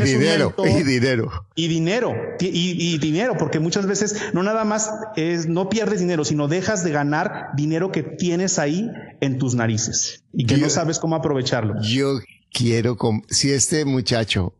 dinero. 0.83 1.31
Y 1.55 1.67
dinero, 1.67 2.13
y, 2.39 2.97
dinero, 2.97 3.35
porque 3.37 3.59
muchas 3.59 3.85
veces 3.85 4.15
no 4.33 4.43
nada 4.43 4.63
más 4.63 4.91
es, 5.15 5.47
no 5.47 5.69
pierdes 5.69 5.99
dinero, 5.99 6.25
sino 6.25 6.47
dejas 6.47 6.83
de 6.83 6.91
ganar 6.91 7.49
dinero 7.55 7.91
que 7.91 8.03
tienes 8.03 8.59
ahí 8.59 8.89
en 9.21 9.37
tus 9.37 9.55
narices 9.55 10.23
y 10.33 10.45
que 10.45 10.57
no 10.57 10.69
sabes 10.69 10.99
cómo 10.99 11.15
aprovecharlo. 11.15 11.75
Yo 11.81 12.19
quiero, 12.53 12.97
si 13.29 13.51
este 13.51 13.83
muchacho, 13.83 14.53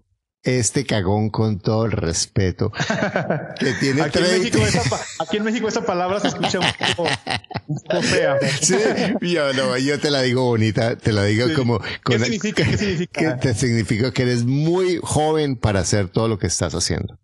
este 0.44 0.86
cagón 0.86 1.30
con 1.30 1.60
todo 1.60 1.86
el 1.86 1.94
respeto, 1.94 2.72
que 3.60 3.74
tiene 3.80 4.02
aquí, 4.02 4.20
en 4.20 4.42
México 4.42 4.58
esa, 4.60 4.82
aquí 5.20 5.38
en 5.38 5.44
México 5.44 5.68
esa 5.70 5.86
palabra 5.86 6.20
se 6.20 6.28
escucha 6.28 6.60
un 6.60 6.66
poco, 6.96 8.02
fea. 8.02 8.38
Sí, 8.62 8.76
yo, 9.22 9.54
no, 9.54 9.78
yo 9.78 10.00
te 10.00 10.12
la 10.12 10.22
digo 10.22 10.44
bonita, 10.44 10.98
te 10.98 11.14
la 11.14 11.24
digo 11.24 11.48
como... 11.56 11.80
¿Qué 12.04 12.20
significa? 12.20 12.66
¿Qué 12.66 12.78
significa? 12.78 13.22
Que 13.22 13.48
te 13.48 13.54
significa 13.54 14.12
que 14.12 14.24
eres 14.24 14.44
muy 14.44 15.00
joven 15.02 15.56
para 15.56 15.80
hacer 15.80 16.10
todo 16.10 16.28
lo 16.28 16.38
que 16.38 16.48
estás 16.48 16.74
haciendo. 16.74 17.18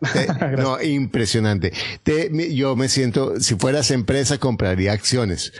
no, 0.58 0.82
impresionante. 0.82 1.72
Te, 2.02 2.30
yo 2.54 2.74
me 2.76 2.88
siento, 2.88 3.38
si 3.40 3.54
fueras 3.54 3.90
empresa, 3.90 4.38
compraría 4.38 4.92
acciones. 4.92 5.52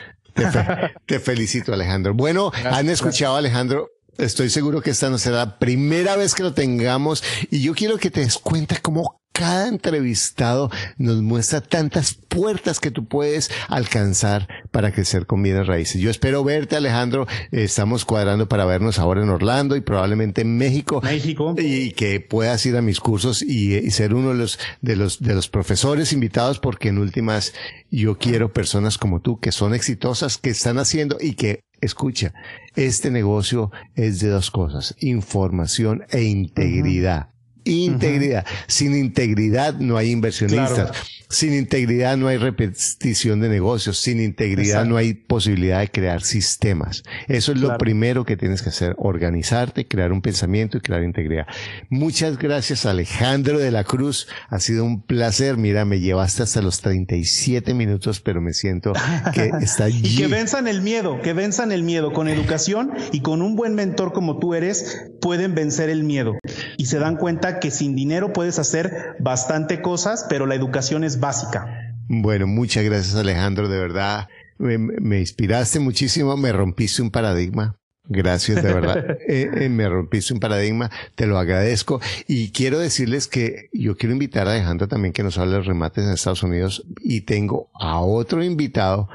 Te, 1.06 1.18
felicito, 1.20 1.72
Alejandro. 1.72 2.14
Bueno, 2.14 2.52
han 2.64 2.88
escuchado, 2.88 3.36
Alejandro, 3.36 3.90
Estoy 4.18 4.50
seguro 4.50 4.82
que 4.82 4.90
esta 4.90 5.08
no 5.08 5.16
será 5.18 5.38
la 5.38 5.58
primera 5.58 6.16
vez 6.16 6.34
que 6.34 6.42
lo 6.42 6.52
tengamos 6.52 7.24
y 7.50 7.62
yo 7.62 7.74
quiero 7.74 7.96
que 7.98 8.10
te 8.10 8.20
des 8.20 8.38
cuenta 8.38 8.78
cómo 8.80 9.21
cada 9.32 9.68
entrevistado 9.68 10.70
nos 10.98 11.22
muestra 11.22 11.60
tantas 11.60 12.14
puertas 12.14 12.80
que 12.80 12.90
tú 12.90 13.06
puedes 13.06 13.50
alcanzar 13.68 14.48
para 14.70 14.92
crecer 14.92 15.26
con 15.26 15.42
bienes 15.42 15.66
raíces. 15.66 16.00
Yo 16.00 16.10
espero 16.10 16.44
verte, 16.44 16.76
Alejandro. 16.76 17.26
Estamos 17.50 18.04
cuadrando 18.04 18.48
para 18.48 18.64
vernos 18.64 18.98
ahora 18.98 19.22
en 19.22 19.30
Orlando 19.30 19.76
y 19.76 19.80
probablemente 19.80 20.42
en 20.42 20.56
México. 20.56 21.00
México. 21.02 21.54
Y 21.58 21.92
que 21.92 22.20
puedas 22.20 22.64
ir 22.66 22.76
a 22.76 22.82
mis 22.82 23.00
cursos 23.00 23.42
y, 23.42 23.90
ser 23.90 24.14
uno 24.14 24.30
de 24.30 24.36
los, 24.36 24.58
de 24.80 24.96
los, 24.96 25.20
de 25.20 25.34
los 25.34 25.48
profesores 25.48 26.12
invitados 26.12 26.58
porque 26.58 26.88
en 26.88 26.98
últimas 26.98 27.52
yo 27.90 28.16
quiero 28.16 28.52
personas 28.52 28.96
como 28.96 29.20
tú 29.20 29.38
que 29.38 29.52
son 29.52 29.74
exitosas, 29.74 30.38
que 30.38 30.50
están 30.50 30.78
haciendo 30.78 31.18
y 31.20 31.34
que 31.34 31.64
Escucha, 31.82 32.32
este 32.76 33.10
negocio 33.10 33.72
es 33.96 34.20
de 34.20 34.28
dos 34.28 34.52
cosas, 34.52 34.94
información 35.00 36.04
e 36.10 36.22
integridad. 36.22 37.31
Integridad. 37.64 38.46
Sin 38.66 38.96
integridad 38.96 39.74
no 39.74 39.96
hay 39.96 40.10
inversionistas. 40.10 40.90
Sin 41.32 41.54
integridad 41.54 42.18
no 42.18 42.28
hay 42.28 42.36
repetición 42.36 43.40
de 43.40 43.48
negocios. 43.48 43.96
Sin 43.96 44.20
integridad 44.20 44.84
no 44.84 44.98
hay 44.98 45.14
posibilidad 45.14 45.80
de 45.80 45.88
crear 45.88 46.22
sistemas. 46.22 47.04
Eso 47.26 47.52
es 47.52 47.58
lo 47.58 47.78
primero 47.78 48.26
que 48.26 48.36
tienes 48.36 48.60
que 48.60 48.68
hacer. 48.68 48.94
Organizarte, 48.98 49.88
crear 49.88 50.12
un 50.12 50.20
pensamiento 50.20 50.76
y 50.76 50.80
crear 50.82 51.02
integridad. 51.02 51.46
Muchas 51.88 52.36
gracias 52.38 52.84
Alejandro 52.84 53.58
de 53.58 53.70
la 53.70 53.84
Cruz. 53.84 54.28
Ha 54.50 54.60
sido 54.60 54.84
un 54.84 55.00
placer. 55.00 55.56
Mira, 55.56 55.86
me 55.86 56.00
llevaste 56.00 56.42
hasta 56.42 56.60
los 56.60 56.82
37 56.82 57.72
minutos, 57.72 58.20
pero 58.20 58.42
me 58.42 58.52
siento 58.52 58.92
que 59.32 59.52
está 59.62 59.84
allí. 59.84 60.02
y 60.04 60.16
que 60.16 60.26
venzan 60.26 60.68
el 60.68 60.82
miedo, 60.82 61.22
que 61.22 61.32
venzan 61.32 61.72
el 61.72 61.82
miedo. 61.82 62.12
Con 62.12 62.28
educación 62.28 62.92
y 63.10 63.20
con 63.20 63.40
un 63.40 63.56
buen 63.56 63.74
mentor 63.74 64.12
como 64.12 64.38
tú 64.38 64.52
eres, 64.52 65.00
pueden 65.22 65.54
vencer 65.54 65.88
el 65.88 66.04
miedo. 66.04 66.34
Y 66.76 66.86
se 66.86 66.98
dan 66.98 67.16
cuenta 67.16 67.51
que 67.60 67.70
sin 67.70 67.94
dinero 67.94 68.32
puedes 68.32 68.58
hacer 68.58 69.16
bastante 69.18 69.82
cosas, 69.82 70.26
pero 70.28 70.46
la 70.46 70.54
educación 70.54 71.04
es 71.04 71.20
básica. 71.20 71.92
Bueno, 72.08 72.46
muchas 72.46 72.84
gracias 72.84 73.14
Alejandro, 73.14 73.68
de 73.68 73.78
verdad. 73.78 74.28
Me, 74.58 75.18
inspiraste 75.18 75.80
muchísimo, 75.80 76.36
me 76.36 76.52
rompiste 76.52 77.02
un 77.02 77.10
paradigma. 77.10 77.76
Gracias, 78.04 78.62
de 78.62 78.72
verdad. 78.72 79.18
Eh, 79.28 79.48
eh, 79.54 79.68
me 79.68 79.88
rompiste 79.88 80.34
un 80.34 80.40
paradigma, 80.40 80.90
te 81.14 81.26
lo 81.26 81.38
agradezco. 81.38 82.00
Y 82.28 82.50
quiero 82.50 82.78
decirles 82.78 83.28
que 83.28 83.70
yo 83.72 83.96
quiero 83.96 84.12
invitar 84.12 84.46
a 84.46 84.52
Alejandro 84.52 84.88
también 84.88 85.12
que 85.12 85.22
nos 85.22 85.38
hable 85.38 85.54
de 85.54 85.62
remates 85.62 86.04
en 86.04 86.10
Estados 86.10 86.42
Unidos. 86.42 86.84
Y 87.00 87.22
tengo 87.22 87.70
a 87.74 88.00
otro 88.00 88.44
invitado 88.44 89.08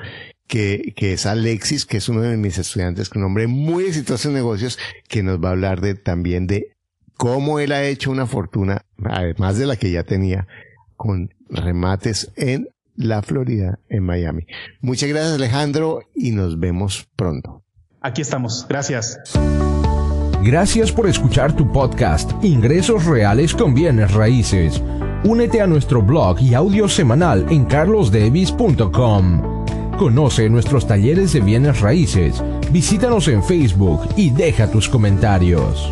que, 0.48 0.94
que 0.96 1.14
es 1.14 1.26
Alexis, 1.26 1.86
que 1.86 1.98
es 1.98 2.10
uno 2.10 2.22
de 2.22 2.36
mis 2.38 2.58
estudiantes, 2.58 3.10
con 3.10 3.22
un 3.22 3.28
hombre 3.28 3.48
muy 3.48 3.86
exitoso 3.86 4.30
en 4.30 4.36
negocios, 4.36 4.80
que 5.08 5.22
nos 5.24 5.44
va 5.44 5.50
a 5.50 5.52
hablar 5.52 5.82
de, 5.82 5.96
también 5.96 6.48
de 6.48 6.77
cómo 7.18 7.60
él 7.60 7.72
ha 7.72 7.84
hecho 7.84 8.12
una 8.12 8.26
fortuna, 8.26 8.86
además 9.04 9.58
de 9.58 9.66
la 9.66 9.76
que 9.76 9.92
ya 9.92 10.04
tenía, 10.04 10.48
con 10.96 11.34
remates 11.50 12.32
en 12.36 12.70
la 12.96 13.22
Florida, 13.22 13.80
en 13.90 14.04
Miami. 14.04 14.48
Muchas 14.82 15.10
gracias 15.10 15.34
Alejandro 15.34 16.02
y 16.16 16.32
nos 16.32 16.60
vemos 16.60 17.08
pronto. 17.16 17.64
Aquí 18.02 18.22
estamos. 18.22 18.66
Gracias. 18.70 19.20
Gracias 20.44 20.92
por 20.92 21.08
escuchar 21.08 21.56
tu 21.56 21.72
podcast, 21.72 22.32
Ingresos 22.44 23.06
Reales 23.06 23.54
con 23.54 23.74
Bienes 23.74 24.14
Raíces. 24.14 24.82
Únete 25.24 25.62
a 25.62 25.68
nuestro 25.68 26.02
blog 26.02 26.40
y 26.40 26.54
audio 26.54 26.88
semanal 26.88 27.46
en 27.50 27.66
carlosdevis.com. 27.66 29.66
Conoce 29.98 30.50
nuestros 30.50 30.88
talleres 30.88 31.34
de 31.34 31.42
bienes 31.42 31.82
raíces, 31.82 32.44
visítanos 32.72 33.28
en 33.28 33.44
Facebook 33.44 34.02
y 34.16 34.30
deja 34.30 34.70
tus 34.70 34.88
comentarios. 34.88 35.92